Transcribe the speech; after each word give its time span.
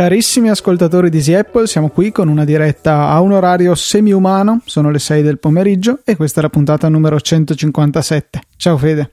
Carissimi 0.00 0.48
ascoltatori 0.48 1.10
di 1.10 1.18
Easy 1.18 1.34
Apple, 1.34 1.66
siamo 1.66 1.88
qui 1.88 2.10
con 2.10 2.28
una 2.28 2.46
diretta 2.46 3.08
a 3.08 3.20
un 3.20 3.32
orario 3.32 3.74
semi-umano, 3.74 4.62
sono 4.64 4.90
le 4.90 4.98
6 4.98 5.22
del 5.22 5.38
pomeriggio 5.38 6.00
e 6.04 6.16
questa 6.16 6.40
è 6.40 6.42
la 6.42 6.48
puntata 6.48 6.88
numero 6.88 7.20
157. 7.20 8.40
Ciao 8.56 8.78
Fede. 8.78 9.12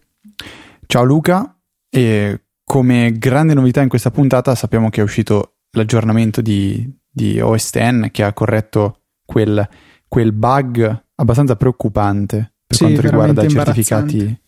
Ciao 0.85 1.03
Luca 1.03 1.57
e 1.89 2.41
come 2.63 3.11
grande 3.17 3.53
novità 3.53 3.81
in 3.81 3.89
questa 3.89 4.11
puntata 4.11 4.55
sappiamo 4.55 4.89
che 4.89 5.01
è 5.01 5.03
uscito 5.03 5.57
l'aggiornamento 5.71 6.41
di, 6.41 6.89
di 7.17 7.39
OS 7.39 7.69
X 7.69 8.11
che 8.11 8.23
ha 8.23 8.31
corretto 8.31 8.99
quel, 9.25 9.67
quel 10.07 10.31
bug 10.31 11.03
abbastanza 11.15 11.55
preoccupante 11.55 12.53
per 12.67 12.77
sì, 12.77 12.83
quanto 12.83 13.01
riguarda 13.01 13.43
i 13.43 13.49
certificati 13.49 14.41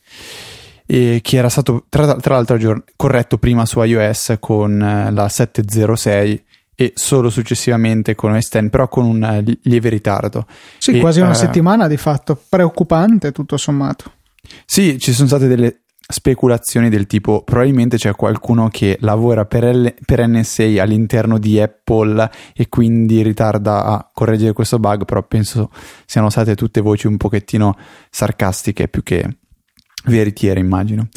e 0.86 1.20
che 1.24 1.38
era 1.38 1.50
stato 1.50 1.86
tra, 1.90 2.16
tra 2.16 2.36
l'altro 2.36 2.56
aggiorn- 2.56 2.84
corretto 2.96 3.40
prima 3.40 3.66
su 3.66 3.82
iOS 3.82 4.38
con 4.40 4.82
eh, 4.82 5.12
la 5.12 5.28
706 5.28 6.46
e 6.76 6.94
solo 6.96 7.30
successivamente 7.30 8.16
con 8.16 8.34
OS 8.34 8.48
X, 8.48 8.70
però 8.70 8.88
con 8.88 9.04
un 9.04 9.22
uh, 9.22 9.58
lieve 9.64 9.90
ritardo. 9.90 10.46
Sì, 10.78 10.92
e, 10.92 11.00
quasi 11.00 11.20
una 11.20 11.32
uh, 11.32 11.34
settimana 11.34 11.88
di 11.88 11.98
fatto, 11.98 12.42
preoccupante 12.48 13.34
tutto 13.34 13.58
sommato. 13.58 14.14
Sì, 14.66 14.98
ci 14.98 15.12
sono 15.12 15.28
state 15.28 15.48
delle 15.48 15.82
speculazioni 16.12 16.90
del 16.90 17.06
tipo 17.06 17.44
probabilmente 17.44 17.98
c'è 17.98 18.16
qualcuno 18.16 18.68
che 18.70 18.98
lavora 19.02 19.46
per, 19.46 19.76
L- 19.76 19.94
per 20.04 20.28
NSA 20.28 20.82
all'interno 20.82 21.38
di 21.38 21.60
Apple 21.60 22.30
e 22.56 22.68
quindi 22.68 23.22
ritarda 23.22 23.86
a 23.86 24.10
correggere 24.12 24.54
questo 24.54 24.80
bug, 24.80 25.06
però 25.06 25.22
penso 25.22 25.70
siano 26.08 26.32
state 26.32 26.56
tutte 26.56 26.82
voci 26.82 27.06
un 27.06 27.18
pochettino 27.18 27.78
sarcastiche 28.10 28.88
più 28.88 29.04
che 29.04 29.38
veritiere, 30.06 30.60
immagino. 30.60 31.10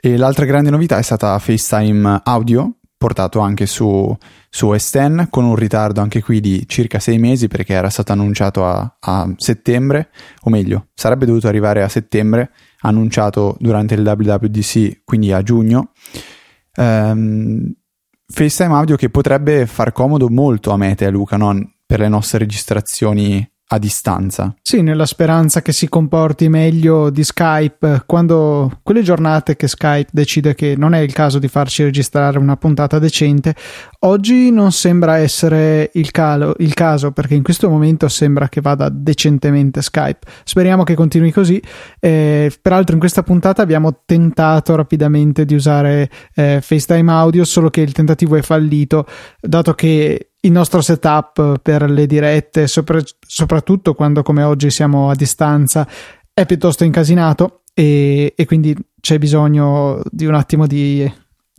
E 0.00 0.16
l'altra 0.16 0.46
grande 0.46 0.70
novità 0.70 0.96
è 0.96 1.02
stata 1.02 1.38
FaceTime 1.38 2.22
Audio, 2.24 2.76
portato 2.96 3.40
anche 3.40 3.66
su, 3.66 4.16
su 4.48 4.68
OS 4.68 4.90
X, 4.90 5.28
con 5.28 5.44
un 5.44 5.56
ritardo 5.56 6.00
anche 6.00 6.22
qui 6.22 6.40
di 6.40 6.64
circa 6.66 7.00
sei 7.00 7.18
mesi 7.18 7.48
perché 7.48 7.74
era 7.74 7.90
stato 7.90 8.12
annunciato 8.12 8.64
a, 8.64 8.96
a 8.98 9.30
settembre, 9.36 10.08
o 10.42 10.50
meglio, 10.50 10.86
sarebbe 10.94 11.26
dovuto 11.26 11.48
arrivare 11.48 11.82
a 11.82 11.88
settembre, 11.88 12.50
annunciato 12.80 13.56
durante 13.58 13.94
il 13.94 14.06
WWDC, 14.06 15.02
quindi 15.04 15.32
a 15.32 15.42
giugno. 15.42 15.92
Um, 16.76 17.72
FaceTime 18.26 18.74
Audio 18.74 18.96
che 18.96 19.10
potrebbe 19.10 19.66
far 19.66 19.92
comodo 19.92 20.28
molto 20.28 20.70
a 20.70 20.76
Mete 20.76 21.04
e 21.04 21.08
a 21.08 21.10
Luca, 21.10 21.36
non 21.36 21.66
per 21.84 22.00
le 22.00 22.08
nostre 22.08 22.38
registrazioni 22.38 23.48
a 23.70 23.78
distanza. 23.78 24.54
Sì, 24.62 24.80
nella 24.80 25.04
speranza 25.04 25.60
che 25.60 25.72
si 25.72 25.88
comporti 25.88 26.48
meglio 26.48 27.10
di 27.10 27.22
Skype 27.22 28.04
quando 28.06 28.80
quelle 28.82 29.02
giornate 29.02 29.56
che 29.56 29.68
Skype 29.68 30.08
decide 30.10 30.54
che 30.54 30.74
non 30.76 30.94
è 30.94 31.00
il 31.00 31.12
caso 31.12 31.38
di 31.38 31.48
farci 31.48 31.82
registrare 31.82 32.38
una 32.38 32.56
puntata 32.56 32.98
decente, 32.98 33.54
oggi 34.00 34.50
non 34.50 34.72
sembra 34.72 35.18
essere 35.18 35.90
il, 35.94 36.10
calo, 36.10 36.54
il 36.58 36.72
caso 36.72 37.12
perché 37.12 37.34
in 37.34 37.42
questo 37.42 37.68
momento 37.68 38.08
sembra 38.08 38.48
che 38.48 38.62
vada 38.62 38.88
decentemente 38.88 39.82
Skype. 39.82 40.26
Speriamo 40.44 40.84
che 40.84 40.94
continui 40.94 41.30
così. 41.30 41.60
Eh, 42.00 42.50
peraltro 42.62 42.94
in 42.94 43.00
questa 43.00 43.22
puntata 43.22 43.60
abbiamo 43.60 44.02
tentato 44.06 44.76
rapidamente 44.76 45.44
di 45.44 45.54
usare 45.54 46.10
eh, 46.34 46.60
FaceTime 46.62 47.12
Audio, 47.12 47.44
solo 47.44 47.68
che 47.68 47.82
il 47.82 47.92
tentativo 47.92 48.36
è 48.36 48.42
fallito, 48.42 49.06
dato 49.40 49.74
che 49.74 50.27
il 50.40 50.52
nostro 50.52 50.80
setup 50.80 51.58
per 51.60 51.90
le 51.90 52.06
dirette, 52.06 52.66
sopra, 52.66 53.00
soprattutto 53.26 53.94
quando 53.94 54.22
come 54.22 54.42
oggi 54.42 54.70
siamo 54.70 55.10
a 55.10 55.14
distanza, 55.14 55.86
è 56.32 56.46
piuttosto 56.46 56.84
incasinato 56.84 57.62
e, 57.74 58.34
e 58.36 58.46
quindi 58.46 58.76
c'è 59.00 59.18
bisogno 59.18 60.00
di 60.10 60.26
un 60.26 60.34
attimo 60.34 60.66
di 60.66 61.10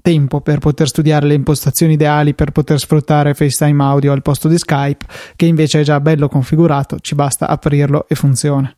tempo 0.02 0.42
per 0.42 0.60
poter 0.60 0.88
studiare 0.88 1.26
le 1.26 1.34
impostazioni 1.34 1.94
ideali 1.94 2.34
per 2.34 2.52
poter 2.52 2.80
sfruttare 2.80 3.34
FaceTime 3.34 3.84
Audio 3.84 4.14
al 4.14 4.22
posto 4.22 4.48
di 4.48 4.58
Skype, 4.58 5.06
che 5.36 5.46
invece 5.46 5.82
è 5.82 5.84
già 5.84 6.00
bello 6.00 6.30
configurato, 6.30 7.00
ci 7.00 7.16
basta 7.16 7.48
aprirlo 7.48 8.08
e 8.08 8.16
funziona. 8.16 8.74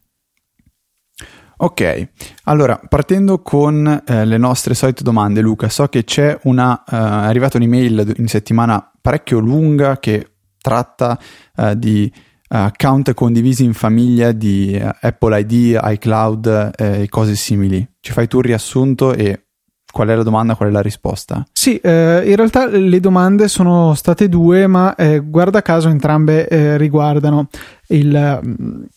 Ok, 1.64 2.08
allora 2.46 2.82
partendo 2.90 3.44
con 3.44 4.04
eh, 4.04 4.26
le 4.26 4.38
nostre 4.38 4.74
solite 4.74 5.04
domande, 5.04 5.42
Luca, 5.42 5.70
so 5.70 5.86
che 5.90 6.04
c'è 6.04 6.40
una, 6.46 6.72
uh, 6.74 6.92
è 6.92 6.96
arrivata 6.96 7.58
un'email 7.58 8.16
in 8.18 8.28
settimana 8.28 8.92
parecchio 9.00 9.38
lunga 9.38 10.00
che 10.00 10.32
tratta 10.60 11.20
uh, 11.58 11.76
di 11.76 12.12
uh, 12.12 12.18
account 12.48 13.14
condivisi 13.14 13.64
in 13.64 13.74
famiglia 13.74 14.32
di 14.32 14.76
Apple 15.02 15.40
ID, 15.40 15.80
iCloud 15.84 16.72
e 16.76 17.08
cose 17.10 17.36
simili. 17.36 17.88
Ci 18.00 18.12
fai 18.12 18.28
tu 18.28 18.40
il 18.40 18.46
riassunto 18.46 19.14
e 19.14 19.46
qual 19.92 20.08
è 20.08 20.16
la 20.16 20.24
domanda, 20.24 20.56
qual 20.56 20.70
è 20.70 20.72
la 20.72 20.82
risposta? 20.82 21.46
Sì, 21.52 21.78
eh, 21.78 22.24
in 22.26 22.36
realtà 22.38 22.66
le 22.66 23.00
domande 23.00 23.48
sono 23.48 23.94
state 23.94 24.30
due, 24.30 24.66
ma 24.66 24.96
eh, 24.96 25.20
guarda 25.20 25.62
caso 25.62 25.90
entrambe 25.90 26.48
eh, 26.48 26.78
riguardano 26.78 27.50
il, 27.90 28.90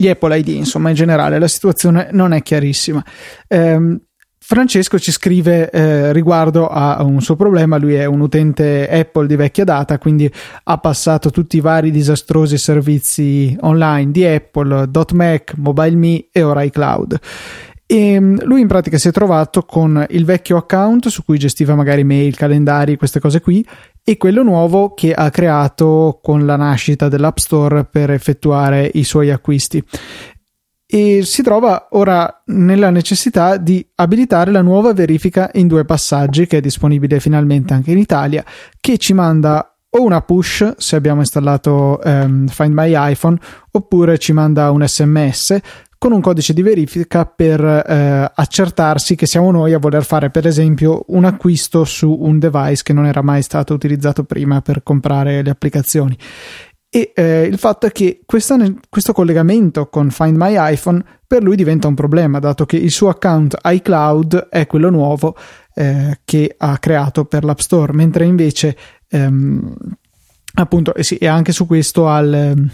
gli 0.00 0.06
Apple 0.06 0.38
ID, 0.38 0.48
insomma, 0.48 0.90
in 0.90 0.94
generale 0.94 1.40
la 1.40 1.48
situazione 1.48 2.10
non 2.12 2.32
è 2.32 2.40
chiarissima. 2.40 3.04
Eh, 3.48 3.98
Francesco 4.38 4.96
ci 4.98 5.10
scrive 5.10 5.68
eh, 5.70 6.12
riguardo 6.12 6.68
a 6.68 7.02
un 7.02 7.20
suo 7.20 7.34
problema, 7.34 7.78
lui 7.78 7.94
è 7.94 8.04
un 8.04 8.20
utente 8.20 8.88
Apple 8.88 9.26
di 9.26 9.34
vecchia 9.34 9.64
data, 9.64 9.98
quindi 9.98 10.32
ha 10.62 10.78
passato 10.78 11.30
tutti 11.30 11.56
i 11.56 11.60
vari 11.60 11.90
disastrosi 11.90 12.56
servizi 12.56 13.54
online 13.60 14.12
di 14.12 14.24
Apple, 14.24 14.88
.Mac, 15.14 15.54
MobileMe 15.56 16.28
e 16.30 16.42
ora 16.44 16.62
iCloud. 16.62 17.18
E 17.84 18.20
mm, 18.20 18.38
lui 18.44 18.60
in 18.60 18.68
pratica 18.68 18.98
si 18.98 19.08
è 19.08 19.12
trovato 19.12 19.64
con 19.64 20.06
il 20.10 20.24
vecchio 20.24 20.58
account 20.58 21.08
su 21.08 21.24
cui 21.24 21.38
gestiva 21.38 21.74
magari 21.74 22.04
mail, 22.04 22.36
calendari, 22.36 22.96
queste 22.96 23.18
cose 23.18 23.40
qui, 23.40 23.66
e 24.08 24.16
quello 24.16 24.42
nuovo 24.42 24.94
che 24.94 25.12
ha 25.12 25.28
creato 25.28 26.18
con 26.22 26.46
la 26.46 26.56
nascita 26.56 27.10
dell'App 27.10 27.36
Store 27.36 27.84
per 27.84 28.10
effettuare 28.10 28.90
i 28.94 29.04
suoi 29.04 29.30
acquisti. 29.30 29.84
E 30.86 31.20
si 31.24 31.42
trova 31.42 31.88
ora 31.90 32.42
nella 32.46 32.88
necessità 32.88 33.58
di 33.58 33.86
abilitare 33.96 34.50
la 34.50 34.62
nuova 34.62 34.94
verifica 34.94 35.50
in 35.52 35.66
due 35.66 35.84
passaggi, 35.84 36.46
che 36.46 36.56
è 36.56 36.60
disponibile 36.62 37.20
finalmente 37.20 37.74
anche 37.74 37.90
in 37.90 37.98
Italia, 37.98 38.42
che 38.80 38.96
ci 38.96 39.12
manda 39.12 39.76
o 39.90 40.02
una 40.02 40.22
push 40.22 40.76
se 40.78 40.96
abbiamo 40.96 41.20
installato 41.20 42.00
um, 42.02 42.46
Find 42.46 42.72
My 42.72 42.92
iPhone 43.12 43.38
oppure 43.72 44.16
ci 44.16 44.32
manda 44.32 44.70
un 44.70 44.86
sms 44.86 45.58
con 45.98 46.12
un 46.12 46.20
codice 46.20 46.54
di 46.54 46.62
verifica 46.62 47.26
per 47.26 47.60
eh, 47.60 48.32
accertarsi 48.32 49.16
che 49.16 49.26
siamo 49.26 49.50
noi 49.50 49.72
a 49.72 49.78
voler 49.78 50.04
fare 50.04 50.30
per 50.30 50.46
esempio 50.46 51.04
un 51.08 51.24
acquisto 51.24 51.84
su 51.84 52.16
un 52.20 52.38
device 52.38 52.84
che 52.84 52.92
non 52.92 53.04
era 53.04 53.20
mai 53.20 53.42
stato 53.42 53.74
utilizzato 53.74 54.22
prima 54.22 54.62
per 54.62 54.84
comprare 54.84 55.42
le 55.42 55.50
applicazioni. 55.50 56.16
E 56.90 57.12
eh, 57.14 57.42
il 57.42 57.58
fatto 57.58 57.86
è 57.86 57.92
che 57.92 58.20
questa, 58.24 58.56
questo 58.88 59.12
collegamento 59.12 59.88
con 59.88 60.10
Find 60.10 60.36
My 60.36 60.54
iPhone 60.72 61.04
per 61.26 61.42
lui 61.42 61.56
diventa 61.56 61.88
un 61.88 61.94
problema, 61.94 62.38
dato 62.38 62.64
che 62.64 62.76
il 62.76 62.92
suo 62.92 63.08
account 63.08 63.58
iCloud 63.62 64.48
è 64.48 64.66
quello 64.66 64.88
nuovo 64.88 65.36
eh, 65.74 66.20
che 66.24 66.54
ha 66.56 66.78
creato 66.78 67.24
per 67.24 67.44
l'App 67.44 67.58
Store, 67.58 67.92
mentre 67.92 68.24
invece 68.24 68.76
ehm, 69.08 69.74
appunto, 70.54 70.94
e, 70.94 71.02
sì, 71.02 71.16
e 71.16 71.26
anche 71.26 71.52
su 71.52 71.66
questo 71.66 72.08
al 72.08 72.70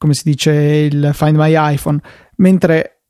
come 0.00 0.14
si 0.14 0.22
dice 0.24 0.50
il 0.50 1.10
Find 1.12 1.36
My 1.36 1.52
iPhone 1.74 2.00
mentre 2.40 3.00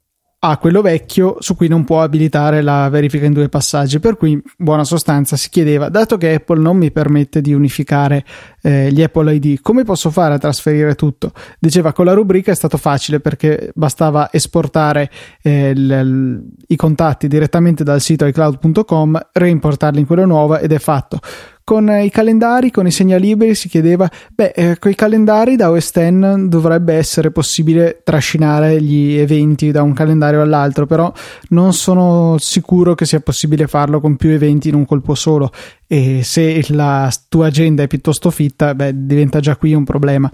ha 0.42 0.56
quello 0.56 0.80
vecchio 0.80 1.36
su 1.40 1.54
cui 1.54 1.68
non 1.68 1.84
può 1.84 2.00
abilitare 2.00 2.62
la 2.62 2.88
verifica 2.88 3.26
in 3.26 3.34
due 3.34 3.50
passaggi, 3.50 4.00
per 4.00 4.16
cui 4.16 4.30
in 4.30 4.40
buona 4.56 4.84
sostanza 4.84 5.36
si 5.36 5.50
chiedeva, 5.50 5.90
dato 5.90 6.16
che 6.16 6.32
Apple 6.32 6.60
non 6.60 6.78
mi 6.78 6.90
permette 6.90 7.42
di 7.42 7.52
unificare 7.52 8.24
eh, 8.62 8.90
gli 8.90 9.02
Apple 9.02 9.34
ID, 9.34 9.60
come 9.60 9.84
posso 9.84 10.08
fare 10.10 10.32
a 10.32 10.38
trasferire 10.38 10.94
tutto? 10.94 11.32
Diceva 11.58 11.92
con 11.92 12.06
la 12.06 12.14
rubrica 12.14 12.52
è 12.52 12.54
stato 12.54 12.78
facile 12.78 13.20
perché 13.20 13.70
bastava 13.74 14.32
esportare 14.32 15.10
eh, 15.42 15.74
l, 15.74 16.42
i 16.68 16.76
contatti 16.76 17.28
direttamente 17.28 17.84
dal 17.84 18.00
sito 18.00 18.24
iCloud.com, 18.24 19.28
reimportarli 19.32 20.00
in 20.00 20.06
quello 20.06 20.24
nuovo 20.24 20.56
ed 20.56 20.72
è 20.72 20.78
fatto 20.78 21.20
con 21.70 21.88
i 21.88 22.10
calendari, 22.10 22.72
con 22.72 22.88
i 22.88 22.90
segnalibri 22.90 23.54
si 23.54 23.68
chiedeva, 23.68 24.10
beh, 24.34 24.52
eh, 24.56 24.78
con 24.80 24.90
i 24.90 24.96
calendari 24.96 25.54
da 25.54 25.70
OS 25.70 25.92
X 25.92 26.34
dovrebbe 26.48 26.94
essere 26.94 27.30
possibile 27.30 28.00
trascinare 28.02 28.82
gli 28.82 29.14
eventi 29.16 29.70
da 29.70 29.80
un 29.84 29.92
calendario 29.92 30.42
all'altro, 30.42 30.86
però 30.86 31.12
non 31.50 31.72
sono 31.72 32.38
sicuro 32.40 32.96
che 32.96 33.06
sia 33.06 33.20
possibile 33.20 33.68
farlo 33.68 34.00
con 34.00 34.16
più 34.16 34.30
eventi 34.30 34.68
in 34.68 34.74
un 34.74 34.84
colpo 34.84 35.14
solo 35.14 35.52
e 35.86 36.24
se 36.24 36.60
la 36.70 37.08
tua 37.28 37.46
agenda 37.46 37.84
è 37.84 37.86
piuttosto 37.86 38.32
fitta, 38.32 38.74
beh, 38.74 39.06
diventa 39.06 39.38
già 39.38 39.54
qui 39.54 39.72
un 39.72 39.84
problema. 39.84 40.28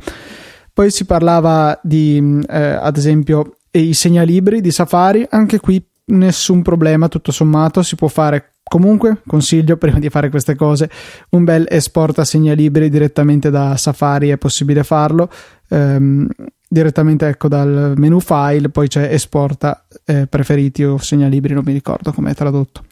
Poi 0.73 0.91
si 0.91 1.05
parlava 1.05 1.79
di, 1.83 2.41
eh, 2.49 2.79
ad 2.81 2.97
esempio, 2.97 3.59
i 3.73 3.93
segnalibri 3.93 4.63
di 4.63 4.71
Safari, 4.71 5.27
anche 5.29 5.61
qui 5.61 5.87
nessun 6.07 6.63
problema, 6.63 7.09
tutto 7.09 7.31
sommato 7.31 7.83
si 7.83 7.95
può 7.95 8.09
fare 8.09 8.53
Comunque, 8.69 9.23
consiglio 9.27 9.77
prima 9.79 9.99
di 9.99 10.11
fare 10.11 10.29
queste 10.29 10.55
cose 10.55 10.91
un 11.31 11.45
bel 11.45 11.67
esporta 11.69 12.25
segnalibri 12.25 12.89
direttamente 12.89 13.51
da 13.51 13.77
Safari, 13.77 14.31
è 14.31 14.39
possibile 14.39 14.83
farlo. 14.83 15.31
Ehm, 15.69 16.29
direttamente 16.69 17.29
ecco 17.29 17.49
dal 17.49 17.95
menu 17.97 18.19
file, 18.21 18.69
poi 18.71 18.89
c'è 18.89 19.13
esporta 19.13 19.87
eh, 20.05 20.27
preferiti 20.27 20.85
o 20.85 20.99
segnalibri, 20.99 21.55
non 21.55 21.63
mi 21.65 21.73
ricordo 21.73 22.13
come 22.13 22.33
è 22.33 22.35
tradotto. 22.35 22.83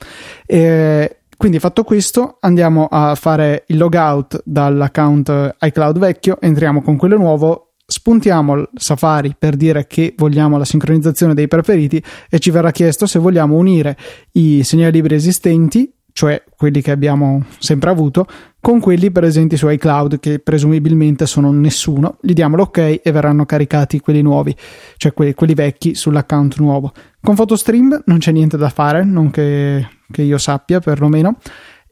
E, 0.46 1.18
quindi 1.36 1.58
fatto 1.58 1.82
questo, 1.82 2.38
andiamo 2.40 2.86
a 2.88 3.14
fare 3.16 3.64
il 3.66 3.76
logout 3.76 4.42
dall'account 4.44 5.56
iCloud 5.60 5.98
vecchio, 5.98 6.40
entriamo 6.40 6.82
con 6.82 6.96
quello 6.96 7.16
nuovo, 7.16 7.63
spuntiamo 7.86 8.54
il 8.54 8.68
Safari 8.74 9.34
per 9.38 9.56
dire 9.56 9.86
che 9.86 10.14
vogliamo 10.16 10.56
la 10.56 10.64
sincronizzazione 10.64 11.34
dei 11.34 11.48
preferiti 11.48 12.02
e 12.30 12.38
ci 12.38 12.50
verrà 12.50 12.70
chiesto 12.70 13.06
se 13.06 13.18
vogliamo 13.18 13.56
unire 13.56 13.96
i 14.32 14.62
segnalibri 14.62 15.14
esistenti, 15.14 15.92
cioè 16.12 16.42
quelli 16.56 16.80
che 16.80 16.90
abbiamo 16.90 17.44
sempre 17.58 17.90
avuto, 17.90 18.26
con 18.60 18.80
quelli 18.80 19.10
presenti 19.10 19.56
su 19.56 19.68
iCloud 19.68 20.20
che 20.20 20.38
presumibilmente 20.38 21.26
sono 21.26 21.52
nessuno. 21.52 22.16
Gli 22.22 22.32
diamo 22.32 22.56
l'ok 22.56 23.00
e 23.02 23.12
verranno 23.12 23.44
caricati 23.44 24.00
quelli 24.00 24.22
nuovi, 24.22 24.56
cioè 24.96 25.12
quelli, 25.12 25.34
quelli 25.34 25.54
vecchi 25.54 25.94
sull'account 25.94 26.56
nuovo. 26.58 26.92
Con 27.20 27.34
PhotoStream 27.34 28.04
non 28.06 28.18
c'è 28.18 28.32
niente 28.32 28.56
da 28.56 28.70
fare, 28.70 29.04
non 29.04 29.30
che, 29.30 29.86
che 30.10 30.22
io 30.22 30.38
sappia 30.38 30.80
perlomeno 30.80 31.36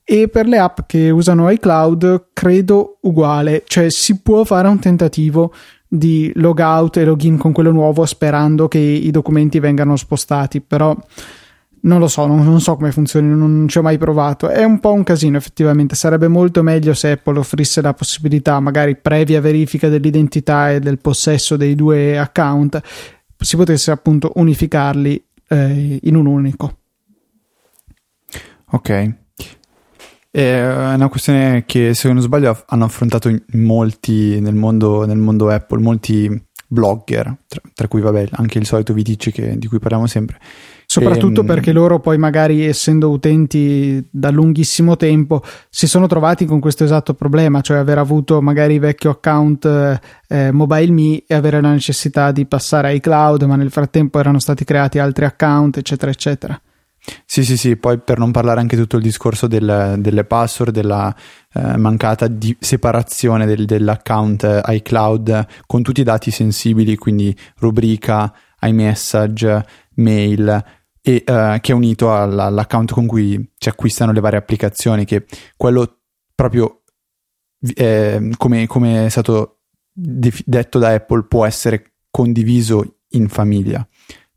e 0.05 0.29
per 0.29 0.47
le 0.47 0.59
app 0.59 0.81
che 0.87 1.11
usano 1.11 1.49
iCloud 1.51 2.31
credo 2.33 2.99
uguale, 3.03 3.63
cioè 3.67 3.91
si 3.91 4.21
può 4.21 4.45
fare 4.45 4.69
un 4.69 4.79
tentativo 4.79 5.53
di 5.95 6.33
logout 6.37 6.97
e 6.97 7.05
login 7.05 7.37
con 7.37 7.53
quello 7.53 7.71
nuovo 7.71 8.07
sperando 8.07 8.67
che 8.67 8.79
i 8.79 9.11
documenti 9.11 9.59
vengano 9.59 9.95
spostati, 9.97 10.63
però 10.63 10.97
non 11.81 11.99
lo 11.99 12.09
so, 12.09 12.25
non, 12.27 12.43
non, 12.43 12.63
so 12.63 12.77
come 12.77 12.93
funzioni, 12.93 13.29
non 13.29 13.67
ci 13.69 13.77
ho 13.77 13.83
mai 13.83 13.99
provato. 13.99 14.49
È 14.49 14.65
un 14.65 14.81
po' 14.81 14.95
un 14.95 15.03
casino, 15.03 15.37
effettivamente. 15.37 15.95
Sarebbe 15.95 16.29
molto 16.29 16.63
meglio 16.63 16.95
se 16.95 17.11
Apple 17.11 17.39
offrisse 17.39 17.83
la 17.83 17.93
possibilità, 17.93 18.59
magari 18.59 18.97
previa 18.97 19.43
verifica 19.43 19.91
dell'identità 19.91 20.71
e 20.71 20.81
del 20.81 20.99
possesso 20.99 21.59
dei 21.59 21.75
due 21.75 22.19
account, 22.19 22.81
si 23.37 23.57
potesse 23.57 23.91
appunto 23.91 24.33
unificarli 24.37 25.23
eh, 25.49 25.99
in 26.01 26.17
un 26.17 26.25
unico. 26.25 26.79
Ok. 28.71 29.15
È 30.35 30.95
una 30.95 31.11
questione 31.11 31.65
che, 31.67 31.93
se 31.93 32.11
non 32.11 32.23
sbaglio, 32.23 32.65
hanno 32.69 32.87
affrontato 32.87 33.31
molti 33.53 34.41
nel 34.41 34.55
mondo, 34.55 35.05
nel 35.05 35.19
mondo 35.19 35.51
Apple, 35.51 35.83
molti 35.83 36.43
blogger, 36.67 37.37
tra, 37.47 37.61
tra, 37.75 37.87
cui 37.87 38.01
vabbè 38.01 38.29
anche 38.33 38.57
il 38.57 38.65
solito 38.65 38.95
Vitici 38.95 39.31
che, 39.31 39.59
di 39.59 39.67
cui 39.67 39.79
parliamo 39.79 40.07
sempre. 40.07 40.39
Soprattutto 40.87 41.41
e, 41.41 41.45
ehm, 41.45 41.47
perché 41.47 41.73
loro 41.73 42.01
poi 42.01 42.17
magari 42.17 42.65
essendo 42.65 43.11
utenti 43.11 44.03
da 44.11 44.31
lunghissimo 44.31 44.97
tempo 44.97 45.43
si 45.69 45.87
sono 45.87 46.07
trovati 46.07 46.47
con 46.47 46.61
questo 46.61 46.85
esatto 46.85 47.13
problema, 47.13 47.61
cioè 47.61 47.77
aver 47.77 47.99
avuto 47.99 48.41
magari 48.41 48.79
vecchio 48.79 49.11
account 49.11 50.01
eh, 50.29 50.51
MobileMe 50.51 51.25
e 51.27 51.35
avere 51.35 51.61
la 51.61 51.73
necessità 51.73 52.33
di 52.33 52.47
passare 52.47 52.89
ai 52.89 53.01
cloud, 53.01 53.43
ma 53.43 53.57
nel 53.57 53.71
frattempo 53.71 54.19
erano 54.19 54.39
stati 54.39 54.65
creati 54.65 54.99
altri 54.99 55.27
account, 55.27 55.77
eccetera, 55.77 56.11
eccetera. 56.11 56.59
Sì, 57.25 57.45
sì, 57.45 57.57
sì, 57.57 57.77
poi 57.77 57.99
per 57.99 58.19
non 58.19 58.31
parlare 58.31 58.61
anche 58.61 58.77
tutto 58.77 58.97
il 58.97 59.03
discorso 59.03 59.49
del, 59.49 59.97
delle 59.99 60.25
password, 60.25 60.73
della 60.73 61.15
eh, 61.53 61.77
mancata 61.77 62.29
di 62.29 62.57
separazione 62.61 63.45
del, 63.45 63.65
dell'account 63.65 64.63
iCloud 64.65 65.47
con 65.67 65.83
tutti 65.83 66.01
i 66.01 66.05
dati 66.05 66.31
sensibili, 66.31 66.97
quindi 66.97 67.37
rubrica, 67.59 68.33
iMessage, 68.61 69.67
mail, 69.95 70.65
e 71.01 71.25
uh, 71.27 71.59
che 71.61 71.73
è 71.73 71.75
unito 71.75 72.15
alla, 72.15 72.45
all'account 72.45 72.93
con 72.93 73.07
cui 73.07 73.51
si 73.59 73.69
acquistano 73.69 74.13
le 74.13 74.21
varie 74.21 74.39
applicazioni, 74.39 75.05
che 75.05 75.27
quello 75.57 76.03
proprio 76.37 76.83
eh, 77.75 78.31
come, 78.37 78.67
come, 78.69 79.07
è 79.07 79.09
stato 79.09 79.63
detto 79.93 80.79
da 80.79 80.91
Apple 80.91 81.25
può 81.25 81.45
essere 81.45 81.95
condiviso 82.11 83.01
in 83.11 83.29
famiglia 83.29 83.87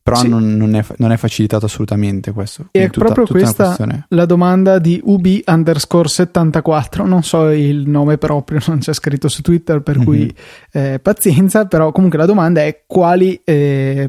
però 0.06 0.18
sì. 0.18 0.28
non, 0.28 0.56
non, 0.56 0.75
è, 0.75 0.86
non, 0.98 1.12
è, 1.12 1.18
facilitato 1.18 1.66
assolutamente 1.66 2.31
questo. 2.31 2.68
E 2.69 2.84
è 2.84 2.90
tutta, 2.92 3.06
proprio 3.06 3.25
tutta 3.25 3.40
questa 3.40 4.06
la 4.10 4.25
domanda 4.25 4.78
di 4.78 5.02
UB 5.04 5.42
underscore 5.48 6.07
74, 6.07 7.07
non 7.07 7.24
so 7.24 7.50
il 7.50 7.90
nome 7.90 8.19
proprio, 8.19 8.60
non 8.68 8.78
c'è 8.78 8.94
scritto 8.94 9.28
su 9.30 9.42
Twitter, 9.42 9.81
per 9.81 9.96
mm-hmm. 9.96 10.06
cui 10.06 10.36
eh, 10.74 11.00
pazienza, 11.02 11.66
però 11.66 11.92
comunque 11.92 12.19
la 12.19 12.28
domanda 12.28 12.62
è 12.62 12.84
quali 12.86 13.42
eh, 13.44 14.07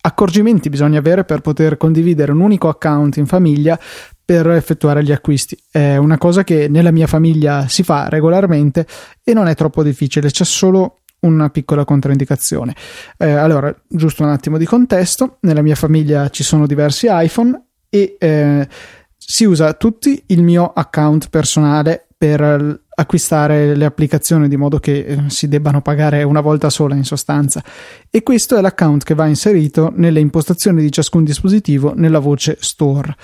accorgimenti 0.00 0.70
bisogna 0.70 0.98
avere 0.98 1.24
per 1.24 1.42
poter 1.42 1.76
condividere 1.76 2.32
un 2.32 2.40
unico 2.40 2.70
account 2.70 3.18
in 3.18 3.26
famiglia 3.26 3.78
per 4.24 4.48
effettuare 4.48 5.04
gli 5.04 5.12
acquisti. 5.12 5.58
È 5.70 5.96
una 5.96 6.16
cosa 6.16 6.42
che 6.42 6.68
nella 6.68 6.90
mia 6.90 7.06
famiglia 7.06 7.68
si 7.68 7.82
fa 7.82 8.08
regolarmente 8.08 8.86
e 9.22 9.34
non 9.34 9.48
è 9.48 9.54
troppo 9.54 9.82
difficile, 9.82 10.30
c'è 10.30 10.44
solo 10.44 11.00
una 11.24 11.50
piccola 11.50 11.84
controindicazione. 11.84 12.74
Eh, 13.18 13.30
allora, 13.30 13.74
giusto 13.88 14.22
un 14.22 14.30
attimo 14.30 14.58
di 14.58 14.64
contesto, 14.64 15.38
nella 15.40 15.62
mia 15.62 15.74
famiglia 15.74 16.28
ci 16.30 16.42
sono 16.42 16.66
diversi 16.66 17.06
iPhone 17.10 17.60
e 17.88 18.16
eh, 18.18 18.68
si 19.16 19.44
usa 19.44 19.72
tutti 19.74 20.22
il 20.26 20.42
mio 20.42 20.72
account 20.72 21.28
personale 21.28 22.06
per 22.16 22.82
acquistare 22.96 23.74
le 23.74 23.84
applicazioni 23.84 24.48
di 24.48 24.56
modo 24.56 24.78
che 24.78 25.04
eh, 25.04 25.22
si 25.26 25.48
debbano 25.48 25.82
pagare 25.82 26.22
una 26.22 26.40
volta 26.40 26.70
sola 26.70 26.94
in 26.94 27.04
sostanza 27.04 27.62
e 28.08 28.22
questo 28.22 28.56
è 28.56 28.60
l'account 28.60 29.02
che 29.02 29.14
va 29.14 29.26
inserito 29.26 29.92
nelle 29.94 30.20
impostazioni 30.20 30.80
di 30.80 30.92
ciascun 30.92 31.24
dispositivo 31.24 31.92
nella 31.94 32.20
voce 32.20 32.56
store. 32.60 33.14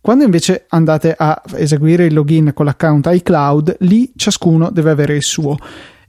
Quando 0.00 0.24
invece 0.24 0.66
andate 0.68 1.14
a 1.16 1.40
eseguire 1.54 2.04
il 2.04 2.12
login 2.12 2.52
con 2.52 2.66
l'account 2.66 3.08
iCloud, 3.10 3.76
lì 3.80 4.12
ciascuno 4.14 4.70
deve 4.70 4.90
avere 4.90 5.16
il 5.16 5.22
suo. 5.22 5.56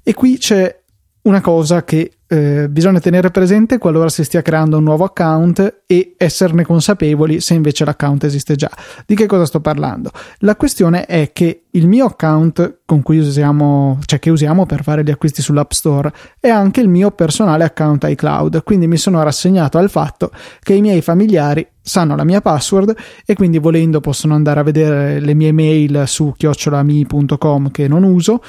E 0.03 0.13
qui 0.13 0.37
c'è 0.37 0.83
una 1.25 1.41
cosa 1.41 1.83
che 1.83 2.11
eh, 2.27 2.67
bisogna 2.69 2.99
tenere 2.99 3.29
presente 3.29 3.77
qualora 3.77 4.09
si 4.09 4.23
stia 4.23 4.41
creando 4.41 4.77
un 4.77 4.83
nuovo 4.83 5.05
account 5.05 5.83
e 5.85 6.13
esserne 6.17 6.63
consapevoli 6.63 7.39
se 7.39 7.55
invece 7.55 7.83
l'account 7.83 8.23
esiste 8.23 8.55
già. 8.55 8.69
Di 9.05 9.15
che 9.15 9.25
cosa 9.25 9.45
sto 9.45 9.59
parlando? 9.59 10.11
La 10.39 10.55
questione 10.55 11.05
è 11.05 11.31
che 11.33 11.63
il 11.71 11.87
mio 11.87 12.05
account 12.05 12.81
con 12.85 13.01
cui 13.01 13.17
usiamo, 13.17 13.99
cioè 14.05 14.19
che 14.19 14.29
usiamo 14.29 14.65
per 14.65 14.83
fare 14.83 15.03
gli 15.03 15.11
acquisti 15.11 15.41
sull'App 15.41 15.71
Store, 15.71 16.13
è 16.39 16.49
anche 16.49 16.81
il 16.81 16.89
mio 16.89 17.11
personale 17.11 17.63
account 17.63 18.05
iCloud, 18.07 18.63
quindi 18.63 18.87
mi 18.87 18.97
sono 18.97 19.21
rassegnato 19.23 19.79
al 19.79 19.89
fatto 19.89 20.31
che 20.61 20.73
i 20.73 20.81
miei 20.81 21.01
familiari 21.01 21.67
sanno 21.81 22.15
la 22.15 22.23
mia 22.23 22.41
password 22.41 22.95
e 23.25 23.33
quindi 23.35 23.57
volendo 23.57 23.99
possono 23.99 24.33
andare 24.35 24.59
a 24.59 24.63
vedere 24.63 25.19
le 25.19 25.33
mie 25.33 25.51
mail 25.51 26.03
su 26.05 26.33
chiocciolami.com 26.35 27.71
che 27.71 27.87
non 27.87 28.03
uso 28.03 28.41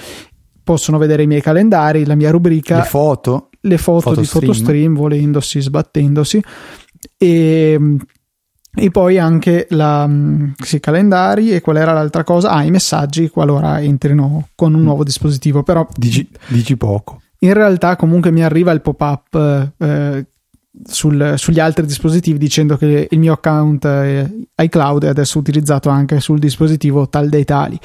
possono 0.67 0.99
vedere 0.99 1.23
i 1.23 1.29
miei 1.29 1.41
calendari, 1.41 2.05
la 2.05 2.17
mia 2.17 2.33
rubrica, 2.33 2.79
le 2.79 2.83
foto, 2.83 3.51
le 3.61 3.79
foto 3.79 4.17
di 4.17 4.27
Photostream, 4.27 4.96
volendosi, 4.96 5.61
sbattendosi 5.61 6.43
e, 7.17 7.96
e 8.75 8.91
poi 8.91 9.17
anche 9.17 9.69
la, 9.70 10.11
sì, 10.61 10.81
calendari 10.81 11.53
e 11.53 11.61
qual 11.61 11.77
era 11.77 11.93
l'altra 11.93 12.25
cosa? 12.25 12.51
Ah, 12.51 12.65
i 12.65 12.73
messaggi 12.73 13.29
qualora 13.29 13.81
entrino 13.81 14.49
con 14.56 14.75
un 14.75 14.81
mm. 14.81 14.85
nuovo 14.85 15.05
dispositivo, 15.05 15.63
però 15.63 15.87
dici, 15.94 16.29
dici 16.49 16.77
poco. 16.77 17.20
In 17.41 17.53
realtà 17.53 17.94
comunque 17.94 18.32
mi 18.32 18.43
arriva 18.43 18.73
il 18.73 18.81
pop-up 18.81 19.73
eh, 19.79 20.27
sul, 20.85 21.35
sugli 21.37 21.59
altri 21.59 21.87
dispositivi 21.87 22.39
dicendo 22.39 22.77
che 22.77 23.09
il 23.11 23.19
mio 23.19 23.33
account 23.33 23.85
eh, 23.85 24.31
iCloud 24.56 25.05
è 25.05 25.09
adesso 25.09 25.39
utilizzato 25.39 25.89
anche 25.89 26.21
sul 26.21 26.39
dispositivo 26.39 27.09
tal 27.09 27.29
dei 27.29 27.45
tali. 27.45 27.79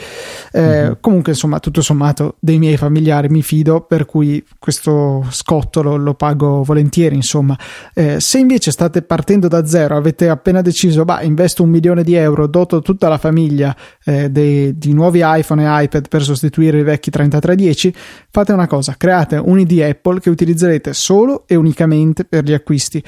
Eh, 0.51 0.61
mm-hmm. 0.61 0.91
Comunque, 0.99 1.31
insomma, 1.31 1.59
tutto 1.59 1.81
sommato, 1.81 2.35
dei 2.39 2.59
miei 2.59 2.77
familiari 2.77 3.29
mi 3.29 3.41
fido, 3.41 3.81
per 3.81 4.05
cui 4.05 4.43
questo 4.59 5.25
scotto 5.29 5.81
lo, 5.81 5.95
lo 5.95 6.13
pago 6.13 6.63
volentieri. 6.63 7.15
Insomma, 7.15 7.57
eh, 7.93 8.19
se 8.19 8.39
invece 8.39 8.71
state 8.71 9.01
partendo 9.01 9.47
da 9.47 9.65
zero, 9.65 9.95
avete 9.95 10.29
appena 10.29 10.61
deciso, 10.61 11.05
bah, 11.05 11.21
investo 11.21 11.63
un 11.63 11.69
milione 11.69 12.03
di 12.03 12.15
euro, 12.15 12.47
doto 12.47 12.81
tutta 12.81 13.07
la 13.07 13.17
famiglia 13.17 13.75
eh, 14.03 14.29
dei, 14.29 14.77
di 14.77 14.93
nuovi 14.93 15.21
iPhone 15.23 15.63
e 15.63 15.83
iPad 15.83 16.07
per 16.07 16.23
sostituire 16.23 16.79
i 16.79 16.83
vecchi 16.83 17.09
3310, 17.09 17.93
fate 18.29 18.51
una 18.51 18.67
cosa: 18.67 18.95
create 18.97 19.37
un 19.37 19.59
ID 19.59 19.79
Apple 19.79 20.19
che 20.19 20.29
utilizzerete 20.29 20.93
solo 20.93 21.43
e 21.47 21.55
unicamente 21.55 22.25
per 22.25 22.43
gli 22.43 22.53
acquisti 22.53 22.80
acquisti. 22.81 23.03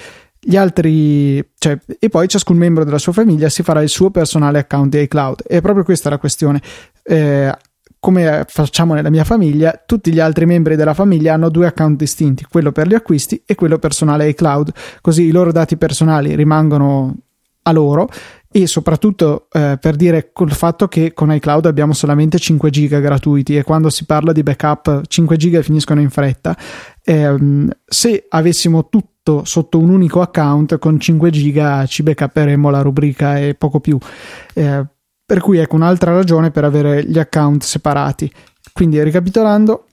Gli 0.46 0.58
altri, 0.58 1.44
cioè, 1.58 1.78
e 2.00 2.10
poi 2.10 2.28
ciascun 2.28 2.58
membro 2.58 2.84
della 2.84 2.98
sua 2.98 3.14
famiglia 3.14 3.50
si 3.50 3.64
farà 3.64 3.82
il 3.82 3.90
suo 3.90 4.12
personale 4.12 4.60
account 4.60 4.92
di 4.92 5.02
iCloud. 5.02 5.44
E 5.48 5.62
proprio 5.62 5.84
questa 5.84 6.10
è 6.10 6.12
la 6.12 6.18
questione. 6.18 6.62
Eh, 7.02 7.52
come 8.00 8.44
facciamo 8.50 8.94
nella 8.94 9.10
mia 9.10 9.24
famiglia, 9.24 9.82
tutti 9.86 10.12
gli 10.12 10.20
altri 10.20 10.46
membri 10.46 10.76
della 10.76 10.94
famiglia 10.94 11.34
hanno 11.34 11.50
due 11.50 11.68
account 11.68 11.98
distinti, 11.98 12.46
quello 12.50 12.74
per 12.74 12.88
gli 12.88 12.94
acquisti 12.94 13.42
e 13.46 13.56
quello 13.56 13.80
personale 13.80 14.28
iCloud, 14.28 14.74
così 15.00 15.24
i 15.24 15.32
loro 15.32 15.54
dati 15.54 15.78
personali 15.78 16.36
rimangono 16.36 17.16
a 17.62 17.72
loro 17.72 18.10
e 18.52 18.68
soprattutto 18.68 19.48
eh, 19.52 19.78
per 19.82 19.96
dire 19.96 20.32
col 20.32 20.52
fatto 20.52 20.88
che 20.88 21.14
con 21.14 21.34
iCloud 21.34 21.66
abbiamo 21.66 21.94
solamente 21.94 22.38
5 22.38 22.70
giga 22.70 23.00
gratuiti 23.00 23.58
e 23.58 23.64
quando 23.64 23.90
si 23.90 24.06
parla 24.06 24.32
di 24.32 24.44
backup 24.44 25.08
5 25.08 25.38
giga 25.38 25.62
finiscono 25.64 26.02
in 26.02 26.12
fretta 26.12 26.56
ehm, 27.04 27.70
se 27.86 28.26
avessimo 28.30 28.90
tutto 28.90 29.44
sotto 29.46 29.80
un 29.80 29.90
unico 29.90 30.22
account 30.22 30.80
con 30.80 31.00
5 31.00 31.30
giga 31.30 31.86
ci 31.86 32.04
backupperemo 32.04 32.70
la 32.70 32.82
rubrica 32.82 33.38
e 33.38 33.56
poco 33.56 33.80
più. 33.80 33.98
Eh, 34.54 34.86
per 35.26 35.40
cui 35.40 35.58
ecco 35.58 35.76
un'altra 35.76 36.14
ragione 36.14 36.52
per 36.52 36.64
avere 36.66 37.06
gli 37.06 37.18
account 37.18 37.64
separati. 37.64 38.32
Quindi 38.74 39.02
ricapitolando, 39.02 39.88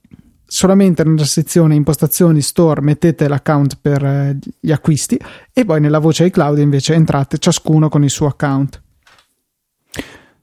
solamente 0.44 1.04
nella 1.04 1.24
sezione 1.24 1.76
impostazioni 1.76 2.40
store 2.40 2.80
mettete 2.80 3.28
l'account 3.28 3.78
per 3.80 4.04
eh, 4.04 4.38
gli 4.58 4.72
acquisti 4.72 5.18
e 5.52 5.64
poi 5.64 5.80
nella 5.80 6.00
voce 6.00 6.24
iCloud 6.26 6.58
invece 6.58 6.94
entrate 6.94 7.38
ciascuno 7.38 7.88
con 7.88 8.02
il 8.02 8.10
suo 8.10 8.26
account. 8.26 8.82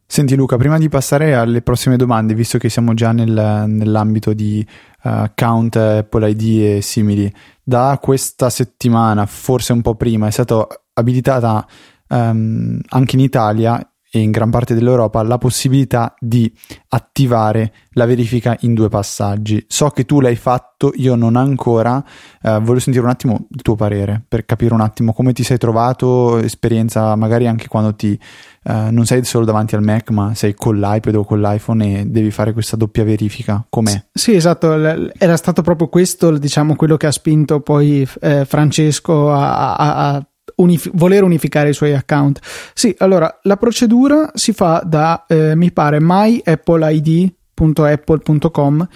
Senti 0.09 0.35
Luca, 0.35 0.55
prima 0.55 0.77
di 0.77 0.87
passare 0.87 1.35
alle 1.35 1.61
prossime 1.61 1.97
domande, 1.97 2.33
visto 2.33 2.57
che 2.57 2.69
siamo 2.69 2.93
già 2.93 3.11
nel, 3.11 3.65
nell'ambito 3.67 4.31
di 4.31 4.65
uh, 5.03 5.09
account 5.09 5.75
Apple 5.75 6.29
ID 6.29 6.77
e 6.77 6.81
simili, 6.81 7.31
da 7.61 7.99
questa 8.01 8.49
settimana, 8.49 9.25
forse 9.25 9.73
un 9.73 9.81
po' 9.81 9.95
prima, 9.95 10.27
è 10.27 10.31
stata 10.31 10.65
abilitata 10.93 11.67
um, 12.07 12.79
anche 12.87 13.15
in 13.17 13.21
Italia 13.21 13.85
e 14.09 14.19
in 14.19 14.31
gran 14.31 14.49
parte 14.49 14.73
dell'Europa 14.73 15.21
la 15.23 15.37
possibilità 15.37 16.13
di 16.19 16.51
attivare 16.89 17.73
la 17.91 18.05
verifica 18.05 18.55
in 18.61 18.73
due 18.73 18.89
passaggi. 18.89 19.65
So 19.67 19.89
che 19.89 20.05
tu 20.05 20.21
l'hai 20.21 20.35
fatto, 20.35 20.91
io 20.95 21.15
non 21.15 21.35
ancora. 21.35 22.03
Eh, 22.41 22.59
voglio 22.59 22.79
sentire 22.79 23.03
un 23.03 23.11
attimo 23.11 23.47
il 23.49 23.61
tuo 23.61 23.75
parere 23.75 24.23
per 24.27 24.45
capire 24.45 24.73
un 24.73 24.81
attimo 24.81 25.13
come 25.13 25.33
ti 25.33 25.43
sei 25.43 25.57
trovato, 25.57 26.37
esperienza 26.37 27.15
magari 27.15 27.47
anche 27.47 27.67
quando 27.67 27.95
ti, 27.95 28.17
eh, 28.63 28.91
non 28.91 29.05
sei 29.05 29.23
solo 29.25 29.45
davanti 29.45 29.75
al 29.75 29.83
Mac, 29.83 30.09
ma 30.11 30.33
sei 30.35 30.53
con 30.53 30.79
l'iPad 30.79 31.15
o 31.15 31.25
con 31.25 31.41
l'iPhone 31.41 31.99
e 31.99 32.05
devi 32.05 32.31
fare 32.31 32.53
questa 32.53 32.77
doppia 32.77 33.03
verifica. 33.03 33.65
Com'è? 33.69 34.05
Sì, 34.13 34.33
esatto. 34.33 34.73
Era 35.17 35.35
stato 35.35 35.61
proprio 35.61 35.89
questo, 35.89 36.37
diciamo, 36.37 36.75
quello 36.75 36.97
che 36.97 37.07
ha 37.07 37.11
spinto 37.11 37.59
poi 37.59 38.07
eh, 38.21 38.45
Francesco 38.45 39.31
a, 39.31 39.75
a, 39.75 40.15
a 40.15 40.27
unif- 40.57 40.91
voler 40.93 41.23
unificare 41.23 41.69
i 41.69 41.73
suoi 41.73 41.93
account. 41.93 42.39
Sì, 42.73 42.93
allora 42.99 43.39
la 43.43 43.57
procedura 43.57 44.31
si 44.33 44.53
fa 44.53 44.81
da, 44.85 45.25
eh, 45.27 45.55
mi 45.55 45.71
pare, 45.71 45.97
myappleid.apple.com 45.99 48.87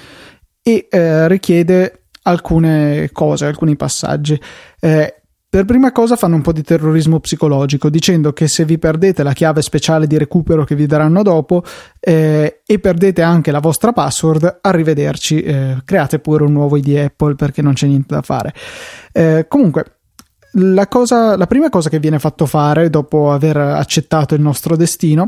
e 0.63 0.87
eh, 0.89 1.27
richiede 1.27 2.03
alcune 2.23 3.09
cose, 3.11 3.45
alcuni 3.45 3.75
passaggi. 3.75 4.39
Eh, 4.79 5.15
per 5.51 5.65
prima 5.65 5.91
cosa 5.91 6.15
fanno 6.15 6.35
un 6.35 6.41
po' 6.41 6.53
di 6.53 6.63
terrorismo 6.63 7.19
psicologico 7.19 7.89
dicendo 7.89 8.31
che 8.31 8.47
se 8.47 8.63
vi 8.63 8.77
perdete 8.77 9.21
la 9.21 9.33
chiave 9.33 9.61
speciale 9.61 10.07
di 10.07 10.17
recupero 10.17 10.63
che 10.63 10.75
vi 10.75 10.85
daranno 10.85 11.23
dopo 11.23 11.65
eh, 11.99 12.61
e 12.65 12.79
perdete 12.79 13.21
anche 13.21 13.51
la 13.51 13.59
vostra 13.59 13.91
password, 13.91 14.59
arrivederci, 14.61 15.41
eh, 15.41 15.81
create 15.83 16.19
pure 16.19 16.45
un 16.45 16.53
nuovo 16.53 16.77
ID 16.77 16.95
Apple 16.95 17.35
perché 17.35 17.61
non 17.61 17.73
c'è 17.73 17.87
niente 17.87 18.15
da 18.15 18.21
fare. 18.21 18.53
Eh, 19.11 19.45
comunque, 19.49 19.97
la, 20.53 20.87
cosa, 20.87 21.35
la 21.37 21.47
prima 21.47 21.69
cosa 21.69 21.89
che 21.89 21.99
viene 21.99 22.19
fatto 22.19 22.45
fare 22.45 22.89
dopo 22.89 23.31
aver 23.31 23.57
accettato 23.57 24.35
il 24.35 24.41
nostro 24.41 24.75
destino 24.75 25.27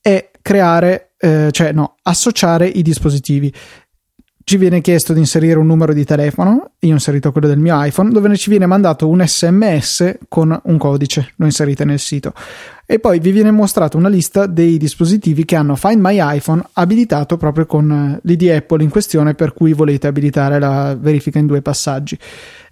è 0.00 0.30
creare, 0.40 1.12
eh, 1.18 1.48
cioè 1.50 1.72
no, 1.72 1.96
associare 2.02 2.66
i 2.66 2.82
dispositivi. 2.82 3.52
Ci 4.44 4.56
viene 4.56 4.80
chiesto 4.80 5.12
di 5.12 5.18
inserire 5.18 5.58
un 5.58 5.66
numero 5.66 5.92
di 5.92 6.06
telefono, 6.06 6.72
io 6.78 6.90
ho 6.90 6.94
inserito 6.94 7.32
quello 7.32 7.48
del 7.48 7.58
mio 7.58 7.82
iPhone, 7.84 8.10
dove 8.10 8.34
ci 8.36 8.48
viene 8.48 8.64
mandato 8.64 9.06
un 9.06 9.22
sms 9.22 10.20
con 10.26 10.58
un 10.64 10.78
codice, 10.78 11.32
lo 11.36 11.44
inserite 11.44 11.84
nel 11.84 11.98
sito 11.98 12.32
e 12.90 12.98
poi 13.00 13.18
vi 13.18 13.32
viene 13.32 13.50
mostrata 13.50 13.98
una 13.98 14.08
lista 14.08 14.46
dei 14.46 14.78
dispositivi 14.78 15.44
che 15.44 15.56
hanno 15.56 15.76
Find 15.76 16.00
My 16.00 16.16
iPhone 16.36 16.62
abilitato 16.72 17.36
proprio 17.36 17.66
con 17.66 17.90
eh, 17.90 18.18
l'ID 18.22 18.48
Apple 18.48 18.82
in 18.82 18.88
questione 18.88 19.34
per 19.34 19.52
cui 19.52 19.74
volete 19.74 20.06
abilitare 20.06 20.58
la 20.58 20.96
verifica 20.98 21.38
in 21.38 21.44
due 21.44 21.60
passaggi. 21.60 22.18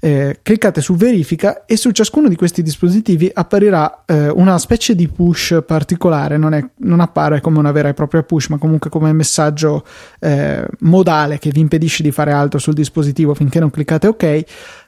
Eh, 0.07 0.39
cliccate 0.41 0.81
su 0.81 0.95
verifica 0.95 1.65
e 1.65 1.77
su 1.77 1.91
ciascuno 1.91 2.29
di 2.29 2.37
questi 2.37 2.63
dispositivi 2.63 3.29
apparirà 3.35 4.05
eh, 4.07 4.29
una 4.29 4.57
specie 4.57 4.95
di 4.95 5.09
push 5.09 5.65
particolare, 5.67 6.37
non, 6.37 6.55
è, 6.55 6.65
non, 6.83 7.01
appare 7.01 7.41
come 7.41 7.59
una 7.59 7.73
vera 7.73 7.89
e 7.89 7.95
propria 7.95 8.23
push, 8.23 8.47
ma 8.51 8.57
comunque 8.57 8.89
come 8.89 9.13
messaggio 9.13 9.85
eh, 10.21 10.65
modale 10.83 11.41
che 11.41 11.51
vi 11.51 11.59
impedisce 11.59 12.05
di 12.05 12.13
fare 12.13 12.31
altro 12.31 12.61
sul 12.61 12.75
dispositivo 12.75 13.35
finché 13.35 13.59
non 13.59 13.71
cliccate 13.71 14.07
ok 14.07 14.45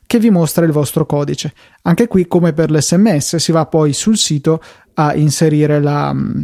che 0.07 0.19
vi 0.21 0.31
mostra 0.31 0.65
il 0.65 0.71
vostro 0.71 1.05
codice. 1.05 1.53
Anche 1.83 2.07
qui, 2.07 2.29
come 2.29 2.53
per 2.53 2.71
l'SMS, 2.71 3.37
si 3.37 3.51
va 3.51 3.67
poi 3.67 3.93
sul 3.95 4.17
sito 4.17 4.63
a 4.95 5.17
inserire 5.17 5.81
la, 5.81 6.13
mm, 6.13 6.43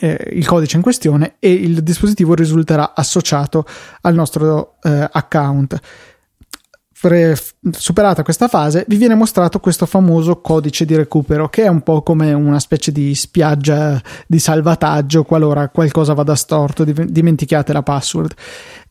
eh, 0.00 0.30
il 0.32 0.46
codice 0.46 0.74
in 0.74 0.82
questione 0.82 1.36
e 1.38 1.52
il 1.52 1.80
dispositivo 1.84 2.34
risulterà 2.34 2.92
associato 2.92 3.64
al 4.00 4.14
nostro 4.14 4.78
eh, 4.82 5.08
account. 5.12 5.80
Superata 7.70 8.22
questa 8.22 8.48
fase, 8.48 8.84
vi 8.88 8.96
viene 8.96 9.14
mostrato 9.14 9.60
questo 9.60 9.86
famoso 9.86 10.40
codice 10.40 10.84
di 10.84 10.96
recupero, 10.96 11.48
che 11.48 11.64
è 11.64 11.68
un 11.68 11.82
po' 11.82 12.02
come 12.02 12.32
una 12.32 12.60
specie 12.60 12.92
di 12.92 13.14
spiaggia 13.14 14.00
di 14.26 14.38
salvataggio 14.38 15.24
qualora 15.24 15.68
qualcosa 15.68 16.14
vada 16.14 16.34
storto, 16.34 16.84
dimentichiate 16.84 17.72
la 17.72 17.82
password. 17.82 18.34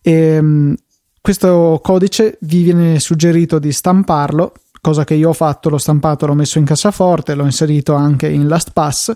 E, 0.01 0.11
ehm, 0.11 0.75
questo 1.21 1.79
codice 1.81 2.37
vi 2.41 2.63
viene 2.63 2.99
suggerito 2.99 3.57
di 3.57 3.71
stamparlo 3.71 4.53
cosa 4.83 5.05
che 5.05 5.13
io 5.13 5.29
ho 5.29 5.33
fatto, 5.33 5.69
l'ho 5.69 5.77
stampato, 5.77 6.25
l'ho 6.25 6.33
messo 6.33 6.59
in 6.59 6.65
cassaforte, 6.65 7.35
l'ho 7.35 7.45
inserito 7.45 7.93
anche 7.93 8.27
in 8.27 8.49
LastPass 8.49 9.13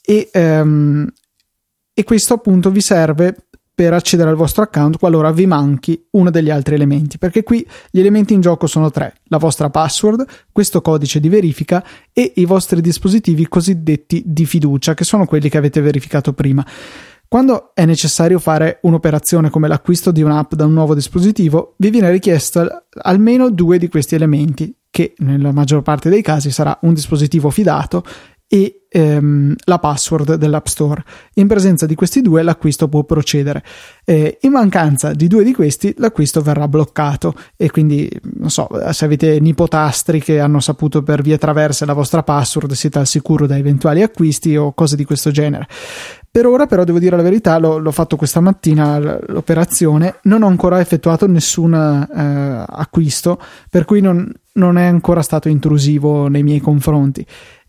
e, 0.00 0.30
um, 0.32 1.06
e 1.92 2.04
questo 2.04 2.32
appunto 2.32 2.70
vi 2.70 2.80
serve 2.80 3.36
per 3.74 3.92
accedere 3.92 4.30
al 4.30 4.36
vostro 4.36 4.62
account 4.62 4.98
qualora 4.98 5.32
vi 5.32 5.46
manchi 5.46 6.06
uno 6.12 6.30
degli 6.30 6.50
altri 6.50 6.76
elementi, 6.76 7.18
perché 7.18 7.42
qui 7.42 7.66
gli 7.90 7.98
elementi 7.98 8.32
in 8.32 8.40
gioco 8.40 8.66
sono 8.66 8.90
tre, 8.90 9.14
la 9.24 9.38
vostra 9.38 9.68
password, 9.68 10.24
questo 10.52 10.80
codice 10.80 11.18
di 11.18 11.28
verifica 11.28 11.84
e 12.12 12.32
i 12.36 12.44
vostri 12.44 12.80
dispositivi 12.80 13.48
cosiddetti 13.48 14.22
di 14.24 14.46
fiducia, 14.46 14.94
che 14.94 15.04
sono 15.04 15.26
quelli 15.26 15.48
che 15.48 15.58
avete 15.58 15.80
verificato 15.80 16.32
prima. 16.32 16.64
Quando 17.26 17.72
è 17.74 17.84
necessario 17.84 18.38
fare 18.38 18.78
un'operazione 18.82 19.50
come 19.50 19.66
l'acquisto 19.66 20.12
di 20.12 20.22
un'app 20.22 20.54
da 20.54 20.66
un 20.66 20.72
nuovo 20.72 20.94
dispositivo, 20.94 21.74
vi 21.78 21.90
viene 21.90 22.10
richiesto 22.12 22.84
almeno 23.02 23.50
due 23.50 23.78
di 23.78 23.88
questi 23.88 24.14
elementi, 24.14 24.72
che 24.88 25.14
nella 25.18 25.50
maggior 25.50 25.82
parte 25.82 26.08
dei 26.08 26.22
casi 26.22 26.52
sarà 26.52 26.78
un 26.82 26.94
dispositivo 26.94 27.50
fidato 27.50 28.04
e 28.46 28.84
ehm, 28.88 29.54
la 29.64 29.78
password 29.78 30.34
dell'App 30.34 30.66
Store. 30.66 31.02
In 31.34 31.48
presenza 31.48 31.86
di 31.86 31.94
questi 31.94 32.22
due 32.22 32.42
l'acquisto 32.42 32.88
può 32.88 33.02
procedere. 33.04 33.64
Eh, 34.04 34.38
in 34.42 34.52
mancanza 34.52 35.12
di 35.12 35.26
due 35.26 35.44
di 35.44 35.52
questi 35.52 35.94
l'acquisto 35.98 36.40
verrà 36.40 36.68
bloccato 36.68 37.34
e 37.56 37.70
quindi 37.70 38.08
non 38.34 38.50
so 38.50 38.68
se 38.92 39.04
avete 39.04 39.40
nipotastri 39.40 40.20
che 40.20 40.38
hanno 40.38 40.60
saputo 40.60 41.02
per 41.02 41.22
vie 41.22 41.38
traverse 41.38 41.84
la 41.84 41.94
vostra 41.94 42.22
password 42.22 42.72
siete 42.72 42.98
al 42.98 43.06
sicuro 43.06 43.46
da 43.46 43.56
eventuali 43.56 44.02
acquisti 44.02 44.56
o 44.56 44.72
cose 44.72 44.96
di 44.96 45.04
questo 45.04 45.30
genere. 45.30 45.66
Per 46.34 46.46
ora, 46.46 46.66
però, 46.66 46.82
devo 46.82 46.98
dire 46.98 47.14
la 47.14 47.22
verità, 47.22 47.58
l'ho, 47.58 47.78
l'ho 47.78 47.92
fatto 47.92 48.16
questa 48.16 48.40
mattina 48.40 48.98
l'operazione, 48.98 50.16
non 50.22 50.42
ho 50.42 50.48
ancora 50.48 50.80
effettuato 50.80 51.28
nessun 51.28 51.74
eh, 51.74 52.64
acquisto, 52.66 53.40
per 53.70 53.84
cui 53.84 54.00
non, 54.00 54.32
non 54.54 54.76
è 54.76 54.84
ancora 54.84 55.22
stato 55.22 55.48
intrusivo 55.48 56.26
nei 56.26 56.42
miei 56.42 56.58
confronti. 56.58 57.24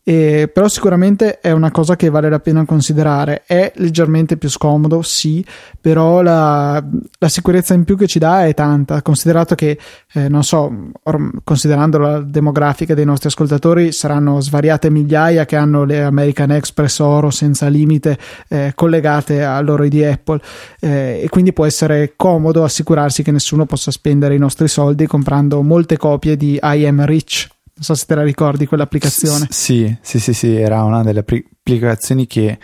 E, 0.08 0.52
però 0.54 0.68
sicuramente 0.68 1.40
è 1.40 1.50
una 1.50 1.72
cosa 1.72 1.96
che 1.96 2.10
vale 2.10 2.30
la 2.30 2.40
pena 2.40 2.64
considerare. 2.64 3.42
È 3.48 3.72
leggermente 3.78 4.38
più 4.38 4.50
scomodo, 4.50 5.02
sì, 5.02 5.44
però 5.82 6.22
la, 6.22 6.84
la 7.18 7.28
sicurezza 7.28 7.74
in 7.74 7.86
più 7.86 7.98
che 7.98 8.06
ci 8.06 8.20
dà 8.20 8.46
è 8.46 8.54
tanta. 8.54 9.02
Considerato 9.02 9.56
che, 9.56 9.80
eh, 10.14 10.30
non 10.30 10.44
so, 10.44 10.92
or, 11.02 11.32
considerando 11.44 11.98
la 11.98 12.20
demografica 12.20 12.94
dei 12.94 13.04
nostri 13.04 13.30
ascoltatori, 13.30 13.92
saranno 13.92 14.40
svariate 14.42 14.92
migliaia 14.92 15.46
che 15.46 15.56
hanno 15.56 15.86
le 15.86 16.04
American 16.04 16.52
Express 16.52 17.00
Oro 17.00 17.32
senza 17.32 17.68
limite 17.68 18.16
eh, 18.48 18.74
collegate 18.76 19.44
al 19.44 19.66
loro 19.66 19.86
ID 19.86 20.04
Apple. 20.04 20.40
Eh, 20.82 21.22
e 21.24 21.30
quindi 21.30 21.52
può 21.52 21.66
essere 21.66 22.14
comodo 22.16 22.64
assicurarsi 22.64 23.24
che 23.24 23.32
nessuno 23.32 23.66
possa 23.66 23.90
spendere 23.90 24.36
i 24.36 24.40
nostri 24.40 24.68
soldi 24.68 25.08
comprando 25.08 25.64
molte 25.64 25.98
copie 25.98 26.38
di 26.38 26.60
I 26.62 26.86
Am 26.86 27.04
Rich 27.06 27.54
non 27.76 27.84
so 27.84 27.94
se 27.94 28.06
te 28.06 28.16
la 28.16 28.24
ricordi 28.24 28.66
quell'applicazione. 28.66 29.48
S- 29.50 29.54
sì, 29.54 29.98
sì, 30.02 30.20
sì, 30.20 30.34
sì, 30.34 30.56
era 30.56 30.84
una 30.84 31.04
delle 31.04 31.20
applicazioni 31.20 32.26
che 32.26 32.58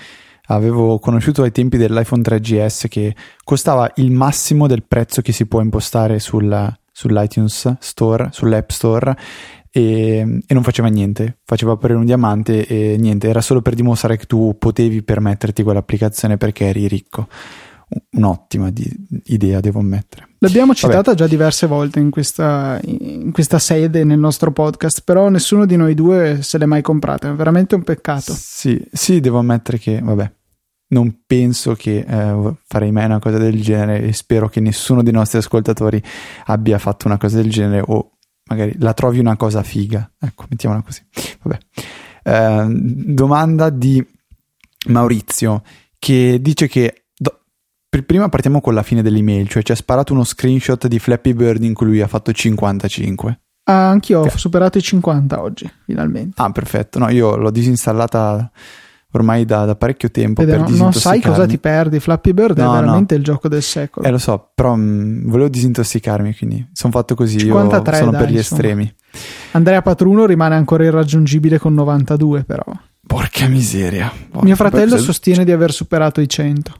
avevo 0.45 0.99
conosciuto 0.99 1.43
ai 1.43 1.51
tempi 1.51 1.77
dell'iPhone 1.77 2.21
3GS 2.21 2.87
che 2.87 3.15
costava 3.43 3.91
il 3.95 4.11
massimo 4.11 4.67
del 4.67 4.83
prezzo 4.83 5.21
che 5.21 5.33
si 5.33 5.45
può 5.47 5.61
impostare 5.61 6.19
sul, 6.19 6.73
sull'iTunes 6.91 7.75
Store, 7.79 8.29
sull'App 8.31 8.69
Store 8.69 9.17
e, 9.69 10.41
e, 10.45 10.53
non 10.53 10.63
faceva 10.63 10.87
niente, 10.87 11.39
faceva 11.43 11.73
apparire 11.73 11.99
un 11.99 12.05
diamante 12.05 12.65
e 12.65 12.95
niente, 12.97 13.27
era 13.27 13.41
solo 13.41 13.61
per 13.61 13.73
dimostrare 13.73 14.17
che 14.17 14.25
tu 14.25 14.55
potevi 14.57 15.03
permetterti 15.03 15.61
quell'applicazione 15.61 16.37
perché 16.37 16.67
eri 16.67 16.87
ricco 16.87 17.27
un'ottima 18.11 18.69
di, 18.69 18.89
idea, 19.25 19.59
devo 19.59 19.79
ammettere. 19.79 20.27
L'abbiamo 20.39 20.73
citata 20.73 21.01
Vabbè. 21.01 21.15
già 21.15 21.27
diverse 21.27 21.67
volte 21.67 21.99
in 21.99 22.09
questa, 22.09 22.79
in 22.83 23.31
questa, 23.31 23.59
sede 23.59 24.03
nel 24.03 24.19
nostro 24.19 24.51
podcast, 24.51 25.03
però 25.03 25.29
nessuno 25.29 25.65
di 25.65 25.75
noi 25.75 25.93
due 25.93 26.39
se 26.41 26.57
l'è 26.57 26.65
mai 26.65 26.81
comprata, 26.81 27.29
è 27.29 27.33
veramente 27.33 27.75
un 27.75 27.83
peccato. 27.83 28.33
Sì, 28.35 28.83
sì, 28.91 29.19
devo 29.19 29.39
ammettere 29.39 29.77
che, 29.77 29.99
vabbè, 30.01 30.31
non 30.89 31.21
penso 31.25 31.73
che 31.73 32.05
eh, 32.07 32.53
farei 32.65 32.91
mai 32.91 33.05
una 33.05 33.19
cosa 33.19 33.37
del 33.37 33.61
genere 33.61 34.07
e 34.07 34.13
spero 34.13 34.49
che 34.49 34.59
nessuno 34.59 35.03
dei 35.03 35.13
nostri 35.13 35.37
ascoltatori 35.37 36.01
abbia 36.45 36.77
fatto 36.79 37.07
una 37.07 37.17
cosa 37.17 37.37
del 37.37 37.49
genere 37.49 37.83
o 37.85 38.17
magari 38.45 38.75
la 38.79 38.93
trovi 38.93 39.19
una 39.19 39.37
cosa 39.37 39.63
figa. 39.63 40.09
Ecco, 40.19 40.45
mettiamola 40.49 40.81
così. 40.81 41.01
Vabbè. 41.41 41.57
Eh, 42.23 42.65
domanda 42.69 43.69
di 43.69 44.05
Maurizio 44.87 45.63
che 45.97 46.39
dice 46.41 46.67
che 46.67 47.00
prima 48.05 48.29
partiamo 48.29 48.61
con 48.61 48.73
la 48.73 48.83
fine 48.83 49.01
dell'email, 49.01 49.49
cioè 49.49 49.63
ci 49.63 49.73
ha 49.73 49.75
sparato 49.75 50.13
uno 50.13 50.23
screenshot 50.23 50.87
di 50.87 50.97
Flappy 50.97 51.33
Bird 51.33 51.63
in 51.63 51.73
cui 51.73 51.87
lui 51.87 52.01
ha 52.01 52.07
fatto 52.07 52.31
55. 52.31 53.39
Ah, 53.63 53.89
anch'io 53.89 54.21
ho 54.21 54.37
superato 54.37 54.77
i 54.77 54.81
50 54.81 55.41
oggi, 55.41 55.69
finalmente. 55.85 56.41
Ah, 56.41 56.51
perfetto. 56.51 56.99
No, 56.99 57.09
io 57.09 57.35
l'ho 57.35 57.51
disinstallata 57.51 58.49
ormai 59.11 59.45
da, 59.45 59.65
da 59.65 59.75
parecchio 59.75 60.09
tempo. 60.09 60.43
Vede, 60.43 60.57
per 60.57 60.69
non 60.69 60.93
sai 60.93 61.21
cosa 61.21 61.45
ti 61.45 61.57
perdi. 61.57 61.99
Flappy 61.99 62.33
Bird 62.33 62.57
no, 62.57 62.71
è 62.71 62.79
veramente 62.79 63.13
no. 63.13 63.19
il 63.19 63.25
gioco 63.25 63.47
del 63.47 63.61
secolo. 63.61 64.05
Eh, 64.05 64.11
lo 64.11 64.17
so, 64.17 64.51
però 64.55 64.75
mh, 64.75 64.81
mm, 64.81 65.29
volevo 65.29 65.49
disintossicarmi, 65.49 66.35
quindi 66.35 66.67
sono 66.71 66.91
fatto 66.91 67.13
così. 67.13 67.39
53, 67.39 67.91
io 67.91 67.99
sono 67.99 68.11
dai, 68.11 68.21
per 68.21 68.31
gli 68.31 68.37
insomma. 68.37 68.61
estremi. 68.61 68.95
Andrea 69.51 69.81
Patruno 69.81 70.25
rimane 70.25 70.55
ancora 70.55 70.83
irraggiungibile 70.83 71.59
con 71.59 71.73
92, 71.73 72.43
però. 72.43 72.63
Porca 73.05 73.47
miseria. 73.47 74.11
Porca 74.29 74.45
Mio 74.45 74.55
fratello 74.55 74.97
sostiene 74.97 75.43
di 75.43 75.51
aver 75.51 75.71
superato 75.71 76.21
i 76.21 76.29
100. 76.29 76.73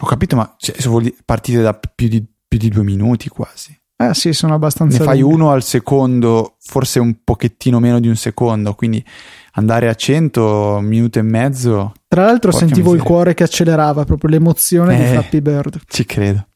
Ho 0.00 0.06
capito, 0.06 0.36
ma 0.36 0.54
cioè, 0.58 0.74
se 0.78 0.88
vuol 0.88 1.14
partire 1.24 1.62
da 1.62 1.74
più 1.74 2.08
di, 2.08 2.24
più 2.48 2.58
di 2.58 2.68
due 2.68 2.82
minuti 2.82 3.28
quasi. 3.28 3.78
Eh 3.96 4.12
sì, 4.12 4.32
sono 4.32 4.54
abbastanza. 4.54 4.98
Ne 4.98 5.04
fai 5.04 5.20
lunghe. 5.20 5.34
uno 5.34 5.50
al 5.50 5.62
secondo, 5.62 6.56
forse 6.58 6.98
un 6.98 7.22
pochettino 7.22 7.78
meno 7.78 8.00
di 8.00 8.08
un 8.08 8.16
secondo, 8.16 8.74
quindi 8.74 9.04
andare 9.52 9.88
a 9.88 9.94
100 9.94 10.80
minuti 10.82 11.20
e 11.20 11.22
mezzo. 11.22 11.92
Tra 12.08 12.24
l'altro 12.24 12.50
sentivo 12.50 12.90
miseria. 12.90 12.96
il 12.96 13.02
cuore 13.02 13.34
che 13.34 13.44
accelerava, 13.44 14.04
proprio 14.04 14.30
l'emozione 14.30 14.96
eh, 14.96 14.98
di 14.98 15.10
Flappy 15.12 15.40
Bird. 15.40 15.80
Ci 15.86 16.04
credo. 16.04 16.48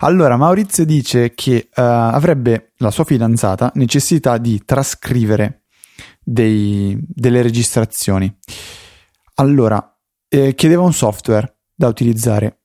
Allora, 0.00 0.36
Maurizio 0.36 0.86
dice 0.86 1.34
che 1.34 1.68
uh, 1.68 1.80
avrebbe 1.80 2.72
la 2.78 2.90
sua 2.90 3.04
fidanzata 3.04 3.70
necessità 3.74 4.38
di 4.38 4.62
trascrivere 4.64 5.64
dei, 6.22 6.98
delle 7.00 7.42
registrazioni. 7.42 8.34
Allora, 9.34 9.96
eh, 10.28 10.54
chiedeva 10.54 10.82
un 10.82 10.92
software 10.92 11.58
da 11.74 11.86
utilizzare. 11.86 12.60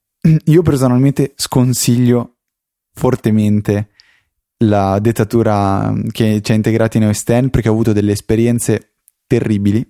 Io 0.46 0.62
personalmente 0.62 1.34
sconsiglio 1.36 2.38
fortemente 2.94 3.89
la 4.60 5.00
dettatura 5.00 5.92
mm, 5.92 6.08
che 6.12 6.42
ci 6.42 6.51
ha 6.51 6.56
integrato 6.56 6.96
in 6.96 7.08
OS 7.08 7.24
X 7.24 7.50
perché 7.50 7.68
ho 7.68 7.74
avuto 7.74 7.92
delle 7.92 8.13
esperienze 8.13 8.94
terribili, 9.27 9.86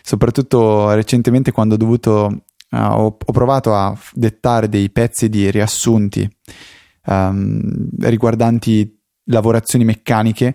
soprattutto 0.00 0.92
recentemente 0.92 1.50
quando 1.50 1.74
ho 1.74 1.78
dovuto, 1.78 2.44
uh, 2.70 2.76
ho, 2.76 3.06
ho, 3.06 3.32
provato 3.32 3.74
a 3.74 3.98
dettare 4.12 4.68
dei 4.68 4.90
pezzi 4.90 5.28
di 5.28 5.50
riassunti 5.50 6.28
um, 7.06 7.88
riguardanti 7.98 8.96
lavorazioni 9.24 9.84
meccaniche 9.84 10.54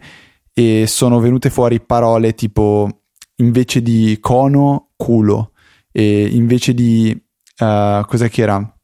e 0.54 0.86
sono 0.88 1.20
venute 1.20 1.50
fuori 1.50 1.82
parole 1.82 2.36
tipo 2.36 3.02
invece 3.38 3.82
di 3.82 4.18
cono, 4.22 4.92
culo 4.96 5.52
e 5.92 6.28
invece 6.28 6.74
di 6.74 7.22
uh, 7.60 8.06
cos'è 8.06 8.30
che 8.30 8.42
era? 8.44 8.79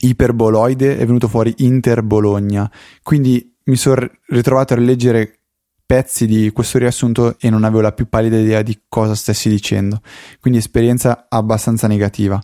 Iperboloide 0.00 0.98
è 0.98 1.04
venuto 1.04 1.28
fuori 1.28 1.54
Interbologna. 1.58 2.70
Quindi 3.02 3.56
mi 3.64 3.76
sono 3.76 4.08
ritrovato 4.26 4.72
a 4.72 4.76
rileggere 4.76 5.40
pezzi 5.90 6.26
di 6.26 6.50
questo 6.52 6.78
riassunto 6.78 7.36
e 7.40 7.50
non 7.50 7.64
avevo 7.64 7.80
la 7.80 7.92
più 7.92 8.08
pallida 8.08 8.36
idea 8.36 8.62
di 8.62 8.82
cosa 8.88 9.14
stessi 9.14 9.48
dicendo. 9.48 10.00
Quindi 10.40 10.60
esperienza 10.60 11.26
abbastanza 11.28 11.88
negativa. 11.88 12.40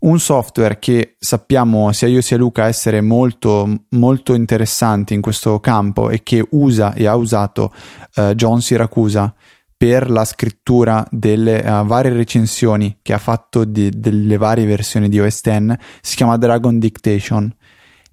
Un 0.00 0.20
software 0.20 0.78
che 0.78 1.16
sappiamo 1.18 1.90
sia 1.90 2.06
io 2.06 2.20
sia 2.20 2.36
Luca 2.36 2.66
essere 2.66 3.00
molto, 3.00 3.86
molto 3.90 4.34
interessante 4.34 5.12
in 5.12 5.20
questo 5.20 5.58
campo 5.58 6.08
e 6.08 6.22
che 6.22 6.46
usa 6.50 6.94
e 6.94 7.06
ha 7.06 7.16
usato 7.16 7.72
uh, 8.14 8.32
John 8.34 8.60
Siracusa 8.60 9.34
per 9.78 10.10
la 10.10 10.24
scrittura 10.24 11.06
delle 11.08 11.60
uh, 11.60 11.86
varie 11.86 12.12
recensioni 12.12 12.98
che 13.00 13.12
ha 13.12 13.18
fatto 13.18 13.62
di, 13.62 13.90
delle 13.94 14.36
varie 14.36 14.66
versioni 14.66 15.08
di 15.08 15.20
OS 15.20 15.40
X 15.40 15.76
si 16.02 16.16
chiama 16.16 16.36
Dragon 16.36 16.80
Dictation. 16.80 17.54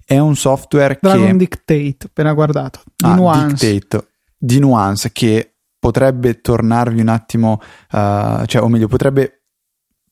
È 0.04 0.16
un 0.16 0.36
software 0.36 0.96
Dragon 1.02 1.32
che... 1.32 1.36
Dictate, 1.36 1.96
appena 2.06 2.32
guardato. 2.34 2.82
Di 2.94 3.04
ah, 3.04 3.14
Nuance. 3.16 3.72
Dictate, 3.72 4.06
di 4.38 4.60
Nuance 4.60 5.10
che 5.10 5.56
potrebbe 5.76 6.40
tornarvi 6.40 7.00
un 7.00 7.08
attimo, 7.08 7.60
uh, 7.90 8.44
cioè, 8.44 8.62
o 8.62 8.68
meglio, 8.68 8.86
potrebbe 8.86 9.42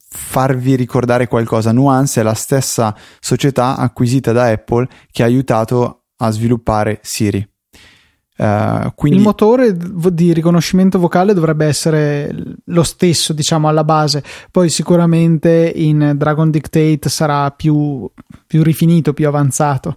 farvi 0.08 0.74
ricordare 0.74 1.28
qualcosa. 1.28 1.70
Nuance 1.70 2.20
è 2.20 2.24
la 2.24 2.34
stessa 2.34 2.96
società 3.20 3.76
acquisita 3.76 4.32
da 4.32 4.46
Apple 4.46 4.88
che 5.12 5.22
ha 5.22 5.26
aiutato 5.26 6.06
a 6.16 6.30
sviluppare 6.30 6.98
Siri. 7.02 7.48
Uh, 8.36 8.92
quindi... 8.94 9.18
Il 9.18 9.24
motore 9.24 9.76
di 9.76 10.32
riconoscimento 10.32 10.98
vocale 10.98 11.34
dovrebbe 11.34 11.66
essere 11.66 12.34
lo 12.64 12.82
stesso, 12.82 13.32
diciamo, 13.32 13.68
alla 13.68 13.84
base. 13.84 14.22
Poi 14.50 14.68
sicuramente 14.68 15.72
in 15.74 16.14
Dragon 16.16 16.50
Dictate 16.50 17.08
sarà 17.08 17.50
più, 17.50 18.10
più 18.46 18.62
rifinito, 18.62 19.12
più 19.12 19.28
avanzato. 19.28 19.96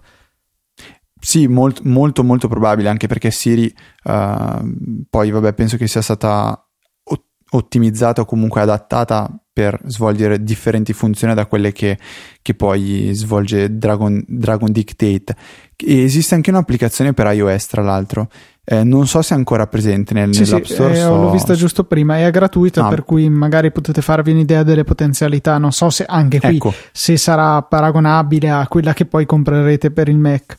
Sì, 1.20 1.48
molt, 1.48 1.80
molto, 1.80 2.22
molto 2.22 2.46
probabile, 2.46 2.88
anche 2.88 3.08
perché 3.08 3.30
Siri 3.30 3.72
uh, 4.04 5.04
poi, 5.10 5.30
vabbè, 5.30 5.52
penso 5.52 5.76
che 5.76 5.88
sia 5.88 6.02
stata 6.02 6.62
ottimizzata 7.50 8.20
o 8.20 8.24
comunque 8.24 8.60
adattata 8.60 9.28
per 9.58 9.76
svolgere 9.86 10.44
differenti 10.44 10.92
funzioni 10.92 11.34
da 11.34 11.46
quelle 11.46 11.72
che, 11.72 11.98
che 12.42 12.54
poi 12.54 13.10
svolge 13.12 13.76
Dragon, 13.76 14.24
Dragon 14.24 14.70
Dictate. 14.70 15.34
E 15.74 16.02
esiste 16.04 16.36
anche 16.36 16.50
un'applicazione 16.50 17.12
per 17.12 17.26
iOS, 17.32 17.66
tra 17.66 17.82
l'altro. 17.82 18.28
Eh, 18.62 18.84
non 18.84 19.08
so 19.08 19.20
se 19.20 19.34
è 19.34 19.36
ancora 19.36 19.66
presente 19.66 20.14
nel, 20.14 20.32
sì, 20.32 20.42
nell'App 20.42 20.62
Store. 20.62 20.94
Sì, 20.94 21.00
eh, 21.00 21.02
so... 21.02 21.16
l'ho 21.16 21.30
vista 21.32 21.54
giusto 21.54 21.82
prima, 21.82 22.18
è 22.18 22.30
gratuita, 22.30 22.86
ah. 22.86 22.88
per 22.88 23.02
cui 23.02 23.28
magari 23.28 23.72
potete 23.72 24.00
farvi 24.00 24.30
un'idea 24.30 24.62
delle 24.62 24.84
potenzialità. 24.84 25.58
Non 25.58 25.72
so 25.72 25.90
se 25.90 26.04
anche 26.04 26.38
qui 26.38 26.54
ecco. 26.54 26.72
se 26.92 27.16
sarà 27.16 27.60
paragonabile 27.60 28.50
a 28.50 28.64
quella 28.68 28.92
che 28.92 29.06
poi 29.06 29.26
comprerete 29.26 29.90
per 29.90 30.08
il 30.08 30.18
Mac. 30.18 30.56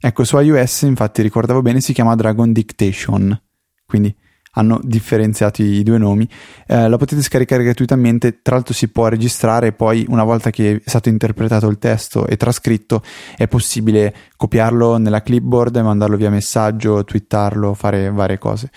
Ecco, 0.00 0.24
su 0.24 0.36
iOS, 0.36 0.82
infatti, 0.82 1.22
ricordavo 1.22 1.62
bene, 1.62 1.80
si 1.80 1.92
chiama 1.92 2.16
Dragon 2.16 2.52
Dictation. 2.52 3.40
Quindi 3.86 4.12
hanno 4.56 4.80
differenziato 4.82 5.62
i 5.62 5.82
due 5.82 5.98
nomi. 5.98 6.28
Eh, 6.66 6.88
la 6.88 6.96
potete 6.96 7.22
scaricare 7.22 7.62
gratuitamente, 7.62 8.40
tra 8.42 8.56
l'altro 8.56 8.74
si 8.74 8.88
può 8.88 9.08
registrare 9.08 9.72
poi 9.72 10.04
una 10.08 10.24
volta 10.24 10.50
che 10.50 10.80
è 10.84 10.88
stato 10.88 11.08
interpretato 11.08 11.68
il 11.68 11.78
testo 11.78 12.26
e 12.26 12.36
trascritto 12.36 13.02
è 13.36 13.46
possibile 13.48 14.14
copiarlo 14.36 14.96
nella 14.98 15.22
clipboard 15.22 15.76
mandarlo 15.76 16.16
via 16.16 16.30
messaggio, 16.30 17.04
twittarlo, 17.04 17.74
fare 17.74 18.10
varie 18.10 18.38
cose. 18.38 18.70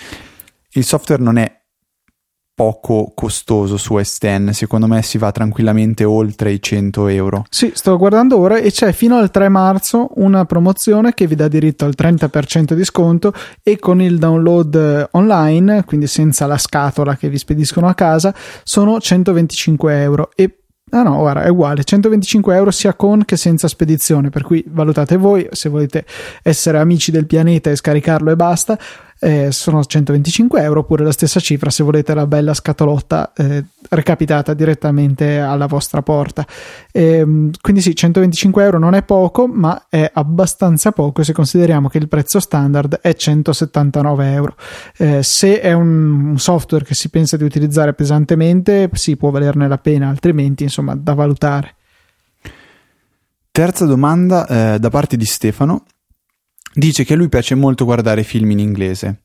Il 0.74 0.84
software 0.84 1.22
non 1.22 1.38
è 1.38 1.59
poco 2.60 3.14
costoso 3.16 3.78
su 3.78 3.96
S10, 3.96 4.50
secondo 4.50 4.86
me 4.86 5.02
si 5.02 5.18
va 5.18 5.32
tranquillamente 5.32 6.04
oltre 6.04 6.52
i 6.52 6.62
100 6.62 7.08
euro. 7.08 7.46
Sì, 7.50 7.72
sto 7.74 7.96
guardando 7.96 8.38
ora 8.38 8.58
e 8.58 8.70
c'è 8.70 8.92
fino 8.92 9.16
al 9.16 9.32
3 9.32 9.48
marzo 9.48 10.10
una 10.16 10.44
promozione 10.44 11.14
che 11.14 11.26
vi 11.26 11.36
dà 11.36 11.48
diritto 11.48 11.86
al 11.86 11.94
30% 11.98 12.74
di 12.74 12.84
sconto 12.84 13.32
e 13.64 13.80
con 13.80 14.02
il 14.02 14.18
download 14.18 14.76
eh, 14.76 15.08
online, 15.12 15.86
quindi 15.86 16.08
senza 16.08 16.48
la 16.48 16.58
scatola 16.58 17.16
che 17.16 17.30
vi 17.30 17.38
spediscono 17.38 17.88
a 17.88 17.94
casa, 17.94 18.36
sono 18.64 19.00
125 19.00 20.02
euro. 20.02 20.30
E 20.36 20.56
Ah 20.92 21.04
no, 21.04 21.18
guarda, 21.18 21.44
è 21.44 21.50
uguale, 21.50 21.84
125 21.84 22.56
euro 22.56 22.72
sia 22.72 22.96
con 22.96 23.24
che 23.24 23.38
senza 23.38 23.68
spedizione, 23.68 24.30
per 24.30 24.42
cui 24.42 24.64
valutate 24.68 25.18
voi 25.18 25.48
se 25.52 25.70
volete 25.70 26.04
essere 26.42 26.80
amici 26.80 27.12
del 27.12 27.28
pianeta 27.28 27.70
e 27.70 27.76
scaricarlo 27.76 28.32
e 28.32 28.36
basta, 28.36 28.76
eh, 29.20 29.52
sono 29.52 29.84
125 29.84 30.62
euro 30.62 30.80
oppure 30.82 31.04
la 31.04 31.12
stessa 31.12 31.40
cifra 31.40 31.70
se 31.70 31.84
volete 31.84 32.14
la 32.14 32.26
bella 32.26 32.54
scatolotta 32.54 33.34
eh, 33.36 33.66
recapitata 33.90 34.54
direttamente 34.54 35.40
alla 35.40 35.66
vostra 35.66 36.02
porta. 36.02 36.46
E, 36.92 37.18
ehm, 37.18 37.52
quindi 37.62 37.82
sì, 37.82 37.96
125 37.96 38.64
euro 38.64 38.80
non 38.80 38.94
è 38.94 39.04
poco, 39.04 39.48
ma 39.48 39.86
è 39.90 40.10
abbastanza 40.14 40.92
poco 40.92 41.24
se 41.24 41.34
consideriamo 41.34 41.90
che 41.90 41.98
il 41.98 42.08
prezzo 42.08 42.40
standard 42.40 43.00
è 43.02 43.14
179 43.14 44.32
euro. 44.32 44.56
Eh, 44.98 45.22
se 45.24 45.60
è 45.60 45.74
un, 45.74 46.36
software 46.38 46.86
che 46.86 46.94
si 46.94 47.10
pensa 47.10 47.36
di 47.36 47.44
utilizzare 47.44 47.94
pesantemente, 47.94 48.90
sì, 48.94 49.18
può 49.18 49.30
valerne 49.30 49.68
la 49.68 49.78
pena, 49.78 50.08
altrimenti 50.08 50.64
insomma 50.64 50.96
da 50.96 51.14
valutare. 51.14 51.76
Terza 53.52 53.86
domanda 53.86 54.48
eh, 54.48 54.80
da 54.80 54.90
parte 54.90 55.18
di 55.18 55.26
Stefano 55.26 55.84
dice 56.74 57.04
che 57.04 57.14
a 57.14 57.16
lui 57.16 57.30
piace 57.30 57.56
molto 57.56 57.86
guardare 57.86 58.24
film 58.24 58.52
in 58.52 58.60
inglese, 58.60 59.24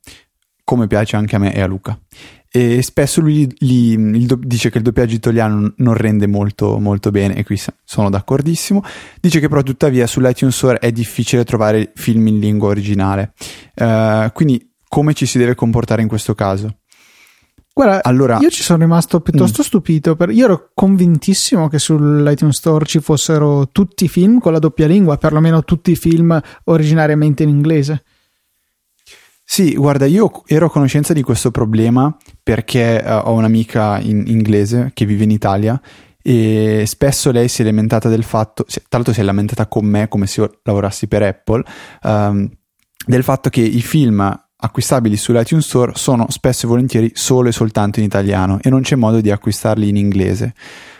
come 0.64 0.86
piace 0.86 1.16
anche 1.16 1.36
a 1.36 1.38
me 1.38 1.54
e 1.54 1.60
a 1.60 1.66
Luca. 1.66 1.98
E 2.56 2.82
spesso 2.82 3.20
lui 3.20 3.52
gli, 3.58 3.96
gli, 3.96 4.26
dice 4.26 4.70
che 4.70 4.78
il 4.78 4.84
doppiaggio 4.84 5.16
italiano 5.16 5.72
non 5.78 5.94
rende 5.94 6.28
molto, 6.28 6.78
molto 6.78 7.10
bene, 7.10 7.34
e 7.34 7.42
qui 7.44 7.60
sono 7.82 8.10
d'accordissimo. 8.10 8.80
Dice 9.20 9.40
che 9.40 9.48
però 9.48 9.62
tuttavia 9.62 10.06
sull'iTunes 10.06 10.54
Store 10.54 10.78
è 10.78 10.92
difficile 10.92 11.44
trovare 11.44 11.90
film 11.96 12.28
in 12.28 12.38
lingua 12.38 12.68
originale. 12.68 13.32
Uh, 13.74 14.30
quindi 14.32 14.70
come 14.86 15.14
ci 15.14 15.26
si 15.26 15.38
deve 15.38 15.56
comportare 15.56 16.02
in 16.02 16.08
questo 16.08 16.36
caso? 16.36 16.78
Guarda, 17.76 18.04
allora, 18.04 18.38
io 18.38 18.50
ci 18.50 18.62
sono 18.62 18.84
rimasto 18.84 19.20
piuttosto 19.20 19.62
mm. 19.62 19.64
stupito. 19.64 20.14
Per, 20.14 20.30
io 20.30 20.44
ero 20.44 20.70
convintissimo 20.72 21.66
che 21.68 21.80
sull'iTunes 21.80 22.54
Store 22.54 22.84
ci 22.84 23.00
fossero 23.00 23.68
tutti 23.72 24.04
i 24.04 24.08
film 24.08 24.38
con 24.38 24.52
la 24.52 24.60
doppia 24.60 24.86
lingua, 24.86 25.16
perlomeno 25.16 25.64
tutti 25.64 25.90
i 25.90 25.96
film 25.96 26.40
originariamente 26.64 27.42
in 27.42 27.48
inglese. 27.48 28.04
Sì, 29.42 29.74
guarda, 29.74 30.06
io 30.06 30.44
ero 30.46 30.66
a 30.66 30.70
conoscenza 30.70 31.12
di 31.12 31.22
questo 31.22 31.50
problema 31.50 32.16
perché 32.42 33.02
uh, 33.04 33.28
ho 33.28 33.32
un'amica 33.32 33.98
in 33.98 34.22
inglese 34.28 34.92
che 34.94 35.04
vive 35.04 35.24
in 35.24 35.32
Italia 35.32 35.78
e 36.22 36.84
spesso 36.86 37.32
lei 37.32 37.48
si 37.48 37.62
è 37.62 37.64
lamentata 37.64 38.08
del 38.08 38.22
fatto, 38.22 38.64
tra 38.64 38.82
l'altro 38.90 39.12
si 39.12 39.20
è 39.20 39.24
lamentata 39.24 39.66
con 39.66 39.84
me 39.84 40.08
come 40.08 40.26
se 40.26 40.40
io 40.40 40.60
lavorassi 40.62 41.08
per 41.08 41.22
Apple, 41.22 41.62
um, 42.04 42.48
del 43.04 43.22
fatto 43.22 43.50
che 43.50 43.60
i 43.60 43.82
film 43.82 44.43
acquistabili 44.64 45.16
sull'iTunes 45.16 45.64
Store 45.64 45.92
sono 45.94 46.26
spesso 46.30 46.64
e 46.64 46.68
volentieri 46.68 47.10
solo 47.14 47.48
e 47.48 47.52
soltanto 47.52 48.00
in 48.00 48.06
italiano 48.06 48.58
e 48.62 48.70
non 48.70 48.80
c'è 48.80 48.96
modo 48.96 49.20
di 49.20 49.30
acquistarli 49.30 49.88
in 49.88 49.96
inglese. 49.96 50.54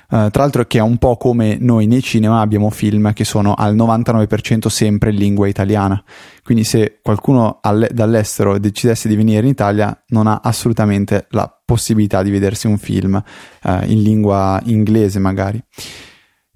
Uh, 0.07 0.29
tra 0.31 0.43
l'altro 0.43 0.65
che 0.67 0.79
è 0.79 0.83
un 0.83 0.99
po' 0.99 1.17
come 1.17 1.57
noi 1.59 1.87
nei 1.87 2.03
cinema 2.03 2.41
abbiamo 2.41 2.69
film 2.69 3.15
che 3.15 3.25
sono 3.25 3.55
al 3.55 3.75
99% 3.75 4.69
sempre 4.69 5.11
in 5.11 5.17
lingua 5.17 5.49
italiana. 5.49 6.03
Quindi 6.43 6.63
se 6.63 7.01
qualcuno 7.03 7.59
alle- 7.63 7.91
dall'estero 7.91 8.59
decidesse 8.59 9.09
di 9.09 9.17
venire 9.17 9.41
in 9.41 9.49
Italia 9.49 9.99
non 10.09 10.27
ha 10.27 10.41
assolutamente 10.43 11.27
la 11.31 11.51
possibilità 11.65 12.23
di 12.23 12.31
vedersi 12.31 12.67
un 12.67 12.77
film 12.77 13.15
uh, 13.15 13.71
in 13.87 14.03
lingua 14.03 14.61
inglese 14.65 15.19
magari. 15.19 15.61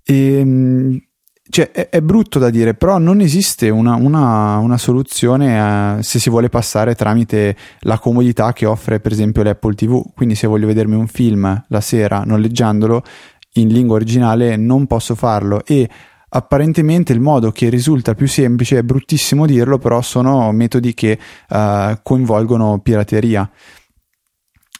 E, 0.04 0.38
ehm, 0.38 1.07
cioè, 1.50 1.70
è, 1.70 1.88
è, 1.88 2.00
brutto 2.00 2.38
da 2.38 2.50
dire, 2.50 2.74
però 2.74 2.98
non 2.98 3.20
esiste 3.20 3.70
una, 3.70 3.94
una, 3.94 4.58
una 4.58 4.76
soluzione 4.76 5.98
eh, 5.98 6.02
se 6.02 6.18
si 6.18 6.28
vuole 6.28 6.48
passare 6.48 6.94
tramite 6.94 7.56
la 7.80 7.98
comodità 7.98 8.52
che 8.52 8.66
offre 8.66 9.00
per 9.00 9.12
esempio 9.12 9.42
l'Apple 9.42 9.74
TV. 9.74 10.02
Quindi 10.14 10.34
se 10.34 10.46
voglio 10.46 10.66
vedermi 10.66 10.94
un 10.94 11.06
film 11.06 11.64
la 11.68 11.80
sera 11.80 12.22
noleggiandolo 12.24 13.02
in 13.54 13.68
lingua 13.68 13.96
originale 13.96 14.56
non 14.56 14.86
posso 14.86 15.14
farlo 15.14 15.64
e 15.64 15.88
apparentemente 16.30 17.12
il 17.12 17.20
modo 17.20 17.50
che 17.50 17.70
risulta 17.70 18.14
più 18.14 18.28
semplice, 18.28 18.78
è 18.78 18.82
bruttissimo 18.82 19.46
dirlo, 19.46 19.78
però 19.78 20.02
sono 20.02 20.52
metodi 20.52 20.92
che 20.92 21.18
uh, 21.48 21.98
coinvolgono 22.02 22.80
pirateria. 22.80 23.50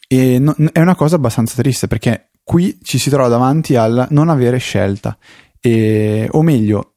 E 0.06 0.38
no, 0.38 0.54
è 0.72 0.80
una 0.80 0.94
cosa 0.94 1.16
abbastanza 1.16 1.60
triste 1.60 1.86
perché 1.86 2.28
qui 2.42 2.78
ci 2.82 2.98
si 2.98 3.10
trova 3.10 3.28
davanti 3.28 3.76
al 3.76 4.06
non 4.10 4.28
avere 4.28 4.58
scelta 4.58 5.16
e, 5.64 6.28
o 6.32 6.42
meglio, 6.42 6.94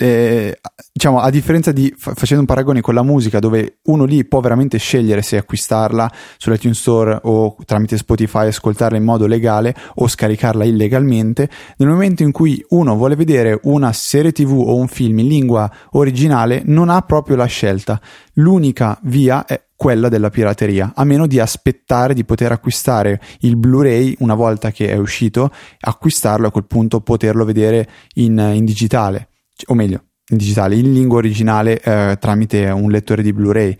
eh, 0.00 0.60
diciamo 0.92 1.18
a 1.18 1.28
differenza 1.28 1.72
di 1.72 1.92
facendo 1.96 2.40
un 2.40 2.46
paragone 2.46 2.80
con 2.80 2.94
la 2.94 3.02
musica 3.02 3.40
dove 3.40 3.78
uno 3.86 4.04
lì 4.04 4.24
può 4.24 4.38
veramente 4.38 4.78
scegliere 4.78 5.22
se 5.22 5.36
acquistarla 5.36 6.10
sull'iTunes 6.36 6.78
Store 6.78 7.18
o 7.22 7.56
tramite 7.64 7.96
Spotify 7.96 8.46
ascoltarla 8.46 8.96
in 8.96 9.02
modo 9.02 9.26
legale 9.26 9.74
o 9.96 10.06
scaricarla 10.06 10.64
illegalmente 10.64 11.50
nel 11.78 11.88
momento 11.88 12.22
in 12.22 12.30
cui 12.30 12.64
uno 12.68 12.94
vuole 12.94 13.16
vedere 13.16 13.58
una 13.64 13.92
serie 13.92 14.30
tv 14.30 14.52
o 14.52 14.76
un 14.76 14.86
film 14.86 15.18
in 15.18 15.26
lingua 15.26 15.68
originale 15.90 16.62
non 16.64 16.90
ha 16.90 17.02
proprio 17.02 17.34
la 17.34 17.46
scelta. 17.46 18.00
L'unica 18.34 18.98
via 19.02 19.46
è 19.46 19.60
quella 19.74 20.08
della 20.08 20.30
pirateria, 20.30 20.92
a 20.94 21.04
meno 21.04 21.26
di 21.26 21.38
aspettare 21.38 22.14
di 22.14 22.24
poter 22.24 22.52
acquistare 22.52 23.20
il 23.40 23.56
Blu-ray 23.56 24.16
una 24.20 24.34
volta 24.34 24.70
che 24.70 24.90
è 24.90 24.96
uscito, 24.96 25.50
acquistarlo 25.78 26.48
a 26.48 26.50
quel 26.50 26.66
punto 26.66 27.00
poterlo 27.00 27.44
vedere 27.44 27.88
in, 28.14 28.38
in 28.54 28.64
digitale, 28.64 29.28
o 29.66 29.74
meglio, 29.74 30.04
in 30.28 30.36
digitale, 30.36 30.76
in 30.76 30.92
lingua 30.92 31.18
originale 31.18 31.80
eh, 31.80 32.16
tramite 32.20 32.66
un 32.70 32.90
lettore 32.90 33.22
di 33.22 33.32
Blu-ray. 33.32 33.76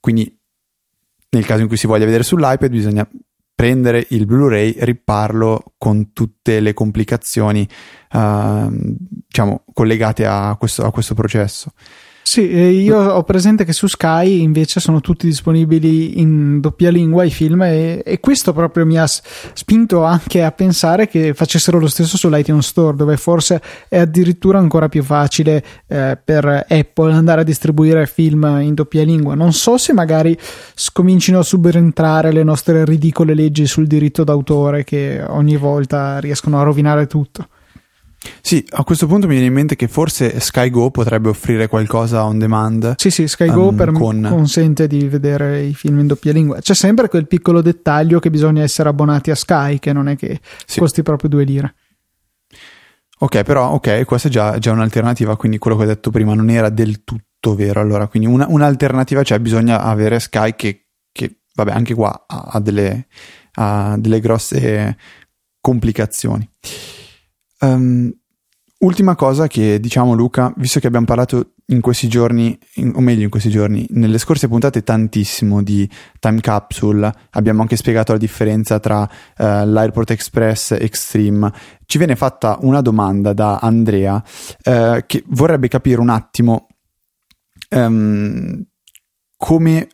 Quindi 0.00 0.38
nel 1.30 1.46
caso 1.46 1.62
in 1.62 1.68
cui 1.68 1.76
si 1.76 1.86
voglia 1.86 2.04
vedere 2.04 2.22
sull'iPad 2.22 2.70
bisogna 2.70 3.08
prendere 3.54 4.06
il 4.10 4.26
Blu-ray, 4.26 4.74
ripparlo 4.78 5.74
con 5.78 6.12
tutte 6.12 6.60
le 6.60 6.74
complicazioni 6.74 7.66
eh, 8.10 8.66
diciamo 8.70 9.64
collegate 9.72 10.26
a 10.26 10.56
questo, 10.58 10.84
a 10.84 10.90
questo 10.90 11.14
processo. 11.14 11.72
Sì, 12.32 12.40
io 12.50 12.98
ho 12.98 13.22
presente 13.24 13.62
che 13.66 13.74
su 13.74 13.86
Sky 13.86 14.40
invece 14.40 14.80
sono 14.80 15.02
tutti 15.02 15.26
disponibili 15.26 16.18
in 16.18 16.60
doppia 16.60 16.88
lingua 16.88 17.24
i 17.24 17.30
film 17.30 17.60
e, 17.60 18.02
e, 18.02 18.20
questo 18.20 18.54
proprio 18.54 18.86
mi 18.86 18.96
ha 18.96 19.04
spinto 19.06 20.02
anche 20.02 20.42
a 20.42 20.50
pensare 20.50 21.08
che 21.08 21.34
facessero 21.34 21.78
lo 21.78 21.88
stesso 21.88 22.16
sull'iTunes 22.16 22.66
Store 22.66 22.96
dove 22.96 23.18
forse 23.18 23.60
è 23.86 23.98
addirittura 23.98 24.58
ancora 24.58 24.88
più 24.88 25.02
facile 25.02 25.62
eh, 25.86 26.18
per 26.24 26.64
Apple 26.70 27.12
andare 27.12 27.42
a 27.42 27.44
distribuire 27.44 28.06
film 28.06 28.60
in 28.62 28.72
doppia 28.72 29.04
lingua. 29.04 29.34
Non 29.34 29.52
so 29.52 29.76
se 29.76 29.92
magari 29.92 30.34
scomincino 30.72 31.40
a 31.40 31.42
subentrare 31.42 32.32
le 32.32 32.44
nostre 32.44 32.86
ridicole 32.86 33.34
leggi 33.34 33.66
sul 33.66 33.86
diritto 33.86 34.24
d'autore 34.24 34.84
che 34.84 35.22
ogni 35.22 35.58
volta 35.58 36.18
riescono 36.18 36.58
a 36.58 36.62
rovinare 36.62 37.06
tutto. 37.06 37.48
Sì, 38.40 38.64
a 38.70 38.84
questo 38.84 39.06
punto 39.06 39.26
mi 39.26 39.32
viene 39.32 39.48
in 39.48 39.52
mente 39.52 39.76
che 39.76 39.88
forse 39.88 40.38
SkyGo 40.38 40.90
potrebbe 40.90 41.28
offrire 41.28 41.68
qualcosa 41.68 42.24
on 42.24 42.38
demand. 42.38 42.94
Sì, 42.96 43.10
sì, 43.10 43.26
SkyGo 43.26 43.68
um, 43.68 43.76
per 43.76 43.92
con... 43.92 44.26
consente 44.28 44.86
di 44.86 45.08
vedere 45.08 45.62
i 45.62 45.74
film 45.74 45.98
in 45.98 46.06
doppia 46.06 46.32
lingua. 46.32 46.60
C'è 46.60 46.74
sempre 46.74 47.08
quel 47.08 47.26
piccolo 47.26 47.60
dettaglio 47.62 48.20
che 48.20 48.30
bisogna 48.30 48.62
essere 48.62 48.88
abbonati 48.88 49.30
a 49.30 49.34
Sky, 49.34 49.78
che 49.78 49.92
non 49.92 50.08
è 50.08 50.16
che 50.16 50.40
sì. 50.66 50.78
costi 50.78 51.02
proprio 51.02 51.30
due 51.30 51.44
lire. 51.44 51.74
Ok, 53.18 53.42
però, 53.42 53.70
ok, 53.70 54.04
questa 54.04 54.28
è 54.28 54.30
già, 54.30 54.58
già, 54.58 54.72
un'alternativa, 54.72 55.36
quindi 55.36 55.58
quello 55.58 55.76
che 55.76 55.84
ho 55.84 55.86
detto 55.86 56.10
prima 56.10 56.34
non 56.34 56.50
era 56.50 56.68
del 56.68 57.04
tutto 57.04 57.54
vero. 57.54 57.80
Allora, 57.80 58.06
quindi 58.08 58.28
una, 58.28 58.46
un'alternativa 58.48 59.22
c'è, 59.22 59.38
bisogna 59.38 59.80
avere 59.80 60.18
Sky 60.20 60.54
che, 60.56 60.88
che 61.12 61.42
vabbè, 61.54 61.72
anche 61.72 61.94
qua 61.94 62.24
ha, 62.26 62.48
ha, 62.52 62.60
delle, 62.60 63.06
ha 63.54 63.96
delle 63.98 64.20
grosse 64.20 64.96
complicazioni. 65.60 66.48
Um, 67.62 68.12
ultima 68.78 69.14
cosa 69.14 69.46
che 69.46 69.78
diciamo 69.78 70.14
Luca, 70.14 70.52
visto 70.56 70.80
che 70.80 70.88
abbiamo 70.88 71.06
parlato 71.06 71.54
in 71.66 71.80
questi 71.80 72.08
giorni, 72.08 72.58
in, 72.74 72.92
o 72.94 73.00
meglio 73.00 73.22
in 73.22 73.30
questi 73.30 73.48
giorni, 73.48 73.86
nelle 73.90 74.18
scorse 74.18 74.48
puntate 74.48 74.82
tantissimo 74.82 75.62
di 75.62 75.88
time 76.18 76.40
capsule, 76.40 77.10
abbiamo 77.30 77.62
anche 77.62 77.76
spiegato 77.76 78.12
la 78.12 78.18
differenza 78.18 78.80
tra 78.80 79.02
uh, 79.02 79.06
l'Airport 79.36 80.10
Express 80.10 80.72
Extreme, 80.72 81.52
ci 81.86 81.98
viene 81.98 82.16
fatta 82.16 82.58
una 82.62 82.80
domanda 82.80 83.32
da 83.32 83.58
Andrea 83.58 84.16
uh, 84.16 84.98
che 85.06 85.22
vorrebbe 85.28 85.68
capire 85.68 86.00
un 86.00 86.10
attimo 86.10 86.66
um, 87.70 88.60
come 89.36 89.88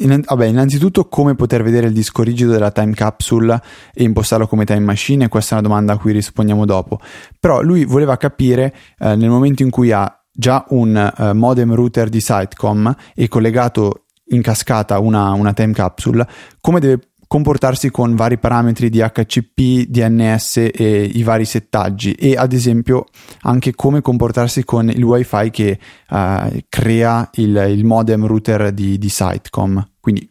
in, 0.00 0.22
vabbè, 0.24 0.46
innanzitutto 0.46 1.08
come 1.08 1.34
poter 1.34 1.62
vedere 1.62 1.86
il 1.86 1.92
disco 1.92 2.22
rigido 2.22 2.52
della 2.52 2.70
time 2.70 2.94
capsule 2.94 3.60
e 3.92 4.02
impostarlo 4.02 4.46
come 4.46 4.64
time 4.64 4.80
machine, 4.80 5.28
questa 5.28 5.56
è 5.56 5.58
una 5.58 5.68
domanda 5.68 5.92
a 5.94 5.98
cui 5.98 6.12
rispondiamo 6.12 6.64
dopo. 6.64 7.00
Però 7.38 7.62
lui 7.62 7.84
voleva 7.84 8.16
capire 8.16 8.74
eh, 8.98 9.16
nel 9.16 9.28
momento 9.30 9.62
in 9.62 9.70
cui 9.70 9.92
ha 9.92 10.12
già 10.30 10.64
un 10.68 11.12
uh, 11.16 11.34
modem 11.34 11.74
router 11.74 12.08
di 12.08 12.20
Sitecom 12.20 12.94
e 13.12 13.26
collegato 13.26 14.04
in 14.26 14.40
cascata 14.40 15.00
una, 15.00 15.32
una 15.32 15.52
time 15.52 15.72
capsule, 15.72 16.24
come 16.60 16.78
deve 16.78 17.00
comportarsi 17.28 17.90
con 17.90 18.16
vari 18.16 18.38
parametri 18.38 18.88
di 18.88 19.00
HCP, 19.00 19.86
DNS 19.88 20.56
e 20.74 21.02
i 21.14 21.22
vari 21.22 21.44
settaggi 21.44 22.12
e 22.14 22.34
ad 22.36 22.54
esempio 22.54 23.04
anche 23.42 23.74
come 23.74 24.00
comportarsi 24.00 24.64
con 24.64 24.88
il 24.88 25.04
wifi 25.04 25.50
che 25.50 25.78
uh, 26.08 26.58
crea 26.68 27.28
il, 27.34 27.66
il, 27.68 27.84
modem 27.84 28.26
router 28.26 28.72
di, 28.72 28.96
di 28.96 29.08
Sitecom. 29.10 29.90
Quindi 30.00 30.28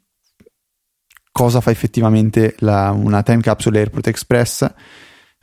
cosa 1.32 1.62
fa 1.62 1.70
effettivamente 1.70 2.56
la, 2.60 2.90
una 2.90 3.22
time 3.22 3.42
capsule 3.42 3.78
Airport 3.78 4.08
Express 4.08 4.62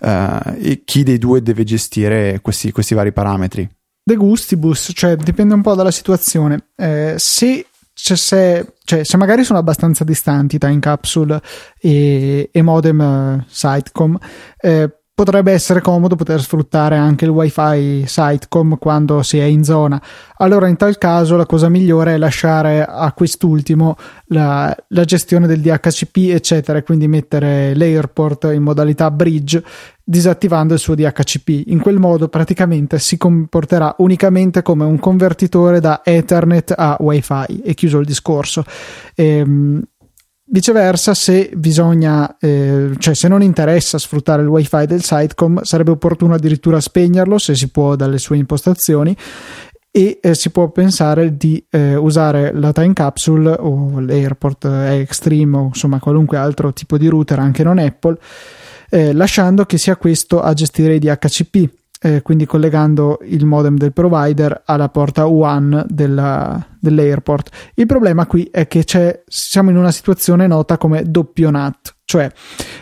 uh, 0.00 0.54
e 0.58 0.82
chi 0.84 1.04
dei 1.04 1.18
due 1.18 1.40
deve 1.40 1.62
gestire 1.62 2.40
questi, 2.42 2.72
questi 2.72 2.94
vari 2.94 3.12
parametri. 3.12 3.68
De 4.06 4.16
gustibus, 4.16 4.90
cioè 4.92 5.16
dipende 5.16 5.54
un 5.54 5.62
po' 5.62 5.74
dalla 5.74 5.92
situazione. 5.92 6.66
Eh, 6.76 7.14
se 7.16 7.64
cioè 8.04 8.18
se, 8.18 8.74
cioè, 8.84 9.02
se, 9.02 9.16
magari 9.16 9.44
sono 9.44 9.58
abbastanza 9.58 10.04
distanti 10.04 10.58
Time 10.58 10.78
Capsule 10.78 11.40
e, 11.80 12.50
e 12.52 12.60
modem 12.60 12.98
uh, 12.98 13.42
Sitecom, 13.48 14.18
eh, 14.60 14.90
potrebbe 15.14 15.52
essere 15.52 15.80
comodo 15.80 16.16
poter 16.16 16.40
sfruttare 16.40 16.96
anche 16.96 17.24
il 17.24 17.30
wifi 17.30 18.04
Sitecom 18.04 18.78
quando 18.78 19.22
si 19.22 19.38
è 19.38 19.44
in 19.44 19.62
zona. 19.62 20.00
Allora, 20.38 20.66
in 20.66 20.76
tal 20.76 20.98
caso, 20.98 21.36
la 21.36 21.46
cosa 21.46 21.68
migliore 21.68 22.14
è 22.14 22.18
lasciare 22.18 22.84
a 22.84 23.12
quest'ultimo 23.12 23.96
la, 24.26 24.74
la 24.88 25.04
gestione 25.04 25.46
del 25.46 25.60
DHCP, 25.60 26.32
eccetera, 26.32 26.82
quindi 26.82 27.06
mettere 27.06 27.76
l'AirPort 27.76 28.50
in 28.52 28.62
modalità 28.62 29.12
bridge 29.12 29.62
disattivando 30.02 30.74
il 30.74 30.80
suo 30.80 30.96
DHCP. 30.96 31.68
In 31.68 31.80
quel 31.80 31.98
modo 31.98 32.28
praticamente 32.28 32.98
si 32.98 33.16
comporterà 33.16 33.94
unicamente 33.98 34.62
come 34.62 34.84
un 34.84 34.98
convertitore 34.98 35.78
da 35.78 36.02
Ethernet 36.04 36.74
a 36.76 36.96
Wi-Fi 36.98 37.62
e 37.64 37.74
chiuso 37.74 38.00
il 38.00 38.06
discorso. 38.06 38.64
Ehm, 39.14 39.80
Viceversa, 40.46 41.14
se 41.14 41.50
bisogna, 41.54 42.36
eh, 42.38 42.90
cioè 42.98 43.14
se 43.14 43.28
non 43.28 43.42
interessa 43.42 43.98
sfruttare 43.98 44.42
il 44.42 44.48
wifi 44.48 44.84
del 44.86 45.02
Sitecom, 45.02 45.62
sarebbe 45.62 45.92
opportuno 45.92 46.34
addirittura 46.34 46.80
spegnerlo 46.80 47.38
se 47.38 47.54
si 47.54 47.70
può 47.70 47.96
dalle 47.96 48.18
sue 48.18 48.36
impostazioni 48.36 49.16
e 49.90 50.18
eh, 50.20 50.34
si 50.34 50.50
può 50.50 50.70
pensare 50.70 51.36
di 51.36 51.64
eh, 51.70 51.94
usare 51.94 52.52
la 52.52 52.72
time 52.72 52.92
capsule 52.92 53.56
o 53.58 54.00
l'AirPort 54.00 54.64
Extreme 54.64 55.56
o 55.56 55.64
insomma 55.66 56.00
qualunque 56.00 56.36
altro 56.36 56.72
tipo 56.72 56.98
di 56.98 57.06
router 57.06 57.38
anche 57.38 57.62
non 57.62 57.78
Apple 57.78 58.18
eh, 58.90 59.12
lasciando 59.12 59.64
che 59.64 59.78
sia 59.78 59.96
questo 59.96 60.40
a 60.42 60.52
gestire 60.52 60.96
i 60.96 60.98
DHCP 60.98 61.70
eh, 62.04 62.20
quindi 62.20 62.44
collegando 62.44 63.18
il 63.22 63.46
modem 63.46 63.78
del 63.78 63.94
provider 63.94 64.60
alla 64.66 64.90
porta 64.90 65.24
WAN 65.24 65.86
della, 65.88 66.62
dell'airport. 66.78 67.72
Il 67.76 67.86
problema 67.86 68.26
qui 68.26 68.46
è 68.52 68.68
che 68.68 68.84
siamo 69.26 69.70
in 69.70 69.78
una 69.78 69.90
situazione 69.90 70.46
nota 70.46 70.76
come 70.76 71.02
doppio 71.10 71.48
NAT, 71.48 71.96
cioè 72.04 72.30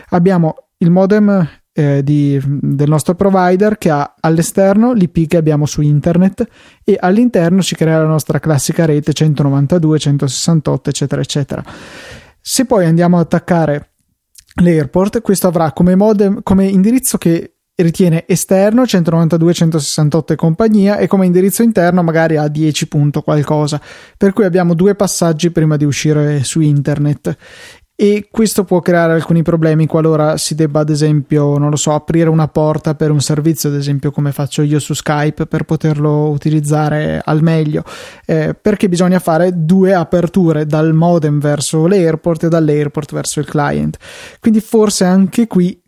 abbiamo 0.09 0.55
il 0.79 0.91
modem 0.91 1.47
eh, 1.71 2.03
di, 2.03 2.37
del 2.43 2.89
nostro 2.89 3.15
provider 3.15 3.77
che 3.77 3.91
ha 3.91 4.15
all'esterno 4.19 4.91
l'IP 4.91 5.27
che 5.27 5.37
abbiamo 5.37 5.65
su 5.65 5.79
internet 5.79 6.45
e 6.83 6.97
all'interno 6.99 7.61
ci 7.61 7.75
crea 7.75 7.99
la 7.99 8.07
nostra 8.07 8.39
classica 8.39 8.83
rete 8.83 9.13
192, 9.13 9.99
168, 9.99 10.89
eccetera, 10.89 11.21
eccetera. 11.21 11.63
Se 12.41 12.65
poi 12.65 12.85
andiamo 12.85 13.15
ad 13.19 13.23
attaccare 13.23 13.91
l'airport, 14.61 15.21
questo 15.21 15.47
avrà 15.47 15.71
come, 15.71 15.95
modem, 15.95 16.43
come 16.43 16.65
indirizzo 16.65 17.17
che 17.17 17.52
ritiene 17.75 18.25
esterno 18.27 18.85
192 18.85 19.53
168 19.53 20.33
e 20.33 20.35
compagnia 20.35 20.97
e 20.97 21.07
come 21.07 21.25
indirizzo 21.25 21.63
interno 21.63 22.03
magari 22.03 22.37
a 22.37 22.47
10 22.47 22.87
punto 22.87 23.21
qualcosa. 23.21 23.81
Per 24.17 24.33
cui 24.33 24.45
abbiamo 24.45 24.73
due 24.73 24.95
passaggi 24.95 25.51
prima 25.51 25.77
di 25.77 25.85
uscire 25.85 26.43
su 26.43 26.59
internet. 26.59 27.35
E 27.95 28.27
questo 28.31 28.63
può 28.63 28.79
creare 28.79 29.13
alcuni 29.13 29.43
problemi 29.43 29.85
qualora 29.85 30.35
si 30.37 30.55
debba 30.55 30.79
ad 30.79 30.89
esempio 30.89 31.59
non 31.59 31.69
lo 31.69 31.75
so 31.75 31.93
aprire 31.93 32.27
una 32.27 32.47
porta 32.47 32.95
per 32.95 33.11
un 33.11 33.21
servizio 33.21 33.69
ad 33.69 33.75
esempio 33.75 34.09
come 34.09 34.31
faccio 34.31 34.63
io 34.63 34.79
su 34.79 34.95
Skype 34.95 35.45
per 35.45 35.63
poterlo 35.63 36.29
utilizzare 36.29 37.21
al 37.23 37.43
meglio. 37.43 37.83
Eh, 38.25 38.55
perché 38.59 38.89
bisogna 38.89 39.19
fare 39.19 39.51
due 39.53 39.93
aperture 39.93 40.65
dal 40.65 40.93
modem 40.93 41.39
verso 41.39 41.85
l'airport 41.85 42.45
e 42.45 42.49
dall'airport 42.49 43.13
verso 43.13 43.39
il 43.39 43.45
client. 43.45 43.97
Quindi 44.39 44.59
forse 44.59 45.05
anche 45.05 45.45
qui 45.45 45.79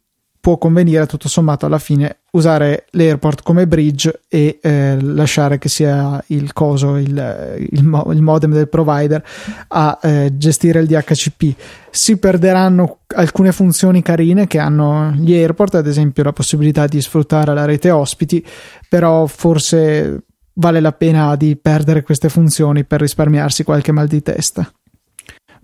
può 0.45 0.59
convenire 0.59 1.07
tutto 1.07 1.27
sommato 1.27 1.65
alla 1.65 1.79
fine 1.79 2.17
usare 2.33 2.85
l'airport 2.91 3.41
come 3.41 3.65
bridge 3.65 4.25
e 4.27 4.59
eh, 4.61 4.95
lasciare 5.01 5.57
che 5.57 5.69
sia 5.69 6.23
il 6.27 6.53
coso, 6.53 6.97
il, 6.97 7.57
il, 7.71 8.03
il 8.11 8.21
modem 8.21 8.51
del 8.51 8.69
provider 8.69 9.25
a 9.69 9.97
eh, 10.03 10.33
gestire 10.37 10.81
il 10.81 10.85
DHCP. 10.85 11.55
Si 11.89 12.17
perderanno 12.17 12.99
alcune 13.15 13.51
funzioni 13.53 14.03
carine 14.03 14.45
che 14.45 14.59
hanno 14.59 15.13
gli 15.15 15.33
airport, 15.33 15.73
ad 15.73 15.87
esempio 15.87 16.21
la 16.21 16.31
possibilità 16.31 16.85
di 16.85 17.01
sfruttare 17.01 17.51
la 17.51 17.65
rete 17.65 17.89
ospiti, 17.89 18.45
però 18.87 19.25
forse 19.25 20.25
vale 20.53 20.79
la 20.79 20.91
pena 20.91 21.35
di 21.35 21.55
perdere 21.55 22.03
queste 22.03 22.29
funzioni 22.29 22.83
per 22.83 22.99
risparmiarsi 22.99 23.63
qualche 23.63 23.91
mal 23.91 24.05
di 24.05 24.21
testa. 24.21 24.71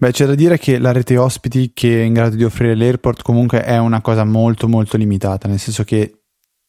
Beh, 0.01 0.09
c'è 0.11 0.25
da 0.25 0.33
dire 0.33 0.57
che 0.57 0.79
la 0.79 0.91
rete 0.91 1.15
ospiti 1.15 1.73
che 1.75 2.01
è 2.01 2.03
in 2.03 2.13
grado 2.13 2.35
di 2.35 2.43
offrire 2.43 2.73
l'airport 2.73 3.21
comunque 3.21 3.63
è 3.63 3.77
una 3.77 4.01
cosa 4.01 4.23
molto 4.23 4.67
molto 4.67 4.97
limitata, 4.97 5.47
nel 5.47 5.59
senso 5.59 5.83
che 5.83 6.23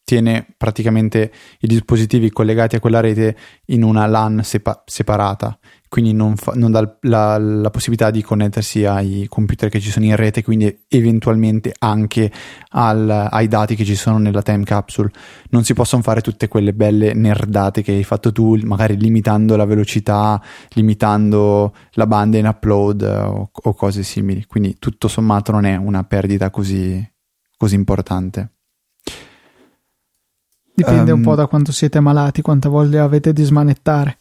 tiene 0.05 0.47
praticamente 0.59 1.33
i 1.61 1.67
dispositivi 1.67 2.29
collegati 2.31 2.77
a 2.77 2.81
quella 2.81 3.01
rete 3.01 3.35
in 3.69 3.85
una 3.85 4.05
LAN 4.05 4.43
sepa- 4.45 4.83
separata 4.85 5.59
quindi 5.93 6.15
non, 6.15 6.37
fa, 6.37 6.53
non 6.55 6.71
dà 6.71 6.97
la, 7.03 7.37
la, 7.37 7.69
possibilità 7.69 8.11
di 8.11 8.23
connettersi 8.23 8.87
ai 8.87 9.27
computer 9.29 9.69
che 9.69 9.79
ci 9.79 9.91
sono 9.91 10.07
in 10.07 10.17
rete, 10.17 10.43
quindi 10.43 10.85
eventualmente 10.89 11.75
anche 11.81 12.33
al, 12.71 13.11
ai 13.11 13.47
dati 13.47 13.75
che 13.75 13.85
ci 13.85 13.95
sono 13.95 14.17
nella 14.17 14.41
time 14.41 14.65
capsule. 14.65 15.11
Non 15.51 15.65
si 15.65 15.75
possono 15.75 16.01
fare 16.01 16.23
tutte 16.23 16.49
quelle 16.49 16.73
belle 16.73 17.13
nerdate 17.13 17.83
che 17.83 17.93
hai 17.93 18.05
fatto 18.05 18.33
tu, 18.33 18.59
magari 18.63 18.97
limitando 18.97 19.55
la 19.55 19.67
velocità, 19.67 20.41
limitando 20.71 21.75
la 21.91 22.07
banda 22.07 22.39
in 22.39 22.47
upload 22.47 23.03
o, 23.03 23.51
o 23.53 23.75
cose 23.75 24.03
simili. 24.03 24.47
Quindi 24.47 24.79
tutto 24.79 25.09
sommato 25.09 25.53
non 25.53 25.67
è 25.67 25.77
una 25.77 26.05
perdita 26.05 26.49
così, 26.49 27.07
così 27.55 27.75
importante. 27.75 28.53
Dipende 30.73 31.13
um, 31.13 31.19
un 31.19 31.23
po' 31.23 31.35
da 31.35 31.47
quanto 31.47 31.71
siete 31.71 32.01
malati, 32.01 32.41
quanta 32.41 32.71
voglia 32.71 33.03
avete 33.03 33.35
di 33.35 33.43
smanettare. 33.43 34.21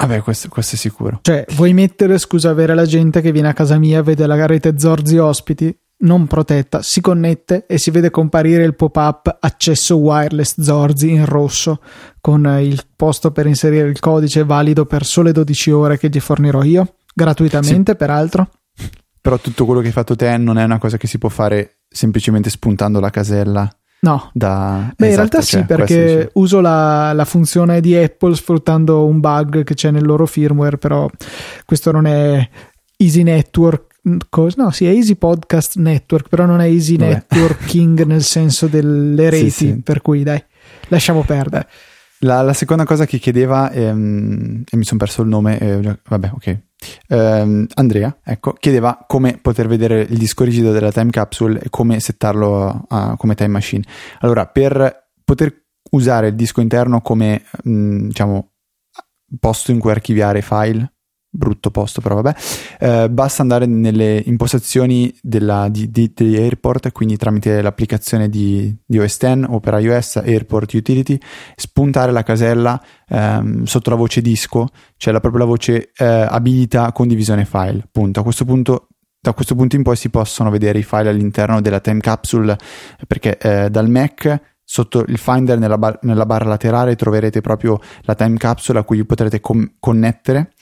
Vabbè, 0.00 0.22
questo, 0.22 0.48
questo, 0.48 0.76
è 0.76 0.78
sicuro. 0.78 1.18
Cioè, 1.20 1.44
vuoi 1.56 1.74
mettere, 1.74 2.16
scusa, 2.16 2.48
avere 2.48 2.74
la 2.74 2.86
gente 2.86 3.20
che 3.20 3.32
viene 3.32 3.48
a 3.48 3.52
casa 3.52 3.78
mia, 3.78 4.02
vede 4.02 4.26
la 4.26 4.46
rete 4.46 4.78
Zorzi 4.78 5.18
ospiti, 5.18 5.78
non 5.98 6.26
protetta, 6.26 6.80
si 6.80 7.02
connette 7.02 7.66
e 7.66 7.76
si 7.76 7.90
vede 7.90 8.10
comparire 8.10 8.64
il 8.64 8.74
pop-up 8.74 9.36
accesso 9.40 9.98
wireless 9.98 10.58
Zorzi 10.58 11.10
in 11.10 11.26
rosso 11.26 11.82
con 12.18 12.46
il 12.62 12.82
posto 12.96 13.30
per 13.30 13.46
inserire 13.46 13.88
il 13.88 14.00
codice 14.00 14.42
valido 14.42 14.86
per 14.86 15.04
sole 15.04 15.32
12 15.32 15.70
ore 15.70 15.98
che 15.98 16.08
gli 16.08 16.20
fornirò 16.20 16.62
io, 16.62 16.94
gratuitamente 17.14 17.92
sì. 17.92 17.96
peraltro. 17.98 18.48
Però 19.20 19.38
tutto 19.38 19.66
quello 19.66 19.82
che 19.82 19.88
hai 19.88 19.92
fatto 19.92 20.16
te 20.16 20.34
non 20.38 20.56
è 20.56 20.64
una 20.64 20.78
cosa 20.78 20.96
che 20.96 21.06
si 21.06 21.18
può 21.18 21.28
fare 21.28 21.80
semplicemente 21.86 22.48
spuntando 22.48 23.00
la 23.00 23.10
casella 23.10 23.70
No. 24.02 24.30
Da... 24.32 24.92
Beh, 24.96 25.08
esatto, 25.08 25.10
in 25.10 25.16
realtà 25.16 25.40
sì, 25.42 25.50
cioè, 25.50 25.64
perché 25.64 26.20
sì. 26.20 26.28
uso 26.34 26.60
la, 26.60 27.12
la, 27.12 27.24
funzione 27.24 27.80
di 27.80 27.94
Apple 27.94 28.34
sfruttando 28.34 29.04
un 29.06 29.20
bug 29.20 29.62
che 29.62 29.74
c'è 29.74 29.90
nel 29.90 30.04
loro 30.04 30.26
firmware, 30.26 30.78
però 30.78 31.08
questo 31.66 31.90
non 31.90 32.06
è 32.06 32.48
Easy 32.96 33.22
Network. 33.22 33.88
No, 34.02 34.70
sì, 34.70 34.86
è 34.86 34.90
Easy 34.90 35.16
Podcast 35.16 35.76
Network, 35.76 36.28
però 36.28 36.46
non 36.46 36.60
è 36.60 36.66
Easy 36.66 36.96
Vabbè. 36.96 37.12
Networking 37.12 38.04
nel 38.06 38.22
senso 38.22 38.66
delle 38.66 39.28
reti, 39.28 39.50
sì, 39.50 39.80
per 39.82 40.00
cui 40.00 40.22
dai, 40.22 40.42
lasciamo 40.88 41.22
perdere. 41.22 41.68
La, 42.20 42.40
la, 42.40 42.54
seconda 42.54 42.84
cosa 42.84 43.04
che 43.04 43.18
chiedeva, 43.18 43.70
ehm, 43.70 44.64
e 44.70 44.76
mi 44.76 44.84
sono 44.84 44.98
perso 44.98 45.22
il 45.22 45.28
nome, 45.28 45.58
eh, 45.58 45.98
vabbè, 46.06 46.30
ok. 46.34 46.58
Um, 47.08 47.66
Andrea, 47.74 48.20
ecco, 48.24 48.52
chiedeva 48.52 49.04
come 49.06 49.38
poter 49.40 49.66
vedere 49.66 50.00
il 50.02 50.18
disco 50.18 50.44
rigido 50.44 50.72
della 50.72 50.92
time 50.92 51.10
capsule 51.10 51.60
e 51.60 51.70
come 51.70 52.00
settarlo 52.00 52.84
a, 52.88 53.16
come 53.16 53.34
time 53.34 53.50
machine. 53.50 53.84
Allora, 54.20 54.46
per 54.46 55.10
poter 55.24 55.66
usare 55.90 56.28
il 56.28 56.34
disco 56.34 56.60
interno 56.60 57.00
come, 57.00 57.44
mh, 57.64 57.70
mm, 57.70 58.06
diciamo, 58.08 58.52
posto 59.38 59.70
in 59.70 59.78
cui 59.78 59.90
archiviare 59.90 60.42
file, 60.42 60.92
brutto 61.30 61.70
posto 61.70 62.00
però 62.00 62.20
vabbè. 62.20 62.34
Eh, 62.80 63.10
basta 63.10 63.42
andare 63.42 63.66
nelle 63.66 64.22
impostazioni 64.26 65.16
della, 65.22 65.68
di, 65.68 65.90
di, 65.90 66.12
di, 66.14 66.36
Airport 66.36 66.90
quindi 66.92 67.16
tramite 67.16 67.62
l'applicazione 67.62 68.28
di, 68.28 68.74
di 68.84 68.98
OS 68.98 69.16
X 69.16 69.44
o 69.48 69.60
per 69.60 69.74
iOS 69.80 70.16
Airport 70.16 70.72
Utility 70.72 71.18
spuntare 71.54 72.10
la 72.10 72.22
casella 72.22 72.82
ehm, 73.08 73.64
sotto 73.64 73.90
la 73.90 73.96
voce 73.96 74.20
disco 74.20 74.68
cioè 74.96 75.12
la, 75.12 75.20
proprio 75.20 75.42
la 75.42 75.48
voce 75.48 75.92
eh, 75.96 76.04
abilita 76.04 76.90
condivisione 76.92 77.44
file 77.44 77.86
punto. 77.90 78.20
A 78.20 78.22
questo 78.22 78.44
punto 78.44 78.88
da 79.22 79.34
questo 79.34 79.54
punto 79.54 79.76
in 79.76 79.82
poi 79.82 79.96
si 79.96 80.08
possono 80.08 80.48
vedere 80.48 80.78
i 80.78 80.82
file 80.82 81.10
all'interno 81.10 81.60
della 81.60 81.80
time 81.80 82.00
capsule 82.00 82.56
perché 83.06 83.36
eh, 83.36 83.68
dal 83.68 83.90
Mac 83.90 84.40
sotto 84.72 85.04
il 85.08 85.18
Finder 85.18 85.58
nella, 85.58 85.78
bar- 85.78 85.98
nella, 86.02 86.24
barra 86.24 86.48
laterale 86.48 86.94
troverete 86.94 87.40
proprio 87.40 87.80
la 88.02 88.14
time 88.14 88.36
capsule 88.36 88.78
a 88.78 88.84
cui 88.84 89.04
vi 89.04 89.40
com- 89.40 89.68
connettere 89.80 90.52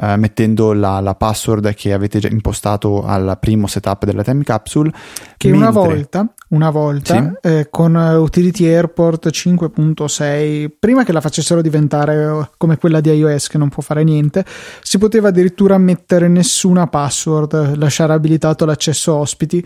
eh, 0.00 0.16
mettendo 0.16 0.72
la, 0.72 1.00
la, 1.00 1.14
password 1.14 1.74
che 1.74 1.92
avete 1.92 2.18
già 2.18 2.28
impostato 2.28 3.04
al 3.04 3.36
primo 3.38 3.66
setup 3.66 4.06
della 4.06 4.22
time 4.22 4.42
capsule 4.42 4.90
che 5.36 5.50
mentre... 5.50 5.68
una 5.68 5.70
volta, 5.70 6.34
una 6.48 6.70
volta 6.70 7.14
sì? 7.42 7.46
eh, 7.46 7.68
con 7.70 7.94
Utility 7.94 8.64
Airport 8.64 9.28
5.6 9.28 10.70
prima 10.78 11.04
che 11.04 11.12
la 11.12 11.20
facessero 11.20 11.60
diventare 11.60 12.14
eh, 12.14 12.48
come 12.56 12.78
quella 12.78 13.02
di 13.02 13.10
iOS 13.10 13.48
che 13.48 13.58
non 13.58 13.68
può 13.68 13.82
fare 13.82 14.02
niente 14.02 14.46
si 14.80 14.96
poteva 14.96 15.28
addirittura 15.28 15.76
mettere 15.76 16.26
nessuna 16.28 16.86
password 16.86 17.76
lasciare 17.76 18.14
abilitato 18.14 18.64
l'accesso 18.64 19.14
ospiti 19.14 19.62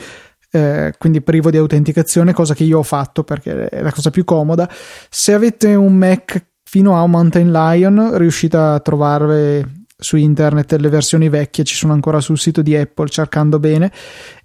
eh, 0.53 0.93
quindi 0.99 1.23
privo 1.23 1.51
di 1.51 1.57
autenticazione, 1.57 2.35
cosa 2.35 2.53
che 2.55 2.65
io 2.65 2.79
ho 2.79 2.83
fatto 2.83 3.25
perché 3.25 3.69
è 3.69 3.81
la 3.81 3.91
cosa 3.91 4.11
più 4.11 4.25
comoda. 4.25 4.69
Se 5.09 5.33
avete 5.33 5.75
un 5.75 5.97
Mac 5.97 6.45
fino 6.63 6.97
a 6.97 7.03
un 7.03 7.11
Mountain 7.11 7.51
Lion, 7.51 8.17
riuscite 8.19 8.57
a 8.59 8.79
trovarvi 8.81 9.81
su 9.97 10.17
internet 10.17 10.73
le 10.75 10.89
versioni 10.89 11.29
vecchie, 11.29 11.65
ci 11.65 11.75
sono 11.75 11.93
ancora 11.93 12.21
sul 12.21 12.39
sito 12.39 12.61
di 12.61 12.77
Apple 12.77 13.09
cercando 13.09 13.59
bene. 13.59 13.91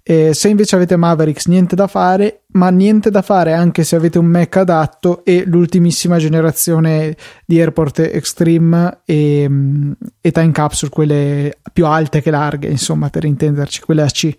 E 0.02 0.32
se 0.32 0.48
invece 0.48 0.76
avete 0.76 0.96
Mavericks, 0.96 1.46
niente 1.46 1.76
da 1.76 1.86
fare, 1.86 2.44
ma 2.52 2.70
niente 2.70 3.10
da 3.10 3.20
fare 3.20 3.52
anche 3.52 3.84
se 3.84 3.96
avete 3.96 4.18
un 4.18 4.26
Mac 4.26 4.56
adatto 4.56 5.22
e 5.24 5.44
l'ultimissima 5.46 6.16
generazione 6.16 7.14
di 7.44 7.60
Airport 7.60 7.98
Extreme 7.98 9.00
e, 9.04 9.50
e 10.20 10.30
Time 10.30 10.52
Capsule, 10.52 10.90
quelle 10.90 11.58
più 11.70 11.84
alte 11.84 12.22
che 12.22 12.30
larghe, 12.30 12.68
insomma, 12.68 13.10
per 13.10 13.24
intenderci, 13.24 13.82
quelle 13.82 14.02
AC. 14.02 14.36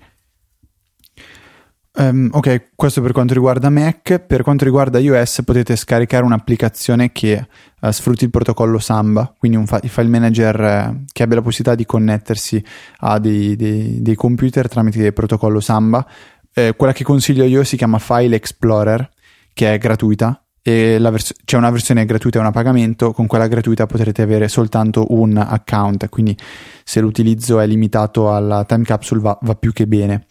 Um, 2.00 2.30
ok, 2.32 2.70
questo 2.76 3.02
per 3.02 3.12
quanto 3.12 3.34
riguarda 3.34 3.70
Mac. 3.70 4.20
Per 4.20 4.42
quanto 4.42 4.64
riguarda 4.64 5.00
iOS 5.00 5.42
potete 5.44 5.76
scaricare 5.76 6.24
un'applicazione 6.24 7.12
che 7.12 7.46
uh, 7.82 7.92
sfrutti 7.92 8.24
il 8.24 8.30
protocollo 8.30 8.80
Samba, 8.80 9.34
quindi 9.38 9.58
un 9.58 9.68
fa- 9.68 9.82
file 9.84 10.08
manager 10.08 10.60
uh, 10.92 11.04
che 11.12 11.24
abbia 11.24 11.36
la 11.36 11.42
possibilità 11.42 11.76
di 11.76 11.86
connettersi 11.86 12.64
a 13.00 13.20
dei, 13.20 13.58
dei, 13.58 14.02
dei 14.02 14.16
computer 14.16 14.70
tramite 14.70 15.04
il 15.04 15.14
protocollo 15.14 15.60
Samba. 15.60 16.08
Eh, 16.54 16.74
quella 16.78 16.94
che 16.94 17.04
consiglio 17.04 17.44
io 17.44 17.66
si 17.66 17.76
chiama 17.76 18.00
File 18.00 18.38
Explorer, 18.38 19.10
che 19.54 19.74
è 19.74 19.78
gratuita. 19.78 20.42
E 20.62 20.98
vers- 21.02 21.36
c'è 21.44 21.58
una 21.58 21.70
versione 21.70 22.06
gratuita 22.06 22.38
e 22.38 22.40
una 22.40 22.50
a 22.50 22.54
pagamento. 22.54 23.12
Con 23.12 23.28
quella 23.28 23.48
gratuita 23.48 23.88
potrete 23.88 24.22
avere 24.22 24.48
soltanto 24.48 25.06
un 25.10 25.36
account, 25.36 26.08
quindi 26.08 26.38
se 26.86 27.02
l'utilizzo 27.02 27.60
è 27.60 27.68
limitato 27.68 28.34
alla 28.34 28.64
time 28.64 28.86
capsule 28.86 29.20
va, 29.20 29.38
va 29.42 29.56
più 29.56 29.74
che 29.74 29.86
bene. 29.86 30.26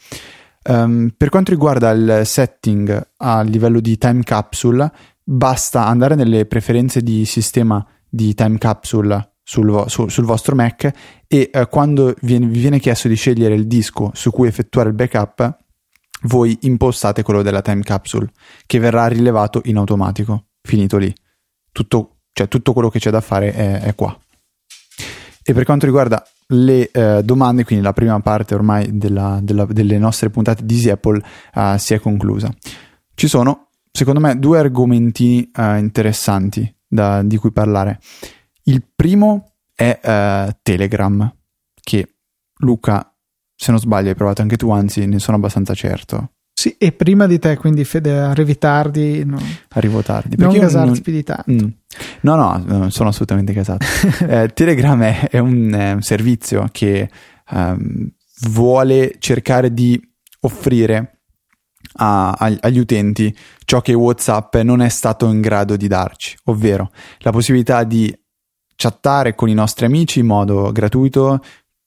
Um, 0.65 1.13
per 1.17 1.29
quanto 1.29 1.51
riguarda 1.51 1.91
il 1.91 2.23
setting 2.25 3.11
a 3.17 3.41
livello 3.43 3.81
di 3.81 3.97
time 3.97 4.23
capsule, 4.23 4.91
basta 5.23 5.87
andare 5.87 6.15
nelle 6.15 6.47
preferenze 6.47 7.01
di 7.01 7.25
sistema 7.25 7.85
di 8.09 8.35
time 8.35 8.59
capsule 8.59 9.35
sul, 9.43 9.85
su, 9.87 10.09
sul 10.09 10.25
vostro 10.25 10.55
Mac 10.55 10.91
e 11.27 11.51
uh, 11.53 11.69
quando 11.69 12.15
viene, 12.21 12.47
vi 12.47 12.61
viene 12.61 12.79
chiesto 12.79 13.09
di 13.09 13.15
scegliere 13.15 13.55
il 13.55 13.67
disco 13.67 14.11
su 14.15 14.31
cui 14.31 14.49
effettuare 14.49 14.91
il 14.91 14.95
backup, 14.95 15.57
voi 16.23 16.57
impostate 16.63 17.23
quello 17.23 17.43
della 17.43 17.63
time 17.63 17.83
capsule 17.83 18.31
che 18.67 18.79
verrà 18.79 19.07
rilevato 19.07 19.63
in 19.65 19.77
automatico. 19.77 20.49
Finito 20.61 20.97
lì. 20.99 21.15
Tutto, 21.73 22.19
cioè, 22.33 22.49
tutto 22.49 22.73
quello 22.73 22.91
che 22.91 22.99
c'è 22.99 23.11
da 23.11 23.21
fare 23.21 23.53
è, 23.53 23.81
è 23.81 23.95
qua. 23.95 24.19
E 25.43 25.53
per 25.55 25.65
quanto 25.65 25.87
riguarda 25.87 26.23
le 26.51 26.91
eh, 26.91 27.23
domande, 27.23 27.65
quindi 27.65 27.85
la 27.85 27.93
prima 27.93 28.19
parte 28.21 28.55
ormai 28.55 28.97
della, 28.97 29.39
della, 29.43 29.65
delle 29.67 29.99
nostre 29.99 30.31
puntate 30.31 30.65
di 30.65 30.75
Easy 30.75 30.91
Apple 30.91 31.23
uh, 31.55 31.77
si 31.77 31.95
è 31.95 31.99
conclusa. 31.99 32.53
Ci 33.15 33.29
sono, 33.29 33.69
secondo 33.91 34.21
me, 34.21 34.39
due 34.39 34.59
argomenti 34.59 35.51
uh, 35.55 35.77
interessanti 35.77 36.75
da, 36.87 37.23
di 37.23 37.37
cui 37.37 37.53
parlare. 37.53 38.01
Il 38.63 38.85
primo 38.95 39.55
è 39.75 39.99
uh, 40.03 40.57
Telegram, 40.63 41.35
che 41.81 42.17
Luca, 42.61 43.15
se 43.55 43.71
non 43.71 43.81
sbaglio, 43.81 44.09
hai 44.09 44.15
provato 44.15 44.43
anche 44.43 44.57
tu, 44.57 44.71
anzi 44.71 45.07
ne 45.07 45.19
sono 45.19 45.37
abbastanza 45.37 45.75
certo. 45.75 46.33
Sì, 46.59 46.75
e 46.77 46.91
prima 46.91 47.29
di 47.29 47.39
te, 47.39 47.57
quindi 47.57 47.85
Fede, 47.85 48.19
arrivi 48.19 48.59
tardi. 48.59 49.25
No. 49.25 49.39
Arrivo 49.75 50.03
tardi. 50.03 50.35
Non 50.37 50.59
gasarti 50.59 50.89
non... 50.89 51.01
più 51.03 51.13
di 51.13 51.23
tanto. 51.23 51.53
Mm. 51.53 51.69
No, 52.23 52.35
no, 52.35 52.91
sono 52.91 53.11
assolutamente 53.11 53.53
casato. 53.53 53.87
eh, 54.27 54.51
Telegram 54.53 55.01
è, 55.03 55.29
è, 55.31 55.39
un, 55.39 55.71
è, 55.73 55.93
un, 55.93 56.03
servizio 56.03 56.67
che 56.73 57.09
um, 57.53 58.11
vuole 58.49 59.15
cercare 59.21 59.73
di 59.73 60.03
offrire 60.41 61.21
a, 61.99 62.33
a, 62.33 62.57
agli 62.59 62.81
utenti 62.81 63.33
ciò 63.65 63.81
che 63.81 63.95
WhatsApp 63.95 64.57
non 64.57 64.83
è 64.83 64.89
stato 64.89 65.29
in 65.29 65.41
grado 65.41 65.77
di 65.77 65.87
darci, 65.87 66.37
ovvero 66.47 66.91
la 67.19 67.31
possibilità 67.31 67.85
di 67.85 68.13
chattare 68.75 69.37
con 69.37 69.49
i 69.49 69.55
nostri 69.55 69.87
amici 69.87 70.19
in 70.19 70.27
modo 70.27 70.73
gratuito 70.73 71.41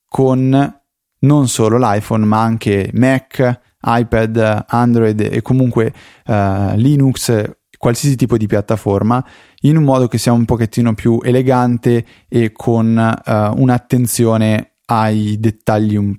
con 0.08 0.80
non 1.18 1.48
solo 1.48 1.76
l'iPhone 1.76 2.24
ma 2.24 2.40
anche 2.40 2.88
Mac, 2.94 3.60
iPad, 3.82 4.64
Android 4.68 5.20
e 5.20 5.42
comunque 5.42 5.92
uh, 6.26 6.74
Linux, 6.74 7.50
qualsiasi 7.76 8.16
tipo 8.16 8.36
di 8.36 8.46
piattaforma 8.46 9.24
in 9.62 9.76
un 9.76 9.82
modo 9.82 10.06
che 10.06 10.18
sia 10.18 10.32
un 10.32 10.44
pochettino 10.44 10.94
più 10.94 11.20
elegante 11.22 12.04
e 12.28 12.52
con 12.52 12.96
uh, 12.96 13.60
un'attenzione 13.60 14.74
ai 14.86 15.38
dettagli 15.40 15.96
un 15.96 16.16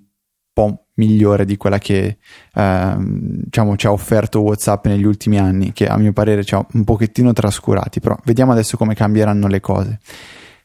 po' 0.52 0.88
migliore 0.96 1.46
di 1.46 1.58
quella 1.58 1.80
che 1.80 2.18
uh, 2.54 2.96
diciamo, 3.00 3.76
ci 3.78 3.88
ha 3.88 3.92
offerto 3.92 4.42
WhatsApp 4.42 4.86
negli 4.88 5.06
ultimi 5.06 5.40
anni, 5.40 5.74
che 5.74 5.88
a 5.88 5.98
mio 5.98 6.14
parere 6.14 6.44
ci 6.44 6.54
ha 6.54 6.66
un 6.74 6.84
pochettino 6.84 7.34
trascurati, 7.34 8.00
però 8.00 8.18
vediamo 8.26 8.52
adesso 8.52 8.78
come 8.78 8.94
cambieranno 8.94 9.48
le 9.48 9.60
cose. 9.60 10.00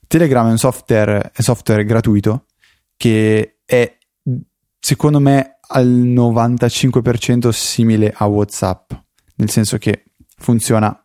Telegram 0.07 0.47
è 0.49 0.51
un 0.51 0.59
software, 0.59 1.31
software 1.35 1.85
gratuito 1.85 2.47
che 2.97 3.59
è 3.65 3.97
secondo 4.81 5.21
me 5.21 5.58
al 5.69 5.87
95% 5.87 7.49
simile 7.51 8.13
a 8.15 8.27
WhatsApp, 8.27 8.93
nel 9.37 9.51
senso 9.51 9.79
che 9.79 10.05
funziona 10.37 10.97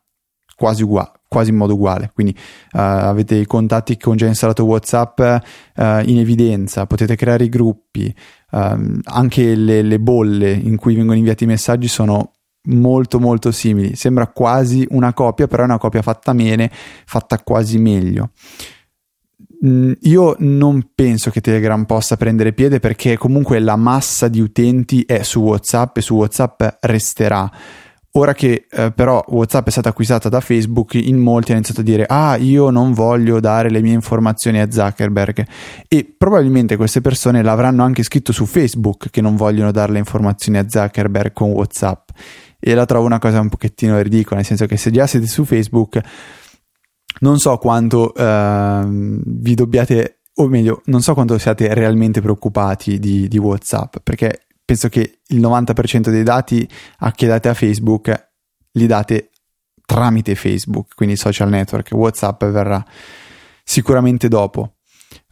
quasi 0.56 0.84
uguale 0.84 1.12
quasi 1.34 1.50
in 1.50 1.56
modo 1.56 1.74
uguale. 1.74 2.12
Quindi 2.14 2.36
uh, 2.38 2.78
avete 2.78 3.34
i 3.34 3.48
contatti 3.48 3.98
con 3.98 4.16
già 4.16 4.28
installato 4.28 4.66
WhatsApp 4.66 5.20
uh, 5.20 5.82
in 6.06 6.20
evidenza, 6.20 6.86
potete 6.86 7.16
creare 7.16 7.46
i 7.46 7.50
gruppi, 7.50 8.14
uh, 8.52 9.00
anche 9.04 9.56
le, 9.56 9.82
le, 9.82 10.00
bolle 10.00 10.52
in 10.52 10.78
cui 10.78 10.94
vengono 10.94 11.18
inviati 11.18 11.46
i 11.46 11.48
messaggi 11.48 11.88
sono 11.88 12.34
molto 12.68 13.20
molto 13.20 13.52
simili. 13.52 13.96
Sembra 13.96 14.28
quasi 14.28 14.86
una 14.92 15.12
copia, 15.14 15.48
però 15.48 15.64
è 15.64 15.66
una 15.66 15.80
copia 15.80 16.04
fatta 16.04 16.36
bene, 16.36 16.70
fatta 16.72 17.40
quasi 17.40 17.80
meglio. 17.80 18.30
Mm, 19.66 19.94
io 20.02 20.36
non 20.40 20.90
penso 20.94 21.30
che 21.30 21.40
Telegram 21.40 21.86
possa 21.86 22.18
prendere 22.18 22.52
piede 22.52 22.80
perché 22.80 23.18
comunque 23.18 23.60
la 23.60 23.78
massa 23.78 24.28
di 24.28 24.42
utenti 24.42 25.04
è 25.04 25.24
su 25.24 25.40
WhatsApp 25.40 25.98
e 25.98 26.02
su 26.02 26.16
WhatsApp 26.16 26.64
resterà. 26.82 27.50
Ora 28.16 28.34
che 28.34 28.68
eh, 28.70 28.92
però 28.92 29.24
WhatsApp 29.28 29.68
è 29.68 29.72
stata 29.72 29.90
acquistata 29.90 30.30
da 30.30 30.40
Facebook, 30.40 30.94
in 30.94 31.18
molti 31.18 31.50
hanno 31.50 31.62
iniziato 31.62 31.82
a 31.82 31.84
dire: 31.84 32.06
Ah, 32.08 32.36
io 32.36 32.70
non 32.70 32.94
voglio 32.94 33.40
dare 33.40 33.72
le 33.72 33.82
mie 33.82 33.94
informazioni 33.94 34.60
a 34.60 34.70
Zuckerberg. 34.70 35.48
E 35.88 36.14
probabilmente 36.16 36.76
queste 36.76 37.02
persone 37.02 37.42
l'avranno 37.42 37.84
anche 37.84 38.04
scritto 38.04 38.32
su 38.32 38.46
Facebook 38.46 39.10
che 39.10 39.22
non 39.22 39.36
vogliono 39.36 39.72
dare 39.72 39.94
le 39.94 39.98
informazioni 39.98 40.60
a 40.60 40.66
Zuckerberg 40.68 41.34
con 41.34 41.52
WhatsApp. 41.52 42.10
E 42.60 42.74
la 42.76 42.86
trovo 42.86 43.06
una 43.06 43.20
cosa 43.20 43.40
un 43.40 43.50
pochettino 43.50 44.00
ridicola, 44.00 44.36
nel 44.36 44.46
senso 44.46 44.68
che 44.68 44.78
se 44.78 44.92
già 44.92 45.08
siete 45.08 45.26
su 45.26 45.44
Facebook, 45.44 46.00
non 47.20 47.38
so 47.38 47.58
quanto 47.58 48.14
eh, 48.14 48.84
vi 48.86 49.56
dobbiate 49.56 50.20
o 50.36 50.48
meglio, 50.48 50.82
non 50.86 51.02
so 51.02 51.14
quanto 51.14 51.38
siate 51.38 51.74
realmente 51.74 52.22
preoccupati 52.22 52.98
di, 52.98 53.28
di, 53.28 53.38
WhatsApp, 53.38 53.98
perché 54.02 54.48
penso 54.66 54.90
che 54.90 55.20
il 55.28 55.40
90% 55.40 56.10
dei 56.10 56.24
dati 56.24 56.68
che 57.14 57.28
date 57.28 57.50
a 57.50 57.54
Facebook 57.54 58.30
li 58.72 58.88
date 58.88 59.30
tramite 59.86 60.34
Facebook, 60.34 60.96
quindi 60.96 61.16
social 61.16 61.50
network, 61.50 61.92
WhatsApp 61.92 62.46
verrà 62.46 62.84
sicuramente 63.64 64.28
dopo. 64.28 64.78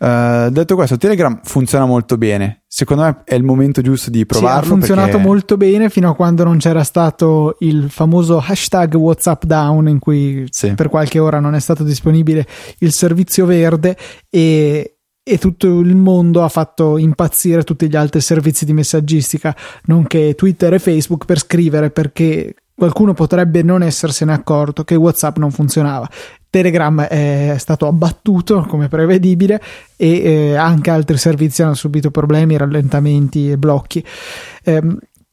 Uh, 0.01 0.49
detto 0.49 0.73
questo, 0.73 0.97
Telegram 0.97 1.41
funziona 1.43 1.85
molto 1.85 2.17
bene. 2.17 2.63
Secondo 2.65 3.03
me 3.03 3.21
è 3.23 3.35
il 3.35 3.43
momento 3.43 3.81
giusto 3.81 4.09
di 4.09 4.25
provarlo. 4.25 4.61
Sì, 4.61 4.65
ha 4.65 4.67
funzionato 4.67 5.11
perché... 5.11 5.27
molto 5.27 5.57
bene 5.57 5.89
fino 5.91 6.09
a 6.09 6.15
quando 6.15 6.43
non 6.43 6.57
c'era 6.57 6.83
stato 6.83 7.55
il 7.59 7.91
famoso 7.91 8.43
hashtag 8.43 8.95
WhatsApp 8.95 9.43
down, 9.43 9.87
in 9.87 9.99
cui 9.99 10.47
sì. 10.49 10.73
per 10.73 10.89
qualche 10.89 11.19
ora 11.19 11.39
non 11.39 11.53
è 11.53 11.59
stato 11.59 11.83
disponibile 11.83 12.47
il 12.79 12.91
servizio 12.91 13.45
verde 13.45 13.95
e 14.27 14.95
e 15.23 15.37
tutto 15.37 15.67
il 15.67 15.95
mondo 15.95 16.43
ha 16.43 16.49
fatto 16.49 16.97
impazzire 16.97 17.61
tutti 17.63 17.87
gli 17.87 17.95
altri 17.95 18.21
servizi 18.21 18.65
di 18.65 18.73
messaggistica, 18.73 19.55
nonché 19.83 20.33
Twitter 20.33 20.73
e 20.73 20.79
Facebook 20.79 21.25
per 21.25 21.37
scrivere 21.37 21.91
perché 21.91 22.55
qualcuno 22.73 23.13
potrebbe 23.13 23.61
non 23.61 23.83
essersene 23.83 24.33
accorto 24.33 24.83
che 24.83 24.95
WhatsApp 24.95 25.37
non 25.37 25.51
funzionava. 25.51 26.09
Telegram 26.51 27.01
è 27.03 27.55
stato 27.57 27.87
abbattuto 27.87 28.65
come 28.67 28.89
prevedibile 28.89 29.59
e 29.95 30.21
eh, 30.21 30.55
anche 30.55 30.89
altri 30.89 31.17
servizi 31.17 31.63
hanno 31.63 31.75
subito 31.75 32.11
problemi, 32.11 32.57
rallentamenti 32.57 33.49
e 33.49 33.57
blocchi. 33.57 34.05
Eh, 34.61 34.81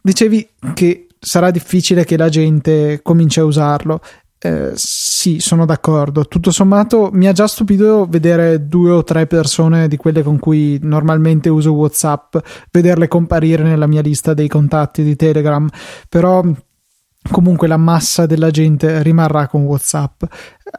dicevi 0.00 0.48
che 0.74 1.08
sarà 1.18 1.50
difficile 1.50 2.04
che 2.04 2.16
la 2.16 2.28
gente 2.28 3.00
cominci 3.02 3.40
a 3.40 3.44
usarlo. 3.44 4.00
Eh, 4.40 4.70
sì, 4.74 5.40
sono 5.40 5.66
d'accordo. 5.66 6.26
Tutto 6.26 6.52
sommato 6.52 7.10
mi 7.12 7.26
ha 7.26 7.32
già 7.32 7.48
stupito 7.48 8.06
vedere 8.08 8.68
due 8.68 8.92
o 8.92 9.02
tre 9.02 9.26
persone 9.26 9.88
di 9.88 9.96
quelle 9.96 10.22
con 10.22 10.38
cui 10.38 10.78
normalmente 10.80 11.48
uso 11.48 11.72
WhatsApp, 11.72 12.36
vederle 12.70 13.08
comparire 13.08 13.64
nella 13.64 13.88
mia 13.88 14.02
lista 14.02 14.34
dei 14.34 14.46
contatti 14.46 15.02
di 15.02 15.16
Telegram. 15.16 15.68
Però 16.08 16.44
comunque 17.30 17.66
la 17.68 17.76
massa 17.76 18.26
della 18.26 18.50
gente 18.50 19.02
rimarrà 19.02 19.46
con 19.46 19.62
WhatsApp. 19.62 20.22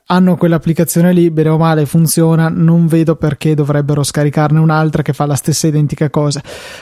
Hanno 0.05 0.37
quell'applicazione 0.37 1.13
lì, 1.13 1.31
bene 1.31 1.49
o 1.49 1.57
male 1.57 1.85
funziona, 1.85 2.47
non 2.47 2.85
vedo 2.85 3.15
perché 3.15 3.55
dovrebbero 3.55 4.03
scaricarne 4.03 4.59
un'altra 4.59 5.01
che 5.01 5.13
fa 5.13 5.25
la 5.25 5.35
stessa 5.35 5.67
identica 5.67 6.09
cosa. 6.09 6.41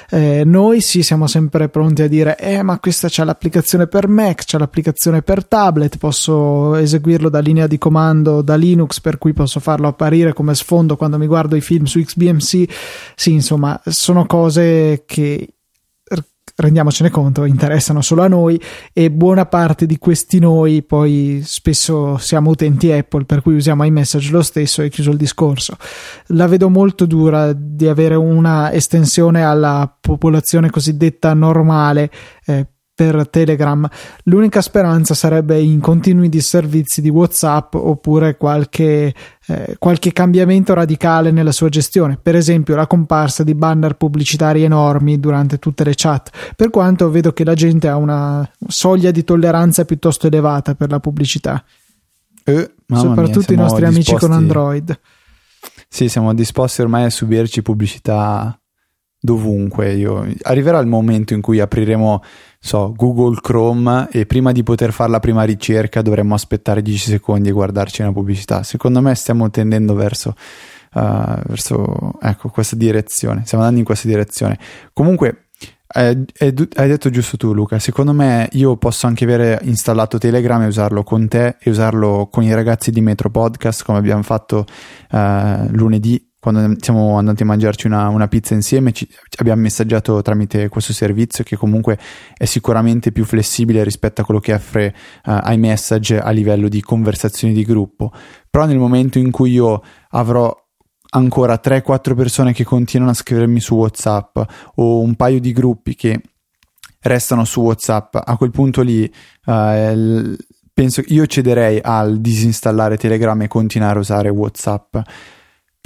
Eh, 0.10 0.44
noi 0.46 0.82
sì 0.82 1.04
siamo 1.04 1.28
sempre 1.28 1.70
pronti 1.70 2.02
a 2.02 2.08
dire, 2.08 2.38
eh 2.38 2.64
ma 2.64 2.80
questa 2.80 3.08
c'è 3.08 3.24
l'applicazione 3.24 3.88
per 3.88 4.08
Mac, 4.08 4.44
c'è 4.44 4.58
l'applicazione 4.58 5.22
per 5.22 5.46
tablet, 5.46 5.98
posso 5.98 6.76
eseguirlo 6.76 7.30
da 7.30 7.40
linea 7.40 7.68
di 7.68 7.78
comando 7.78 8.42
da 8.42 8.56
Linux 8.56 9.00
per 9.00 9.18
cui 9.18 9.34
posso 9.34 9.60
farlo 9.60 9.88
apparire 9.88 10.34
come 10.34 10.54
sfondo 10.54 10.98
quando 10.98 11.18
mi 11.18 11.28
guardo 11.28 11.56
i 11.56 11.62
film 11.62 11.86
su 11.86 12.02
XBMC. 12.02 12.66
Sì, 13.16 13.32
insomma, 13.32 13.80
sono 13.86 14.26
cose 14.26 15.04
che 15.06 15.57
rendiamocene 16.60 17.12
conto, 17.12 17.46
interessano 17.46 18.02
solo 18.02 18.24
a 18.24 18.28
noi 18.28 18.60
e 18.92 19.12
buona 19.12 19.46
parte 19.46 19.86
di 19.86 19.98
questi 20.00 20.40
noi 20.40 20.82
poi 20.82 21.42
spesso 21.44 22.18
siamo 22.18 22.50
utenti 22.50 22.92
Apple 22.92 23.26
per 23.26 23.42
cui 23.42 23.56
usiamo 23.56 23.84
iMessage 23.84 24.32
lo 24.32 24.42
stesso 24.42 24.82
e 24.82 24.90
chiuso 24.90 25.12
il 25.12 25.18
discorso. 25.18 25.78
La 26.28 26.48
vedo 26.48 26.70
molto 26.70 27.06
dura 27.06 27.54
di 27.54 27.88
avere 27.88 28.16
una 28.16 28.72
estensione 28.72 29.44
alla 29.44 29.96
popolazione 30.00 30.72
cosiddetta 30.72 31.34
normale 31.34 32.10
eh, 32.46 32.66
per 32.98 33.28
Telegram. 33.30 33.88
L'unica 34.24 34.60
speranza 34.60 35.14
sarebbe 35.14 35.60
in 35.60 35.80
continui 35.80 36.30
disservizi 36.30 37.00
di 37.00 37.10
WhatsApp 37.10 37.76
oppure 37.76 38.38
qualche, 38.38 39.14
eh, 39.46 39.76
qualche 39.78 40.12
cambiamento 40.12 40.74
radicale 40.74 41.30
nella 41.30 41.52
sua 41.52 41.70
gestione, 41.70 42.18
per 42.20 42.36
esempio 42.36 42.76
la 42.76 42.88
comparsa 42.88 43.44
di 43.44 43.54
banner 43.54 43.98
pubblicitari 43.98 44.64
enormi 44.64 45.20
durante 45.20 45.60
tutte 45.60 45.84
le 45.84 45.94
chat, 45.96 46.32
per 46.56 46.72
quanto 46.72 47.12
vedo 47.12 47.34
che 47.34 47.44
la 47.44 47.54
gente 47.54 47.88
ha 47.88 47.98
una 47.98 48.50
soglia 48.68 49.12
di 49.12 49.24
tolleranza 49.24 49.86
piuttosto 49.86 50.26
elevata 50.26 50.74
per 50.74 50.90
la 50.90 51.00
pubblicità. 51.00 51.64
Eh, 52.44 52.72
soprattutto 52.92 53.54
mia, 53.54 53.60
i 53.60 53.62
nostri 53.62 53.86
disposti... 53.86 54.12
amici 54.12 54.16
con 54.16 54.32
Android. 54.32 55.00
Sì, 55.88 56.10
siamo 56.10 56.34
disposti 56.34 56.82
ormai 56.82 57.04
a 57.04 57.12
subirci 57.12 57.62
pubblicità 57.62 58.60
dovunque. 59.20 59.94
Io... 59.94 60.26
Arriverà 60.42 60.80
il 60.80 60.88
momento 60.88 61.36
in 61.36 61.42
cui 61.42 61.60
apriremo 61.60 62.24
so, 62.60 62.94
Google 62.96 63.40
Chrome 63.42 64.08
e 64.12 64.26
prima 64.26 64.52
di 64.52 64.64
poter 64.64 64.92
fare 64.92 65.10
la 65.10 65.20
prima 65.20 65.44
ricerca 65.44 66.02
dovremmo 66.02 66.34
aspettare 66.34 66.82
10 66.82 67.12
secondi 67.12 67.50
e 67.50 67.52
guardarci 67.52 68.02
una 68.02 68.12
pubblicità. 68.12 68.64
Secondo 68.64 69.02
me 69.02 69.14
stiamo 69.16 69.50
tendendo 69.50 69.94
verso, 69.94 70.36
uh, 70.94 71.40
verso 71.46 72.14
ecco, 72.22 72.50
questa 72.50 72.76
direzione, 72.76 73.44
stiamo 73.46 73.64
andando 73.64 73.80
in 73.80 73.86
questa 73.86 74.08
direzione. 74.08 74.58
Comunque, 74.94 75.48
hai, 75.90 76.26
hai 76.40 76.88
detto 76.88 77.10
giusto 77.10 77.38
tu 77.38 77.54
Luca, 77.54 77.80
secondo 77.80 78.12
me 78.12 78.50
io 78.54 78.76
posso 78.76 79.08
anche 79.08 79.24
avere 79.24 79.60
installato 79.64 80.18
Telegram 80.18 80.62
e 80.62 80.68
usarlo 80.68 81.04
con 81.04 81.28
te 81.28 81.56
e 81.60 81.70
usarlo 81.70 82.28
con 82.30 82.44
i 82.44 82.54
ragazzi 82.54 82.92
di 82.92 83.00
Metro 83.00 83.30
Podcast 83.30 83.84
come 83.84 83.98
abbiamo 83.98 84.24
fatto 84.24 84.66
uh, 85.12 85.68
lunedì 85.70 86.27
quando 86.50 86.76
siamo 86.80 87.18
andati 87.18 87.44
a 87.44 87.46
mangiarci 87.46 87.88
una, 87.88 88.08
una 88.08 88.30
pizza 88.30 88.54
insieme 88.54 88.94
ci, 88.94 89.06
abbiamo 89.40 89.62
messaggiato 89.62 90.22
tramite 90.22 90.70
questo 90.70 90.94
servizio 90.94 91.44
che 91.44 91.58
comunque 91.58 92.00
è 92.38 92.46
sicuramente 92.46 93.12
più 93.12 93.26
flessibile 93.26 93.84
rispetto 93.84 94.22
a 94.22 94.24
quello 94.24 94.40
che 94.40 94.54
offre 94.54 94.96
uh, 95.26 95.52
iMessage 95.52 96.20
a 96.20 96.30
livello 96.30 96.70
di 96.70 96.82
conversazioni 96.82 97.54
di 97.54 97.66
gruppo. 97.66 98.14
Però 98.50 98.66
nel 98.66 98.78
momento 98.78 99.20
in 99.20 99.30
cui 99.30 99.52
io 99.52 99.84
avrò 100.12 100.56
ancora 101.10 101.60
3-4 101.62 102.16
persone 102.16 102.54
che 102.54 102.64
continuano 102.64 103.12
a 103.12 103.16
scrivermi 103.16 103.60
su 103.60 103.76
WhatsApp 103.76 104.40
o 104.76 105.02
un 105.02 105.16
paio 105.16 105.42
di 105.42 105.52
gruppi 105.52 105.96
che 105.96 106.22
restano 107.02 107.44
su 107.44 107.60
WhatsApp, 107.62 108.16
a 108.24 108.38
quel 108.38 108.52
punto 108.52 108.82
lì 108.82 109.04
uh, 109.46 110.36
penso 110.74 111.02
io 111.08 111.26
cederei 111.26 111.80
al 111.82 112.22
disinstallare 112.22 112.98
Telegram 112.98 113.42
e 113.42 113.48
continuare 113.48 113.98
a 113.98 114.02
usare 114.02 114.30
WhatsApp 114.30 114.96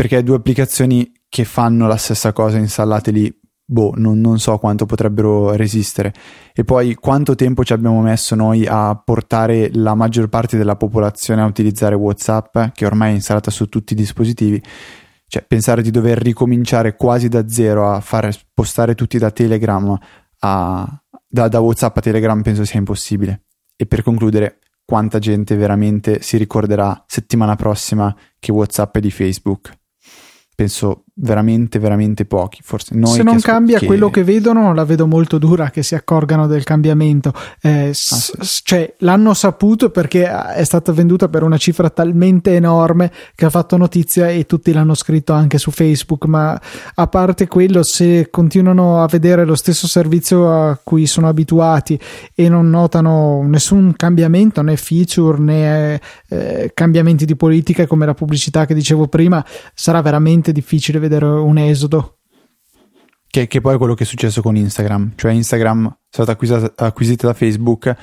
perché 0.02 0.24
due 0.24 0.38
applicazioni 0.38 1.12
che 1.30 1.46
fanno 1.46 1.86
la 1.86 1.96
stessa 1.96 2.34
cosa 2.34 2.58
installate 2.58 3.12
lì 3.12 3.32
boh, 3.64 3.94
non, 3.98 4.20
non, 4.20 4.40
so 4.40 4.58
quanto 4.58 4.88
potrebbero 4.88 5.54
resistere. 5.54 6.12
E 6.56 6.64
poi 6.64 6.96
quanto 6.96 7.36
tempo 7.36 7.64
ci 7.64 7.72
abbiamo 7.74 8.02
messo 8.02 8.34
noi 8.34 8.66
a 8.68 8.96
portare 8.96 9.70
la 9.74 9.94
maggior 9.94 10.28
parte 10.28 10.58
della 10.58 10.76
popolazione 10.76 11.44
a 11.44 11.46
utilizzare 11.46 11.94
WhatsApp, 11.94 12.72
che 12.74 12.88
ormai 12.88 13.12
è 13.12 13.14
installata 13.14 13.52
su 13.52 13.70
tutti 13.70 13.94
i 13.94 13.96
dispositivi, 13.96 14.60
cioè, 15.28 15.44
pensare 15.44 15.84
di 15.84 15.92
dover 15.92 16.18
ricominciare 16.18 16.96
quasi 16.96 17.28
da 17.28 17.48
zero 17.48 17.88
a 17.88 18.00
fare 18.00 18.32
spostare 18.32 18.96
tutti 18.96 19.20
da 19.20 19.30
Telegram 19.30 19.96
a, 20.40 21.02
da, 21.28 21.48
da 21.48 21.60
WhatsApp 21.60 21.98
a 21.98 22.02
Telegram 22.02 22.42
penso 22.42 22.66
sia 22.66 22.80
impossibile. 22.80 23.44
E 23.76 23.86
per 23.86 24.02
concludere, 24.02 24.62
quanta 24.84 25.20
gente 25.20 25.56
veramente 25.56 26.24
si 26.24 26.38
ricorderà 26.38 27.04
settimana 27.06 27.56
prossima 27.56 28.16
che 28.40 28.52
WhatsApp 28.52 28.98
è 28.98 29.00
di 29.00 29.12
Facebook? 29.12 29.80
Penso 30.62 31.06
veramente, 31.22 31.80
veramente 31.80 32.26
pochi. 32.26 32.60
Forse 32.64 32.96
noi 32.96 33.14
Se 33.14 33.24
non 33.24 33.40
cambia 33.40 33.80
che... 33.80 33.86
quello 33.86 34.10
che 34.10 34.24
vedono, 34.24 34.74
la 34.74 34.84
vedo 34.84 35.08
molto 35.08 35.38
dura 35.38 35.70
che 35.70 35.84
si 35.84 35.96
accorgano 35.96 36.48
del 36.48 36.64
cambiamento. 36.64 37.34
Eh, 37.62 37.90
ah, 37.90 37.94
sì. 37.94 38.32
s- 38.40 38.62
cioè, 38.64 38.94
l'hanno 39.00 39.34
saputo 39.34 39.90
perché 39.90 40.30
è 40.30 40.64
stata 40.64 40.92
venduta 40.92 41.30
per 41.30 41.44
una 41.44 41.58
cifra 41.58 41.90
talmente 41.90 42.56
enorme 42.56 43.12
che 43.36 43.46
ha 43.46 43.50
fatto 43.50 43.78
notizia 43.78 44.30
e 44.30 44.46
tutti 44.46 44.72
l'hanno 44.72 44.94
scritto 44.94 45.34
anche 45.34 45.58
su 45.58 45.72
Facebook. 45.72 46.26
Ma 46.26 46.60
a 46.96 47.08
parte 47.08 47.48
quello, 47.48 47.84
se 47.84 48.30
continuano 48.30 49.02
a 49.02 49.08
vedere 49.08 49.46
lo 49.46 49.56
stesso 49.56 49.88
servizio 49.88 50.52
a 50.52 50.80
cui 50.84 51.06
sono 51.06 51.28
abituati 51.28 52.00
e 52.34 52.50
non 52.50 52.70
notano 52.70 53.44
nessun 53.44 53.94
cambiamento, 53.96 54.62
né 54.62 54.76
feature 54.76 55.38
né 55.40 56.02
eh, 56.30 56.72
cambiamenti 56.74 57.26
di 57.26 57.36
politica 57.36 57.86
come 57.88 58.06
la 58.06 58.14
pubblicità 58.14 58.66
che 58.66 58.74
dicevo 58.74 59.08
prima, 59.08 59.46
sarà 59.74 60.02
veramente 60.02 60.52
difficile 60.52 61.00
vedere 61.00 61.11
vedere 61.12 61.26
un 61.26 61.58
esodo. 61.58 62.18
Che, 63.28 63.48
che, 63.48 63.62
poi 63.62 63.76
è 63.76 63.78
quello 63.78 63.94
che 63.94 64.04
è 64.04 64.08
successo 64.08 64.42
con 64.42 64.56
Instagram, 64.56 65.14
cioè 65.16 65.32
Instagram 65.32 65.88
è 65.88 65.94
stata 66.10 66.34
acquisita, 66.34 66.74
acquisita 66.76 67.28
da 67.28 67.34
Facebook, 67.34 67.96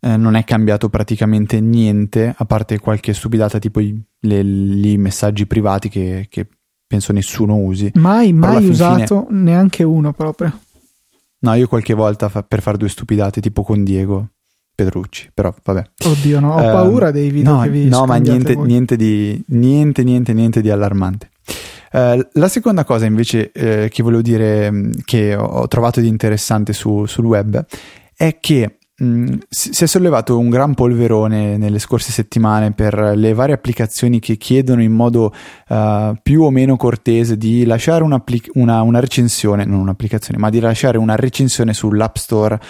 eh, 0.00 0.16
non 0.16 0.36
è 0.36 0.44
cambiato 0.44 0.88
praticamente 0.88 1.60
niente, 1.60 2.32
a 2.36 2.44
parte 2.44 2.78
qualche 2.78 3.12
stupidata 3.12 3.58
tipo 3.58 3.80
i 3.80 4.00
le, 4.20 4.40
i 4.40 4.96
messaggi 4.96 5.46
privati 5.46 5.88
che, 5.88 6.26
che, 6.28 6.46
penso 6.86 7.12
nessuno 7.12 7.56
usi. 7.56 7.90
Mai, 7.94 8.32
mai 8.32 8.68
usato 8.68 9.26
fine... 9.28 9.42
neanche 9.42 9.82
uno 9.82 10.12
proprio. 10.12 10.58
No, 11.40 11.54
io 11.54 11.68
qualche 11.68 11.94
volta 11.94 12.28
fa, 12.28 12.42
per 12.42 12.62
fare 12.62 12.78
due 12.78 12.88
stupidate, 12.88 13.40
tipo 13.40 13.62
con 13.62 13.84
Diego 13.84 14.30
Petrucci, 14.74 15.30
però 15.34 15.54
vabbè. 15.62 15.84
Oddio, 16.04 16.40
no, 16.40 16.54
ho 16.54 16.60
uh, 16.60 16.72
paura 16.72 17.10
dei 17.10 17.30
video 17.30 17.56
no, 17.56 17.62
che 17.62 17.70
vi 17.70 17.88
No, 17.88 18.06
ma 18.06 18.16
niente, 18.16 18.54
niente, 18.56 18.96
di, 18.96 19.42
niente, 19.48 20.02
niente, 20.02 20.32
niente 20.32 20.60
di 20.60 20.70
allarmante. 20.70 21.30
Eh, 21.90 22.28
la 22.32 22.48
seconda 22.48 22.84
cosa 22.84 23.06
invece 23.06 23.50
eh, 23.52 23.88
che 23.88 24.02
volevo 24.02 24.22
dire 24.22 24.70
mm, 24.70 24.90
che 25.04 25.34
ho, 25.34 25.66
trovato 25.68 26.00
di 26.00 26.08
interessante 26.08 26.72
su, 26.72 27.06
sul 27.06 27.24
web 27.24 27.64
è 28.14 28.38
che 28.40 28.78
mh, 28.96 29.04
mm, 29.04 29.34
si 29.48 29.84
è 29.84 29.86
sollevato 29.86 30.38
un 30.38 30.50
gran 30.50 30.74
polverone 30.74 31.56
nelle 31.56 31.78
scorse 31.78 32.12
settimane 32.12 32.72
per 32.72 33.12
le 33.14 33.32
varie 33.32 33.54
applicazioni 33.54 34.18
che 34.18 34.36
chiedono 34.36 34.82
in 34.82 34.92
modo 34.92 35.32
uh, 35.68 36.14
più 36.22 36.42
o 36.42 36.50
meno 36.50 36.76
cortese 36.76 37.36
di 37.36 37.64
lasciare 37.64 38.02
una, 38.02 38.22
una, 38.54 39.00
recensione, 39.00 39.64
non 39.64 39.80
un'applicazione, 39.80 40.38
ma 40.38 40.50
di 40.50 40.60
lasciare 40.60 40.98
una 40.98 41.16
recensione 41.16 41.72
sull'App 41.72 42.16
Store. 42.16 42.60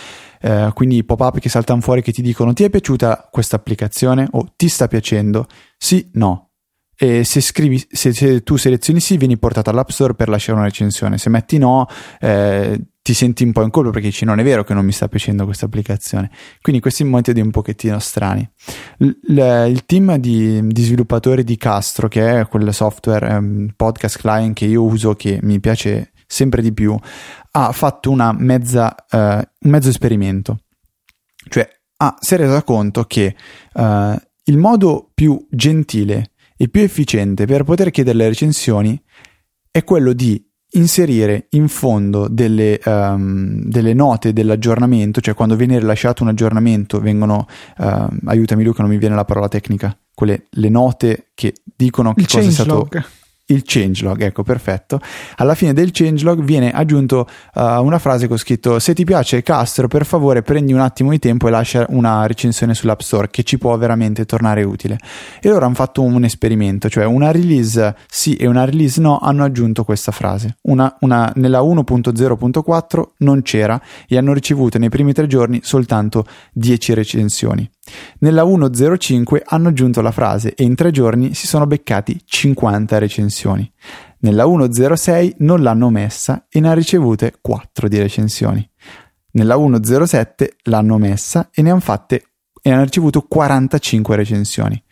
Uh, 0.41 0.73
quindi 0.73 1.03
pop-up 1.03 1.41
che 1.41 1.49
saltano 1.49 1.81
fuori 1.81 2.01
che 2.01 2.13
ti 2.13 2.23
dicono 2.23 2.53
ti 2.53 2.63
è 2.63 2.71
piaciuta 2.71 3.29
questa 3.29 3.57
applicazione 3.57 4.29
o 4.31 4.53
ti 4.55 4.69
sta 4.69 4.87
piacendo? 4.87 5.47
Sì, 5.77 6.11
no, 6.13 6.48
e 7.01 7.23
se, 7.23 7.41
scrivi, 7.41 7.81
se, 7.89 8.13
se, 8.13 8.43
tu 8.43 8.57
selezioni 8.57 8.99
sì 8.99 9.17
vieni 9.17 9.39
portato 9.39 9.71
all'App 9.71 9.91
Store 9.91 10.15
per 10.15 10.29
lasciare 10.29 10.59
una 10.59 10.67
recensione, 10.67 11.17
se 11.17 11.31
metti 11.31 11.57
no 11.57 11.87
eh, 12.19 12.87
ti 13.01 13.15
senti 13.15 13.45
un 13.45 13.53
po' 13.53 13.63
in 13.63 13.71
colpa 13.71 13.91
perché 13.91 14.09
dici 14.09 14.25
non 14.25 14.41
è 14.41 14.43
vero 14.43 14.65
che 14.65 14.75
non 14.75 14.85
mi 14.85 14.91
sta 14.91 15.07
piacendo 15.07 15.45
questa 15.45 15.67
applicazione. 15.67 16.29
Quindi 16.61 16.83
questi 16.83 17.05
metodi 17.05 17.41
un 17.41 17.53
pochettino 17.53 18.01
strani. 18.01 18.51
L- 18.99 19.33
l- 19.33 19.67
il 19.69 19.87
team 19.87 20.17
di, 20.17 20.61
di, 20.67 20.83
sviluppatori 20.83 21.45
di 21.45 21.57
Castro, 21.57 22.09
che 22.09 22.41
è 22.41 22.49
quel 22.49 22.75
software 22.75 23.33
um, 23.33 23.69
podcast 23.77 24.19
client 24.19 24.57
che 24.57 24.65
io 24.65 24.83
uso 24.83 25.15
che 25.15 25.39
mi 25.41 25.61
piace 25.61 26.11
sempre 26.27 26.63
di 26.63 26.73
più, 26.73 26.99
ha 27.53 27.71
fatto 27.71 28.13
mezza, 28.13 28.93
uh, 29.09 29.17
un 29.17 29.71
mezzo 29.71 29.89
esperimento. 29.89 30.65
Cioè 31.49 31.67
ah, 31.99 32.17
si 32.19 32.35
è 32.35 32.37
reso 32.37 32.61
conto 32.63 33.05
che 33.05 33.37
uh, 33.75 34.17
il 34.45 34.59
modo 34.59 35.11
più 35.15 35.47
gentile 35.49 36.33
il 36.59 36.71
più 36.71 36.83
efficiente 36.83 37.47
per 37.47 37.65
poter 37.65 37.91
chiedere 37.91 38.17
le 38.19 38.29
recensioni 38.29 39.01
è 39.71 39.85
quello 39.85 40.13
di 40.13 40.45
inserire 40.73 41.47
in 41.51 41.69
fondo 41.69 42.29
delle, 42.29 42.79
um, 42.85 43.63
delle, 43.63 43.95
note 43.95 44.33
dell'aggiornamento, 44.33 45.21
cioè 45.21 45.35
quando 45.35 45.57
viene 45.57 45.79
rilasciato 45.79 46.23
un 46.23 46.29
aggiornamento 46.29 47.01
vengono, 47.01 47.47
uh, 47.79 48.07
aiutami 48.27 48.65
Luca, 48.65 48.83
non 48.83 48.91
mi 48.91 48.99
viene 48.99 49.15
la 49.15 49.25
parola 49.25 49.49
tecnica, 49.49 49.97
quelle 50.15 50.47
le 50.51 50.69
note 50.69 51.31
che 51.35 51.55
dicono 51.65 52.13
che 52.13 52.27
cosa 52.27 52.41
è 52.41 52.51
stato... 52.51 52.75
Log 52.75 53.05
il 53.51 53.63
changelog, 53.65 54.21
ecco 54.23 54.43
perfetto. 54.43 55.01
Alla 55.37 55.55
fine 55.55 55.73
del 55.73 55.91
changelog 55.93 56.43
viene 56.43 56.71
aggiunto 56.71 57.27
uh, 57.55 57.61
una 57.83 57.99
frase 57.99 58.29
con 58.29 58.37
scritto 58.37 58.79
se 58.79 58.95
ti 58.95 59.05
piace 59.05 59.43
Castro 59.43 59.89
per 59.89 60.05
favore 60.05 60.43
prendi 60.43 60.73
un 60.73 60.81
attimo 60.81 61.11
di 61.11 61.19
tempo 61.19 61.49
e 61.49 61.51
lascia 61.51 61.87
una 61.91 62.27
recensione 62.27 62.75
sull'App 62.75 63.01
Store 63.01 63.29
che 63.31 63.43
ci 63.43 63.59
può 63.59 63.77
veramente 63.77 64.25
tornare 64.27 64.63
utile. 64.65 64.99
E 65.41 65.49
loro 65.49 65.65
hanno 65.65 65.75
fatto 65.75 66.03
un 66.03 66.25
esperimento, 66.25 66.89
cioè 66.89 67.05
una 67.05 67.31
release 67.31 67.95
sì 68.07 68.35
e 68.35 68.47
una 68.47 68.65
release 68.65 69.01
no 69.01 69.19
hanno 69.19 69.45
aggiunto 69.45 69.85
questa 69.85 70.13
frase. 70.13 70.59
Una, 70.63 70.97
una, 71.01 71.33
nella 71.37 71.61
1.0.4 71.61 73.03
non 73.19 73.43
c'era 73.43 73.81
e 74.07 74.17
hanno 74.17 74.33
ricevuto 74.33 74.79
nei 74.79 74.89
primi 74.89 75.13
tre 75.13 75.27
giorni 75.27 75.61
soltanto 75.63 76.27
10 76.53 76.95
recensioni. 76.95 77.71
Nella 78.21 78.45
1.05 78.45 79.41
hanno 79.45 79.69
aggiunto 79.69 80.01
la 80.01 80.11
frase 80.11 80.55
e 80.55 80.65
in 80.65 80.75
tre 80.75 80.91
giorni 80.91 81.35
si 81.35 81.47
sono 81.47 81.67
beccati 81.67 82.21
50 82.25 82.99
recensioni. 82.99 83.71
Nella 84.21 84.45
1.06 84.45 85.35
non 85.39 85.63
l'hanno 85.63 85.91
messa 85.91 86.47
e 86.49 86.61
ne 86.61 86.71
ha 86.71 86.75
ricevute 86.75 87.35
4 87.41 87.89
di 87.89 87.99
recensioni. 87.99 88.69
Nella 89.33 89.57
1.07 89.57 90.49
l'hanno 90.65 90.99
messa 90.99 91.51
e 91.53 91.63
ne 91.63 91.71
hanno 91.71 91.81
fatte 91.81 92.23
e 92.61 92.71
hanno 92.71 92.85
ricevuto 92.85 93.23
45 93.23 94.17
recensioni. 94.17 94.83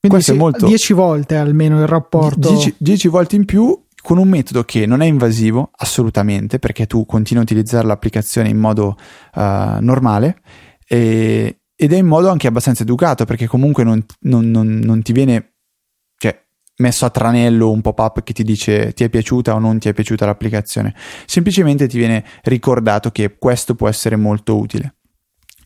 Quindi 0.00 0.08
Questo 0.08 0.32
è 0.32 0.36
molto 0.36 0.66
10 0.66 0.92
volte 0.94 1.36
almeno 1.36 1.78
il 1.80 1.86
rapporto 1.86 2.58
10 2.78 3.08
volte 3.08 3.36
in 3.36 3.44
più 3.44 3.78
con 4.02 4.16
un 4.16 4.28
metodo 4.28 4.64
che 4.64 4.86
non 4.86 5.02
è 5.02 5.06
invasivo 5.06 5.70
assolutamente 5.76 6.58
perché 6.58 6.86
tu 6.86 7.04
continui 7.04 7.42
a 7.42 7.44
utilizzare 7.44 7.86
l'applicazione 7.86 8.48
in 8.48 8.56
modo 8.56 8.96
uh, 9.34 9.40
normale 9.80 10.40
e, 10.86 11.59
ed 11.82 11.94
è 11.94 11.96
in 11.96 12.04
modo 12.04 12.28
anche 12.28 12.46
abbastanza 12.46 12.82
educato 12.82 13.24
perché 13.24 13.46
comunque 13.46 13.84
non, 13.84 14.04
non, 14.20 14.50
non, 14.50 14.80
non 14.82 15.00
ti 15.00 15.12
viene 15.12 15.54
cioè, 16.18 16.38
messo 16.76 17.06
a 17.06 17.10
tranello 17.10 17.70
un 17.70 17.80
pop-up 17.80 18.22
che 18.22 18.34
ti 18.34 18.44
dice 18.44 18.92
ti 18.92 19.02
è 19.02 19.08
piaciuta 19.08 19.54
o 19.54 19.58
non 19.58 19.78
ti 19.78 19.88
è 19.88 19.94
piaciuta 19.94 20.26
l'applicazione, 20.26 20.94
semplicemente 21.24 21.88
ti 21.88 21.96
viene 21.96 22.22
ricordato 22.42 23.10
che 23.10 23.38
questo 23.38 23.74
può 23.76 23.88
essere 23.88 24.16
molto 24.16 24.58
utile. 24.58 24.96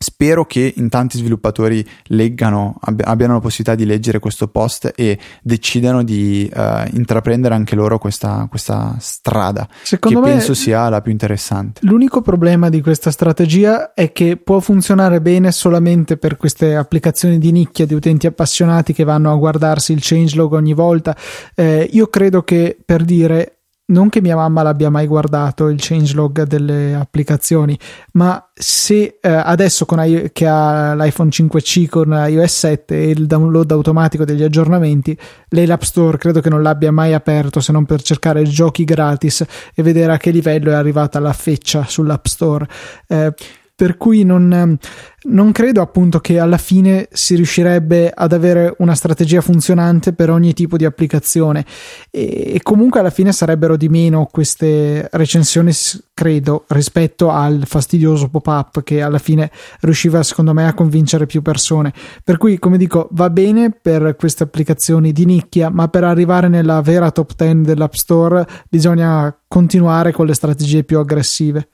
Spero 0.04 0.44
che 0.44 0.74
in 0.76 0.90
tanti 0.90 1.16
sviluppatori 1.16 1.82
leggano, 2.08 2.78
abbiano 3.04 3.32
la 3.32 3.40
possibilità 3.40 3.74
di 3.74 3.86
leggere 3.86 4.18
questo 4.18 4.48
post 4.48 4.92
e 4.94 5.18
decidano 5.42 6.04
di 6.04 6.46
uh, 6.54 6.94
intraprendere 6.94 7.54
anche 7.54 7.74
loro 7.74 7.98
questa, 7.98 8.46
questa 8.50 8.96
strada, 9.00 9.66
Secondo 9.82 10.20
che 10.20 10.26
penso 10.30 10.52
sia 10.52 10.90
la 10.90 11.00
più 11.00 11.10
interessante. 11.10 11.80
L'unico 11.84 12.20
problema 12.20 12.68
di 12.68 12.82
questa 12.82 13.10
strategia 13.10 13.94
è 13.94 14.12
che 14.12 14.36
può 14.36 14.60
funzionare 14.60 15.22
bene 15.22 15.50
solamente 15.52 16.18
per 16.18 16.36
queste 16.36 16.76
applicazioni 16.76 17.38
di 17.38 17.50
nicchia 17.50 17.86
di 17.86 17.94
utenti 17.94 18.26
appassionati 18.26 18.92
che 18.92 19.04
vanno 19.04 19.32
a 19.32 19.36
guardarsi 19.36 19.94
il 19.94 20.00
changelog 20.02 20.52
ogni 20.52 20.74
volta. 20.74 21.16
Eh, 21.54 21.88
io 21.90 22.08
credo 22.08 22.42
che 22.42 22.76
per 22.84 23.04
dire 23.04 23.60
non 23.86 24.08
che 24.08 24.22
mia 24.22 24.36
mamma 24.36 24.62
l'abbia 24.62 24.88
mai 24.88 25.06
guardato 25.06 25.68
il 25.68 25.76
changelog 25.78 26.44
delle 26.44 26.94
applicazioni, 26.94 27.78
ma 28.12 28.50
se 28.54 29.18
eh, 29.20 29.28
adesso 29.28 29.84
con 29.84 30.02
I- 30.02 30.30
che 30.32 30.46
ha 30.46 30.94
l'iPhone 30.94 31.28
5C 31.28 31.88
con 31.88 32.08
iOS 32.10 32.58
7 32.58 32.94
e 32.94 33.10
il 33.10 33.26
download 33.26 33.70
automatico 33.72 34.24
degli 34.24 34.42
aggiornamenti, 34.42 35.16
lei 35.48 35.66
l'App 35.66 35.82
Store 35.82 36.16
credo 36.16 36.40
che 36.40 36.48
non 36.48 36.62
l'abbia 36.62 36.92
mai 36.92 37.12
aperto 37.12 37.60
se 37.60 37.72
non 37.72 37.84
per 37.84 38.00
cercare 38.00 38.42
giochi 38.44 38.84
gratis 38.84 39.44
e 39.74 39.82
vedere 39.82 40.12
a 40.12 40.16
che 40.16 40.30
livello 40.30 40.70
è 40.70 40.74
arrivata 40.74 41.18
la 41.18 41.32
feccia 41.32 41.84
sull'App 41.84 42.24
Store. 42.24 42.66
Eh, 43.06 43.34
per 43.76 43.96
cui 43.96 44.22
non, 44.22 44.78
non, 45.22 45.52
credo 45.52 45.82
appunto 45.82 46.20
che 46.20 46.38
alla 46.38 46.58
fine 46.58 47.08
si 47.10 47.34
riuscirebbe 47.34 48.12
ad 48.14 48.32
avere 48.32 48.72
una 48.78 48.94
strategia 48.94 49.40
funzionante 49.40 50.12
per 50.12 50.30
ogni 50.30 50.52
tipo 50.52 50.76
di 50.76 50.84
applicazione. 50.84 51.64
E, 52.10 52.52
e 52.54 52.60
comunque 52.62 53.00
alla 53.00 53.10
fine 53.10 53.32
sarebbero 53.32 53.76
di 53.76 53.88
meno 53.88 54.28
queste 54.30 55.08
recensioni 55.10 55.72
credo 56.14 56.66
rispetto 56.68 57.30
al 57.30 57.62
fastidioso 57.66 58.28
pop-up 58.28 58.84
che 58.84 59.02
alla 59.02 59.18
fine 59.18 59.50
riusciva 59.80 60.22
secondo 60.22 60.52
me 60.52 60.68
a 60.68 60.74
convincere 60.74 61.26
più 61.26 61.42
persone. 61.42 61.92
Per 62.22 62.36
cui 62.36 62.60
come 62.60 62.78
dico 62.78 63.08
va 63.10 63.28
bene 63.28 63.72
per 63.72 64.14
queste 64.14 64.44
applicazioni 64.44 65.10
di 65.12 65.24
nicchia 65.24 65.68
ma 65.68 65.88
per 65.88 66.04
arrivare 66.04 66.46
nella 66.46 66.80
vera 66.80 67.10
top 67.10 67.32
10 67.34 67.62
dell'App 67.62 67.94
Store 67.94 68.46
bisogna 68.68 69.36
continuare 69.48 70.12
con 70.12 70.26
le 70.26 70.34
strategie 70.34 70.84
più 70.84 70.98
aggressive 71.00 71.70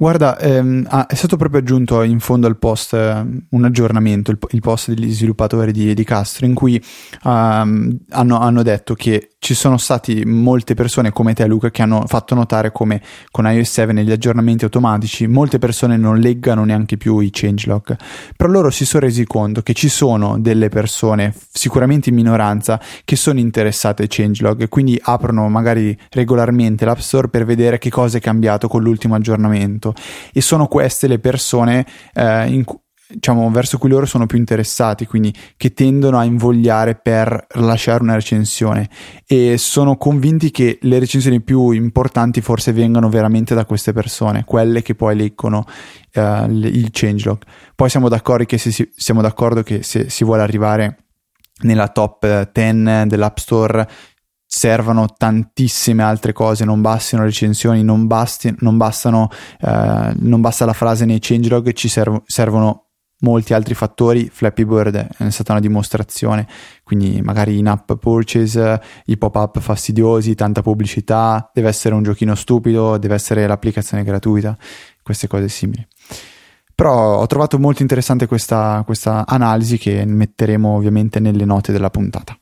Guarda, 0.00 0.38
ehm, 0.38 0.86
ah, 0.88 1.04
è 1.04 1.14
stato 1.14 1.36
proprio 1.36 1.60
aggiunto 1.60 2.00
in 2.00 2.20
fondo 2.20 2.46
al 2.46 2.56
post 2.56 2.94
eh, 2.94 3.22
un 3.50 3.64
aggiornamento, 3.66 4.30
il, 4.30 4.38
il, 4.52 4.60
post 4.60 4.94
degli 4.94 5.12
sviluppatori 5.12 5.72
di, 5.72 5.92
di 5.92 6.04
Castro, 6.04 6.46
in 6.46 6.54
cui 6.54 6.82
um, 7.24 7.98
hanno, 8.08 8.38
hanno, 8.38 8.62
detto 8.62 8.94
che 8.94 9.32
ci 9.40 9.54
sono 9.54 9.78
stati 9.78 10.22
molte 10.26 10.74
persone 10.74 11.12
come 11.12 11.32
te 11.32 11.46
Luca 11.46 11.70
che 11.70 11.80
hanno 11.80 12.04
fatto 12.06 12.34
notare 12.34 12.72
come 12.72 13.00
con 13.30 13.50
iOS 13.50 13.70
7 13.70 13.92
negli 13.92 14.12
aggiornamenti 14.12 14.64
automatici 14.64 15.26
molte 15.26 15.58
persone 15.58 15.96
non 15.96 16.18
leggano 16.18 16.62
neanche 16.64 16.98
più 16.98 17.18
i 17.20 17.30
changelog, 17.32 17.96
però 18.36 18.50
loro 18.52 18.68
si 18.68 18.84
sono 18.84 19.06
resi 19.06 19.24
conto 19.24 19.62
che 19.62 19.72
ci 19.72 19.88
sono 19.88 20.38
delle 20.38 20.68
persone, 20.68 21.34
sicuramente 21.50 22.10
in 22.10 22.16
minoranza, 22.16 22.78
che 23.02 23.16
sono 23.16 23.38
interessate 23.38 24.02
ai 24.02 24.08
changelog 24.08 24.60
e 24.60 24.68
quindi 24.68 25.00
aprono 25.02 25.48
magari 25.48 25.96
regolarmente 26.10 26.84
l'App 26.84 26.98
Store 26.98 27.28
per 27.28 27.46
vedere 27.46 27.78
che 27.78 27.88
cosa 27.88 28.18
è 28.18 28.20
cambiato 28.20 28.68
con 28.68 28.82
l'ultimo 28.82 29.14
aggiornamento. 29.14 29.94
E 30.34 30.42
sono 30.42 30.66
queste 30.66 31.06
le 31.06 31.18
persone 31.18 31.86
eh, 32.12 32.46
in, 32.46 32.64
diciamo, 33.12 33.50
verso 33.50 33.78
cui 33.78 33.88
loro 33.88 34.06
sono 34.06 34.26
più 34.26 34.38
interessati, 34.38 35.06
quindi 35.06 35.34
che 35.56 35.72
tendono 35.72 36.18
a 36.18 36.24
invogliare 36.24 36.94
per 36.94 37.46
lasciare 37.54 38.02
una 38.02 38.14
recensione 38.14 38.88
e 39.26 39.58
sono 39.58 39.96
convinti 39.96 40.50
che 40.50 40.78
le 40.82 40.98
recensioni 40.98 41.40
più 41.40 41.70
importanti 41.70 42.40
forse 42.40 42.72
vengano 42.72 43.08
veramente 43.08 43.54
da 43.54 43.64
queste 43.64 43.92
persone, 43.92 44.44
quelle 44.44 44.82
che 44.82 44.94
poi 44.94 45.16
leggono 45.16 45.64
uh, 46.14 46.50
il 46.50 46.88
changelog. 46.90 47.42
Poi 47.74 47.88
siamo 47.88 48.08
d'accordo 48.08 48.44
che 48.44 48.58
se 48.58 48.70
si, 48.70 48.88
siamo 48.94 49.22
d'accordo 49.22 49.62
che 49.62 49.82
se 49.82 50.08
si 50.08 50.24
vuole 50.24 50.42
arrivare 50.42 50.96
nella 51.62 51.88
top 51.88 52.50
10 52.52 53.06
dell'App 53.06 53.36
Store 53.36 53.88
servano 54.52 55.06
tantissime 55.16 56.02
altre 56.02 56.32
cose, 56.32 56.64
non 56.64 56.80
bastano 56.80 57.22
recensioni, 57.22 57.84
non, 57.84 58.08
basti, 58.08 58.52
non, 58.58 58.76
bastano, 58.76 59.28
eh, 59.60 60.12
non 60.16 60.40
basta 60.40 60.64
la 60.64 60.72
frase 60.72 61.04
nei 61.04 61.20
changelog, 61.20 61.72
ci 61.72 61.86
serv- 61.86 62.22
servono 62.26 62.89
molti 63.20 63.54
altri 63.54 63.74
fattori. 63.74 64.28
Flappy 64.30 64.64
Bird 64.64 64.96
è 65.16 65.30
stata 65.30 65.52
una 65.52 65.60
dimostrazione, 65.60 66.46
quindi 66.82 67.20
magari 67.22 67.58
in-app 67.58 67.92
purchase, 67.94 68.80
i 69.06 69.16
pop-up 69.16 69.58
fastidiosi, 69.58 70.34
tanta 70.34 70.62
pubblicità, 70.62 71.50
deve 71.52 71.68
essere 71.68 71.94
un 71.94 72.02
giochino 72.02 72.34
stupido, 72.34 72.98
deve 72.98 73.14
essere 73.14 73.46
l'applicazione 73.46 74.04
gratuita, 74.04 74.56
queste 75.02 75.26
cose 75.26 75.48
simili. 75.48 75.86
Però 76.74 77.18
ho 77.18 77.26
trovato 77.26 77.58
molto 77.58 77.82
interessante 77.82 78.26
questa, 78.26 78.82
questa 78.86 79.26
analisi 79.26 79.76
che 79.76 80.04
metteremo 80.06 80.76
ovviamente 80.76 81.20
nelle 81.20 81.44
note 81.44 81.72
della 81.72 81.90
puntata. 81.90 82.38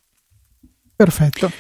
Perfetto. 0.95 1.51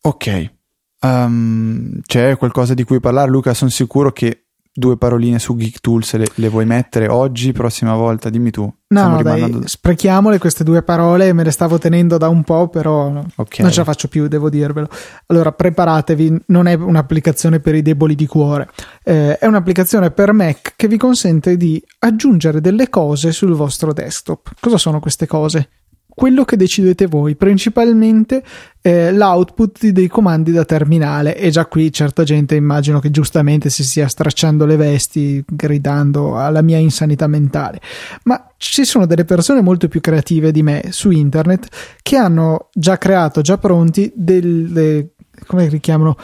Ok, 0.00 0.54
um, 1.00 2.00
c'è 2.04 2.36
qualcosa 2.36 2.74
di 2.74 2.82
cui 2.82 3.00
parlare 3.00 3.30
Luca? 3.30 3.54
Sono 3.54 3.70
sicuro 3.70 4.12
che 4.12 4.43
due 4.76 4.98
paroline 4.98 5.38
su 5.38 5.54
Geek 5.54 5.80
Tools 5.80 6.14
le, 6.14 6.26
le 6.34 6.48
vuoi 6.48 6.66
mettere 6.66 7.06
oggi, 7.06 7.52
prossima 7.52 7.94
volta, 7.94 8.28
dimmi 8.28 8.50
tu. 8.50 8.62
No, 8.88 9.08
no 9.08 9.22
dai, 9.22 9.60
sprechiamole 9.64 10.38
queste 10.38 10.64
due 10.64 10.82
parole, 10.82 11.32
me 11.32 11.44
le 11.44 11.52
stavo 11.52 11.78
tenendo 11.78 12.18
da 12.18 12.28
un 12.28 12.42
po', 12.42 12.68
però 12.68 13.06
okay. 13.06 13.62
non 13.62 13.70
ce 13.70 13.78
la 13.78 13.84
faccio 13.84 14.08
più, 14.08 14.26
devo 14.26 14.50
dirvelo. 14.50 14.88
Allora, 15.26 15.52
preparatevi, 15.52 16.42
non 16.46 16.66
è 16.66 16.74
un'applicazione 16.74 17.60
per 17.60 17.76
i 17.76 17.82
deboli 17.82 18.16
di 18.16 18.26
cuore, 18.26 18.68
eh, 19.04 19.38
è 19.38 19.46
un'applicazione 19.46 20.10
per 20.10 20.32
Mac 20.32 20.74
che 20.76 20.88
vi 20.88 20.96
consente 20.96 21.56
di 21.56 21.82
aggiungere 22.00 22.60
delle 22.60 22.88
cose 22.88 23.30
sul 23.30 23.54
vostro 23.54 23.92
desktop. 23.92 24.54
Cosa 24.60 24.78
sono 24.78 24.98
queste 24.98 25.26
cose? 25.26 25.68
Quello 26.14 26.44
che 26.44 26.56
decidete 26.56 27.06
voi, 27.06 27.34
principalmente 27.34 28.42
eh, 28.80 29.12
l'output 29.12 29.88
dei 29.88 30.08
comandi 30.08 30.52
da 30.52 30.64
terminale 30.64 31.36
e 31.36 31.50
già 31.50 31.66
qui 31.66 31.92
certa 31.92 32.22
gente 32.22 32.54
immagino 32.54 33.00
che 33.00 33.10
giustamente 33.10 33.70
si 33.70 33.82
stia 33.82 34.08
stracciando 34.08 34.64
le 34.66 34.76
vesti 34.76 35.44
gridando 35.46 36.38
alla 36.38 36.62
mia 36.62 36.78
insanità 36.78 37.26
mentale, 37.26 37.80
ma 38.24 38.52
ci 38.56 38.84
sono 38.84 39.06
delle 39.06 39.24
persone 39.24 39.60
molto 39.60 39.88
più 39.88 40.00
creative 40.00 40.52
di 40.52 40.62
me 40.62 40.84
su 40.90 41.10
internet 41.10 41.68
che 42.02 42.16
hanno 42.16 42.68
già 42.72 42.96
creato, 42.98 43.40
già 43.40 43.58
pronti 43.58 44.12
delle, 44.14 45.14
come 45.46 45.68
li 45.68 45.80
chiamano? 45.80 46.16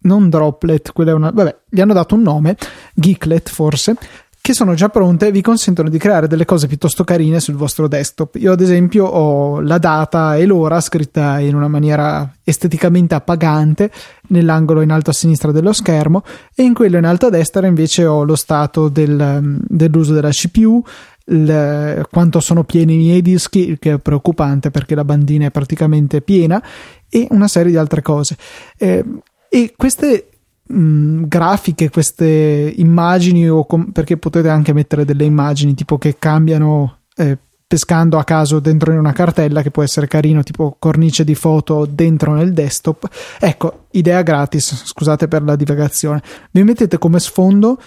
Non 0.00 0.28
droplet, 0.28 0.92
quella 0.92 1.10
è 1.10 1.14
una, 1.14 1.30
vabbè, 1.30 1.56
gli 1.68 1.80
hanno 1.80 1.92
dato 1.92 2.14
un 2.14 2.22
nome, 2.22 2.56
geeklet 2.94 3.48
forse, 3.50 3.96
che 4.40 4.54
sono 4.54 4.74
già 4.74 4.88
pronte 4.88 5.26
e 5.26 5.30
vi 5.30 5.42
consentono 5.42 5.88
di 5.88 5.98
creare 5.98 6.26
delle 6.26 6.44
cose 6.44 6.66
piuttosto 6.66 7.04
carine 7.04 7.40
sul 7.40 7.54
vostro 7.54 7.86
desktop. 7.86 8.36
Io 8.36 8.52
ad 8.52 8.60
esempio 8.60 9.04
ho 9.04 9.60
la 9.60 9.78
data 9.78 10.36
e 10.36 10.46
l'ora 10.46 10.80
scritta 10.80 11.38
in 11.38 11.54
una 11.54 11.68
maniera 11.68 12.32
esteticamente 12.44 13.14
appagante 13.14 13.90
nell'angolo 14.28 14.80
in 14.80 14.90
alto 14.90 15.10
a 15.10 15.12
sinistra 15.12 15.52
dello 15.52 15.72
schermo 15.72 16.22
e 16.54 16.62
in 16.62 16.72
quello 16.72 16.96
in 16.96 17.04
alto 17.04 17.26
a 17.26 17.30
destra 17.30 17.66
invece 17.66 18.06
ho 18.06 18.24
lo 18.24 18.36
stato 18.36 18.88
del, 18.88 19.60
dell'uso 19.66 20.14
della 20.14 20.30
CPU, 20.30 20.82
il, 21.26 22.06
quanto 22.10 22.40
sono 22.40 22.64
pieni 22.64 22.94
i 22.94 22.98
miei 22.98 23.22
dischi, 23.22 23.76
che 23.78 23.94
è 23.94 23.98
preoccupante 23.98 24.70
perché 24.70 24.94
la 24.94 25.04
bandina 25.04 25.46
è 25.46 25.50
praticamente 25.50 26.22
piena 26.22 26.62
e 27.08 27.26
una 27.30 27.48
serie 27.48 27.70
di 27.70 27.76
altre 27.76 28.00
cose. 28.00 28.36
Eh, 28.78 29.04
e 29.50 29.74
queste 29.76 30.28
mh, 30.68 31.24
grafiche, 31.26 31.90
queste 31.90 32.72
immagini, 32.76 33.48
o 33.48 33.64
com- 33.64 33.90
perché 33.90 34.16
potete 34.16 34.48
anche 34.48 34.72
mettere 34.72 35.04
delle 35.04 35.24
immagini 35.24 35.74
tipo 35.74 35.98
che 35.98 36.16
cambiano 36.18 36.98
eh, 37.16 37.38
pescando 37.66 38.18
a 38.18 38.24
caso 38.24 38.60
dentro 38.60 38.92
in 38.92 38.98
una 38.98 39.12
cartella 39.12 39.60
che 39.62 39.70
può 39.70 39.82
essere 39.82 40.06
carino, 40.06 40.42
tipo 40.42 40.76
cornice 40.78 41.22
di 41.24 41.34
foto 41.34 41.86
dentro 41.86 42.32
nel 42.32 42.52
desktop. 42.52 43.06
Ecco, 43.38 43.86
idea 43.90 44.22
gratis, 44.22 44.84
scusate 44.86 45.28
per 45.28 45.42
la 45.42 45.54
divagazione. 45.54 46.22
Vi 46.50 46.62
mettete 46.62 46.96
come 46.96 47.20
sfondo 47.20 47.78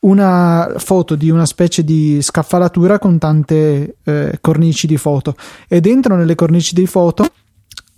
una 0.00 0.74
foto 0.76 1.14
di 1.14 1.30
una 1.30 1.46
specie 1.46 1.82
di 1.84 2.20
scaffalatura 2.20 2.98
con 2.98 3.18
tante 3.18 3.96
eh, 4.04 4.38
cornici 4.40 4.86
di 4.86 4.96
foto 4.96 5.34
e 5.68 5.80
dentro 5.80 6.14
nelle 6.14 6.34
cornici 6.34 6.74
di 6.74 6.86
foto 6.86 7.26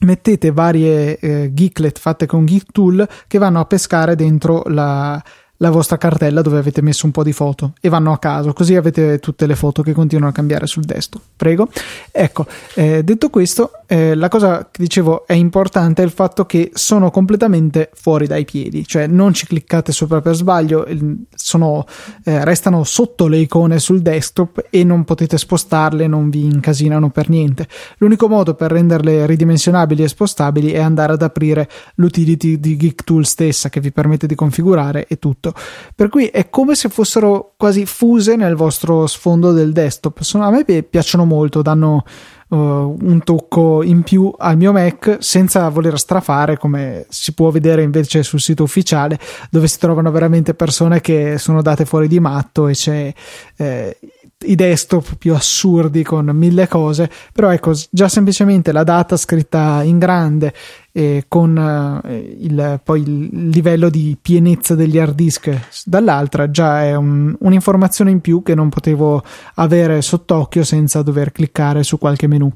mettete 0.00 0.50
varie 0.52 1.18
eh, 1.18 1.50
geeklet 1.52 1.98
fatte 1.98 2.26
con 2.26 2.44
Geek 2.44 2.72
Tool 2.72 3.08
che 3.26 3.38
vanno 3.38 3.60
a 3.60 3.64
pescare 3.64 4.14
dentro 4.14 4.62
la, 4.66 5.22
la 5.62 5.70
vostra 5.70 5.98
cartella 5.98 6.40
dove 6.40 6.58
avete 6.58 6.80
messo 6.80 7.04
un 7.04 7.12
po' 7.12 7.22
di 7.22 7.32
foto 7.32 7.74
e 7.80 7.90
vanno 7.90 8.12
a 8.12 8.18
caso, 8.18 8.52
così 8.52 8.76
avete 8.76 9.18
tutte 9.18 9.46
le 9.46 9.54
foto 9.54 9.82
che 9.82 9.92
continuano 9.92 10.30
a 10.30 10.34
cambiare 10.34 10.66
sul 10.66 10.84
desktop. 10.84 11.22
Prego. 11.36 11.68
Ecco, 12.10 12.46
eh, 12.74 13.02
detto 13.04 13.28
questo, 13.28 13.72
eh, 13.86 14.14
la 14.14 14.28
cosa 14.28 14.68
che 14.70 14.82
dicevo 14.82 15.26
è 15.26 15.34
importante 15.34 16.02
è 16.02 16.04
il 16.04 16.12
fatto 16.12 16.46
che 16.46 16.70
sono 16.72 17.10
completamente 17.10 17.90
fuori 17.92 18.26
dai 18.26 18.44
piedi, 18.44 18.86
cioè 18.86 19.06
non 19.06 19.34
ci 19.34 19.46
cliccate 19.46 19.92
sopra 19.92 20.22
per 20.22 20.34
sbaglio, 20.34 20.86
sono, 21.34 21.86
eh, 22.24 22.42
restano 22.44 22.82
sotto 22.84 23.26
le 23.26 23.38
icone 23.38 23.78
sul 23.78 24.00
desktop 24.00 24.66
e 24.70 24.82
non 24.82 25.04
potete 25.04 25.36
spostarle, 25.36 26.06
non 26.06 26.30
vi 26.30 26.44
incasinano 26.44 27.10
per 27.10 27.28
niente. 27.28 27.68
L'unico 27.98 28.28
modo 28.28 28.54
per 28.54 28.72
renderle 28.72 29.26
ridimensionabili 29.26 30.04
e 30.04 30.08
spostabili 30.08 30.72
è 30.72 30.80
andare 30.80 31.12
ad 31.12 31.22
aprire 31.22 31.68
l'utility 31.96 32.58
di 32.58 32.78
GeekTool 32.78 33.26
stessa 33.26 33.68
che 33.68 33.80
vi 33.80 33.92
permette 33.92 34.26
di 34.26 34.34
configurare 34.34 35.06
e 35.06 35.18
tutto 35.18 35.49
tutto. 35.50 35.60
Per 35.94 36.08
cui 36.08 36.26
è 36.26 36.48
come 36.48 36.74
se 36.74 36.88
fossero 36.88 37.52
quasi 37.56 37.86
fuse 37.86 38.36
nel 38.36 38.54
vostro 38.54 39.06
sfondo 39.06 39.52
del 39.52 39.72
desktop. 39.72 40.20
Sono, 40.22 40.44
a 40.44 40.50
me 40.50 40.64
piacciono 40.64 41.24
molto, 41.24 41.62
danno 41.62 42.04
uh, 42.48 42.56
un 42.56 43.20
tocco 43.24 43.82
in 43.82 44.02
più 44.02 44.32
al 44.36 44.56
mio 44.56 44.72
Mac 44.72 45.18
senza 45.20 45.68
voler 45.68 45.98
strafare, 45.98 46.58
come 46.58 47.06
si 47.08 47.34
può 47.34 47.50
vedere 47.50 47.82
invece 47.82 48.22
sul 48.22 48.40
sito 48.40 48.62
ufficiale, 48.62 49.18
dove 49.50 49.68
si 49.68 49.78
trovano 49.78 50.10
veramente 50.10 50.54
persone 50.54 51.00
che 51.00 51.38
sono 51.38 51.62
date 51.62 51.84
fuori 51.84 52.08
di 52.08 52.20
matto 52.20 52.68
e 52.68 52.72
c'è. 52.72 53.12
Eh, 53.56 53.96
i 54.42 54.54
desktop 54.54 55.16
più 55.16 55.34
assurdi 55.34 56.02
con 56.02 56.24
mille 56.28 56.66
cose, 56.66 57.10
però 57.30 57.52
ecco, 57.52 57.72
già 57.90 58.08
semplicemente 58.08 58.72
la 58.72 58.84
data 58.84 59.18
scritta 59.18 59.82
in 59.82 59.98
grande 59.98 60.54
e 60.92 61.26
con 61.28 62.02
eh, 62.04 62.36
il, 62.40 62.80
poi 62.82 63.02
il 63.02 63.48
livello 63.50 63.88
di 63.90 64.16
pienezza 64.20 64.74
degli 64.74 64.98
hard 64.98 65.14
disk 65.14 65.84
dall'altra 65.84 66.50
già 66.50 66.82
è 66.82 66.96
un, 66.96 67.34
un'informazione 67.38 68.10
in 68.10 68.20
più 68.20 68.42
che 68.42 68.54
non 68.54 68.68
potevo 68.68 69.22
avere 69.54 70.02
sott'occhio 70.02 70.64
senza 70.64 71.02
dover 71.02 71.32
cliccare 71.32 71.82
su 71.82 71.98
qualche 71.98 72.26
menu. 72.26 72.52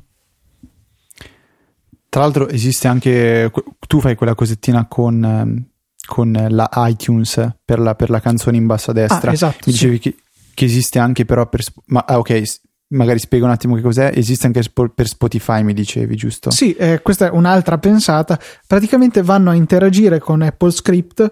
Tra 2.08 2.22
l'altro 2.22 2.48
esiste 2.48 2.86
anche, 2.86 3.50
tu 3.88 4.00
fai 4.00 4.14
quella 4.14 4.36
cosettina 4.36 4.86
con, 4.86 5.24
ehm, 5.24 5.64
con 6.06 6.46
la 6.48 6.70
iTunes 6.74 7.56
per 7.64 7.80
la, 7.80 7.96
per 7.96 8.10
la, 8.10 8.20
canzone 8.20 8.56
in 8.56 8.66
basso 8.66 8.92
a 8.92 8.94
destra. 8.94 9.30
Ah, 9.30 9.34
esatto, 9.34 9.58
Mi 9.66 9.72
dicevi 9.72 9.94
sì. 9.96 10.00
che, 10.00 10.16
che, 10.54 10.64
esiste 10.64 11.00
anche 11.00 11.24
però 11.24 11.48
per... 11.48 11.62
Ma, 11.86 12.04
ah, 12.06 12.18
ok, 12.18 12.42
magari 12.94 13.18
spiego 13.18 13.44
un 13.44 13.50
attimo 13.50 13.74
che 13.74 13.82
cos'è. 13.82 14.12
Esiste 14.14 14.46
anche 14.46 14.62
per 14.94 15.06
Spotify, 15.06 15.62
mi 15.62 15.74
dicevi, 15.74 16.16
giusto? 16.16 16.50
Sì, 16.50 16.74
eh, 16.74 17.00
questa 17.02 17.26
è 17.26 17.30
un'altra 17.30 17.78
pensata. 17.78 18.38
Praticamente 18.66 19.22
vanno 19.22 19.50
a 19.50 19.54
interagire 19.54 20.18
con 20.18 20.42
Apple 20.42 20.70
Script 20.70 21.28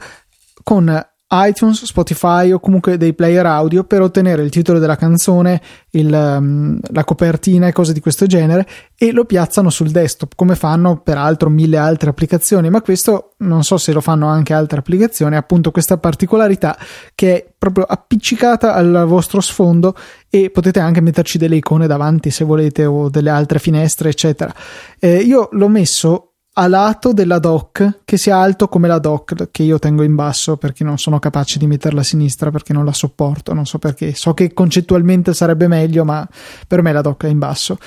con 0.63 1.07
iTunes, 1.33 1.85
Spotify 1.85 2.53
o 2.53 2.61
comunque 2.61 2.99
dei 2.99 3.15
player 3.15 3.47
audio 3.47 3.85
per 3.85 4.03
ottenere 4.03 4.43
il 4.43 4.51
titolo 4.51 4.79
della 4.79 4.97
canzone, 4.97 5.61
il, 5.91 6.13
um, 6.13 6.79
la 6.91 7.05
copertina 7.05 7.67
e 7.67 7.73
cose 7.73 7.93
di 7.93 8.01
questo 8.01 8.27
genere 8.27 8.67
e 8.97 9.13
lo 9.13 9.25
piazzano 9.25 9.71
sul 9.71 9.91
desktop 9.91 10.35
come 10.37 10.55
fanno 10.57 10.99
peraltro 10.99 11.49
mille 11.49 11.79
altre 11.79 12.11
applicazioni. 12.11 12.69
Ma 12.69 12.83
questo 12.83 13.33
non 13.39 13.65
so 13.65 13.79
se 13.79 13.93
lo 13.93 14.01
fanno 14.01 14.27
anche 14.27 14.53
altre 14.53 14.81
applicazioni 14.81 15.37
appunto 15.37 15.71
questa 15.71 15.97
particolarità 15.97 16.77
che 17.15 17.37
è 17.37 17.53
proprio 17.57 17.85
appiccicata 17.85 18.75
al 18.75 19.05
vostro 19.07 19.41
sfondo 19.41 19.95
e 20.29 20.51
potete 20.51 20.81
anche 20.81 21.01
metterci 21.01 21.39
delle 21.39 21.57
icone 21.57 21.87
davanti 21.87 22.31
se 22.31 22.45
volete 22.45 22.85
o 22.85 23.09
delle 23.09 23.31
altre 23.31 23.59
finestre 23.59 24.11
eccetera. 24.11 24.53
Eh, 24.99 25.17
io 25.17 25.49
l'ho 25.53 25.69
messo 25.69 26.32
a 26.55 26.69
lato 26.69 27.13
della 27.13 27.39
dock 27.39 28.01
che 28.05 28.19
sia 28.19 28.37
alto 28.37 28.69
come 28.69 28.87
la 28.87 28.99
dock 28.99 29.49
che 29.51 29.63
io 29.63 29.79
tengo 29.79 30.03
in 30.03 30.15
basso 30.15 30.57
perché 30.57 30.85
non 30.85 30.99
sono 30.99 31.19
capace 31.19 31.59
di 31.59 31.67
metterla 31.67 32.01
a 32.01 32.05
sinistra 32.05 32.51
perché 32.51 32.73
non 32.75 32.85
la 32.85 32.93
sopporto, 32.93 33.55
non 33.55 33.65
so 33.65 33.79
perché. 33.79 34.15
So 34.15 34.35
che 34.35 34.53
concettualmente 34.53 35.33
sarebbe 35.33 35.67
meglio, 35.67 36.05
ma 36.05 36.29
per 36.67 36.83
me 36.83 36.93
la 36.93 37.01
dock 37.01 37.25
è 37.25 37.29
in 37.29 37.39
basso. 37.39 37.79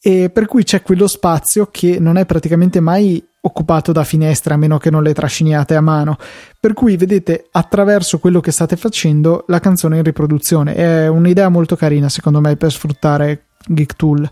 E 0.00 0.30
per 0.30 0.46
cui 0.46 0.64
c'è 0.64 0.82
quello 0.82 1.06
spazio 1.06 1.68
che 1.70 1.98
non 1.98 2.16
è 2.16 2.26
praticamente 2.26 2.80
mai 2.80 3.22
occupato 3.40 3.92
da 3.92 4.04
finestre 4.04 4.54
a 4.54 4.56
meno 4.56 4.78
che 4.78 4.90
non 4.90 5.02
le 5.02 5.12
trasciniate 5.12 5.74
a 5.74 5.80
mano. 5.80 6.16
Per 6.58 6.72
cui 6.72 6.96
vedete 6.96 7.48
attraverso 7.50 8.18
quello 8.18 8.40
che 8.40 8.50
state 8.52 8.76
facendo 8.76 9.44
la 9.48 9.60
canzone 9.60 9.98
in 9.98 10.02
riproduzione. 10.02 10.74
È 10.74 11.08
un'idea 11.08 11.48
molto 11.50 11.76
carina 11.76 12.08
secondo 12.08 12.40
me 12.40 12.56
per 12.56 12.72
sfruttare 12.72 13.46
Geek 13.66 13.96
Tool. 13.96 14.30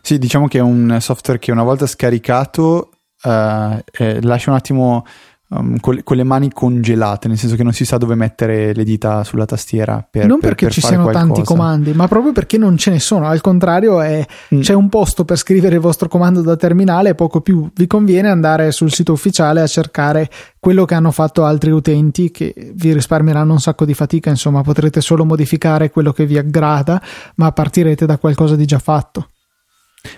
Sì, 0.00 0.18
diciamo 0.18 0.48
che 0.48 0.58
è 0.58 0.62
un 0.62 0.98
software 1.00 1.38
che 1.38 1.52
una 1.52 1.62
volta 1.62 1.86
scaricato 1.86 2.90
uh, 3.22 3.82
eh, 3.92 4.22
lascia 4.22 4.50
un 4.50 4.56
attimo 4.56 5.04
um, 5.48 5.78
con, 5.80 5.94
le, 5.94 6.02
con, 6.02 6.16
le, 6.16 6.24
mani 6.24 6.50
congelate, 6.52 7.28
nel 7.28 7.38
senso 7.38 7.56
che 7.56 7.62
non 7.62 7.72
si 7.72 7.84
sa 7.84 7.96
dove 7.96 8.14
mettere 8.14 8.72
le 8.74 8.84
dita 8.84 9.24
sulla 9.24 9.44
tastiera. 9.44 10.06
Per, 10.08 10.26
non 10.26 10.38
per, 10.38 10.50
perché 10.50 10.66
per 10.66 10.74
ci 10.74 10.80
siano 10.80 11.04
qualcosa. 11.04 11.26
tanti 11.26 11.42
comandi, 11.42 11.92
ma 11.92 12.08
proprio 12.08 12.32
perché 12.32 12.58
non 12.58 12.76
ce 12.76 12.90
ne 12.90 13.00
sono. 13.00 13.26
Al 13.26 13.40
contrario, 13.40 14.00
è, 14.00 14.24
mm. 14.54 14.60
c'è 14.60 14.74
un 14.74 14.88
posto 14.88 15.24
per 15.24 15.36
scrivere 15.36 15.76
il 15.76 15.80
vostro 15.80 16.08
comando 16.08 16.42
da 16.42 16.56
terminale 16.56 17.10
e 17.10 17.14
poco 17.14 17.40
più. 17.40 17.68
Vi 17.74 17.86
conviene 17.86 18.28
andare 18.28 18.70
sul 18.72 18.92
sito 18.92 19.12
ufficiale 19.12 19.60
a 19.60 19.66
cercare 19.66 20.28
quello 20.58 20.84
che 20.84 20.94
hanno 20.94 21.10
fatto 21.10 21.44
altri 21.44 21.70
utenti 21.70 22.30
che 22.30 22.72
vi 22.74 22.92
risparmieranno 22.92 23.52
un 23.52 23.60
sacco 23.60 23.84
di 23.84 23.94
fatica. 23.94 24.30
Insomma, 24.30 24.62
potrete 24.62 25.00
solo 25.00 25.24
modificare 25.24 25.90
quello 25.90 26.12
che 26.12 26.26
vi 26.26 26.38
aggrada, 26.38 27.00
ma 27.36 27.52
partirete 27.52 28.06
da 28.06 28.18
qualcosa 28.18 28.56
di 28.56 28.64
già 28.64 28.78
fatto. 28.78 29.28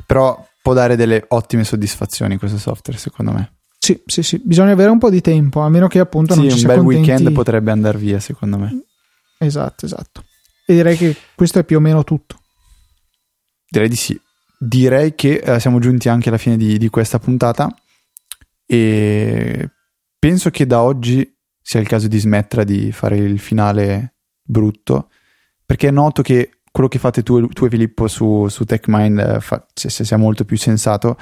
Però 0.06 0.46
può 0.62 0.72
dare 0.72 0.96
delle 0.96 1.24
ottime 1.28 1.64
soddisfazioni 1.64 2.36
questo 2.36 2.58
software, 2.58 2.98
secondo 2.98 3.32
me. 3.32 3.52
Sì, 3.78 4.00
sì, 4.04 4.22
sì, 4.22 4.40
bisogna 4.44 4.72
avere 4.72 4.90
un 4.90 4.98
po' 4.98 5.08
di 5.08 5.22
tempo, 5.22 5.60
a 5.60 5.68
meno 5.70 5.88
che 5.88 5.98
appunto 6.00 6.34
sì, 6.34 6.40
non 6.40 6.48
ci 6.48 6.54
un 6.54 6.58
sia 6.58 6.68
bel 6.68 6.78
contenti... 6.78 7.08
weekend 7.08 7.32
potrebbe 7.32 7.70
andare 7.70 7.98
via, 7.98 8.20
secondo 8.20 8.58
me. 8.58 8.84
Esatto, 9.38 9.86
esatto. 9.86 10.22
E 10.66 10.74
direi 10.74 10.96
che 10.96 11.16
questo 11.34 11.58
è 11.58 11.64
più 11.64 11.78
o 11.78 11.80
meno 11.80 12.04
tutto. 12.04 12.38
Direi 13.68 13.88
di 13.88 13.96
sì. 13.96 14.20
Direi 14.58 15.14
che 15.14 15.36
eh, 15.36 15.58
siamo 15.58 15.78
giunti 15.78 16.10
anche 16.10 16.28
alla 16.28 16.36
fine 16.36 16.58
di, 16.58 16.76
di 16.76 16.90
questa 16.90 17.18
puntata 17.18 17.74
e 18.66 19.70
penso 20.18 20.50
che 20.50 20.66
da 20.66 20.82
oggi 20.82 21.34
sia 21.62 21.80
il 21.80 21.88
caso 21.88 22.06
di 22.06 22.18
smettere 22.18 22.66
di 22.66 22.92
fare 22.92 23.16
il 23.16 23.38
finale 23.38 24.16
brutto, 24.42 25.08
perché 25.64 25.90
noto 25.90 26.20
che 26.20 26.59
quello 26.70 26.88
che 26.88 26.98
fate 26.98 27.22
tu, 27.22 27.46
tu 27.48 27.64
e 27.64 27.68
Filippo 27.68 28.06
su, 28.08 28.46
su 28.48 28.64
TechMind 28.64 29.18
eh, 29.18 29.40
fa, 29.40 29.66
se, 29.72 29.90
se 29.90 30.04
sia 30.04 30.16
molto 30.16 30.44
più 30.44 30.56
sensato. 30.56 31.16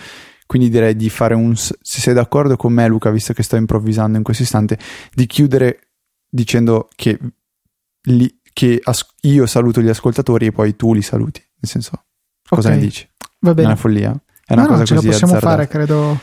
Quindi 0.47 0.71
direi 0.71 0.97
di 0.97 1.11
fare 1.11 1.35
un. 1.35 1.55
Se 1.57 1.77
sei 1.83 2.15
d'accordo 2.15 2.57
con 2.57 2.73
me, 2.73 2.87
Luca, 2.89 3.11
visto 3.11 3.33
che 3.35 3.43
sto 3.43 3.57
improvvisando 3.57 4.17
in 4.17 4.23
questo 4.23 4.45
istante, 4.45 4.79
di 5.13 5.27
chiudere 5.27 5.89
dicendo 6.29 6.89
che, 6.95 7.19
li, 8.03 8.41
che 8.53 8.81
as- 8.83 9.15
io 9.23 9.47
saluto 9.47 9.83
gli 9.83 9.89
ascoltatori 9.89 10.47
e 10.47 10.53
poi 10.53 10.75
tu 10.75 10.95
li 10.95 11.03
saluti. 11.03 11.41
Nel 11.41 11.71
senso, 11.71 12.05
cosa 12.49 12.69
okay. 12.69 12.81
ne 12.81 12.87
dici? 12.87 13.09
Va 13.41 13.53
bene. 13.53 13.69
È 13.69 13.71
una 13.73 13.81
follia. 13.81 14.23
È 14.47 14.55
una 14.55 14.63
no, 14.63 14.69
cosa 14.69 14.81
no, 14.81 14.87
ce 14.87 14.95
così 14.95 15.07
la 15.07 15.13
possiamo 15.13 15.35
azzardata. 15.35 15.67
fare, 15.67 15.69
credo 15.69 16.21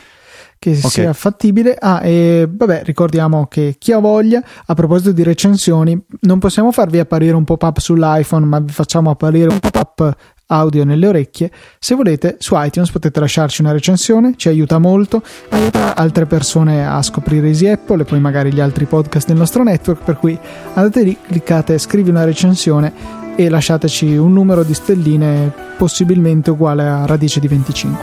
che 0.58 0.70
Ok. 0.82 0.90
sia 0.90 1.12
fattibile. 1.12 1.76
Ah, 1.78 2.00
e 2.04 2.48
vabbè, 2.50 2.82
ricordiamo 2.84 3.46
che 3.46 3.76
chi 3.78 3.92
ha 3.92 3.98
voglia, 3.98 4.42
a 4.66 4.74
proposito 4.74 5.12
di 5.12 5.22
recensioni, 5.22 5.98
non 6.22 6.38
possiamo 6.38 6.72
farvi 6.72 6.98
apparire 6.98 7.34
un 7.34 7.44
pop-up 7.44 7.78
sull'iPhone, 7.78 8.46
ma 8.46 8.58
vi 8.60 8.72
facciamo 8.72 9.10
apparire 9.10 9.48
un 9.48 9.58
pop-up 9.60 10.16
audio 10.48 10.84
nelle 10.84 11.08
orecchie. 11.08 11.50
Se 11.78 11.94
volete, 11.96 12.36
su 12.38 12.54
iTunes 12.56 12.90
potete 12.90 13.18
lasciarci 13.18 13.62
una 13.62 13.72
recensione, 13.72 14.34
ci 14.36 14.48
aiuta 14.48 14.78
molto, 14.78 15.22
aiuta 15.50 15.96
altre 15.96 16.26
persone 16.26 16.86
a 16.86 17.02
scoprire 17.02 17.48
Easy 17.48 17.66
Apple 17.66 18.02
e 18.02 18.04
poi 18.04 18.20
magari 18.20 18.52
gli 18.52 18.60
altri 18.60 18.84
podcast 18.84 19.26
del 19.26 19.36
nostro 19.36 19.64
network, 19.64 20.04
per 20.04 20.18
cui 20.18 20.38
andate 20.74 21.02
lì, 21.02 21.16
cliccate 21.20 21.78
scrivi 21.78 22.10
una 22.10 22.24
recensione 22.24 22.92
e 23.34 23.48
lasciateci 23.48 24.16
un 24.16 24.32
numero 24.32 24.62
di 24.62 24.72
stelline 24.72 25.52
possibilmente 25.76 26.50
uguale 26.50 26.84
a 26.86 27.06
radice 27.06 27.40
di 27.40 27.48
25. 27.48 27.98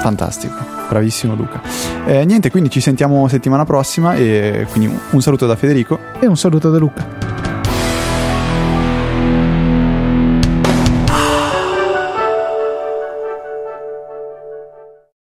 Fantastico, 0.00 0.79
bravissimo 0.90 1.36
Luca. 1.36 1.62
Eh, 2.04 2.24
niente, 2.24 2.50
quindi 2.50 2.68
ci 2.68 2.80
sentiamo 2.80 3.28
settimana 3.28 3.64
prossima 3.64 4.16
e 4.16 4.66
quindi 4.70 4.92
un 5.10 5.22
saluto 5.22 5.46
da 5.46 5.54
Federico. 5.54 5.98
E 6.18 6.26
un 6.26 6.36
saluto 6.36 6.68
da 6.70 6.78
Luca. 6.78 7.59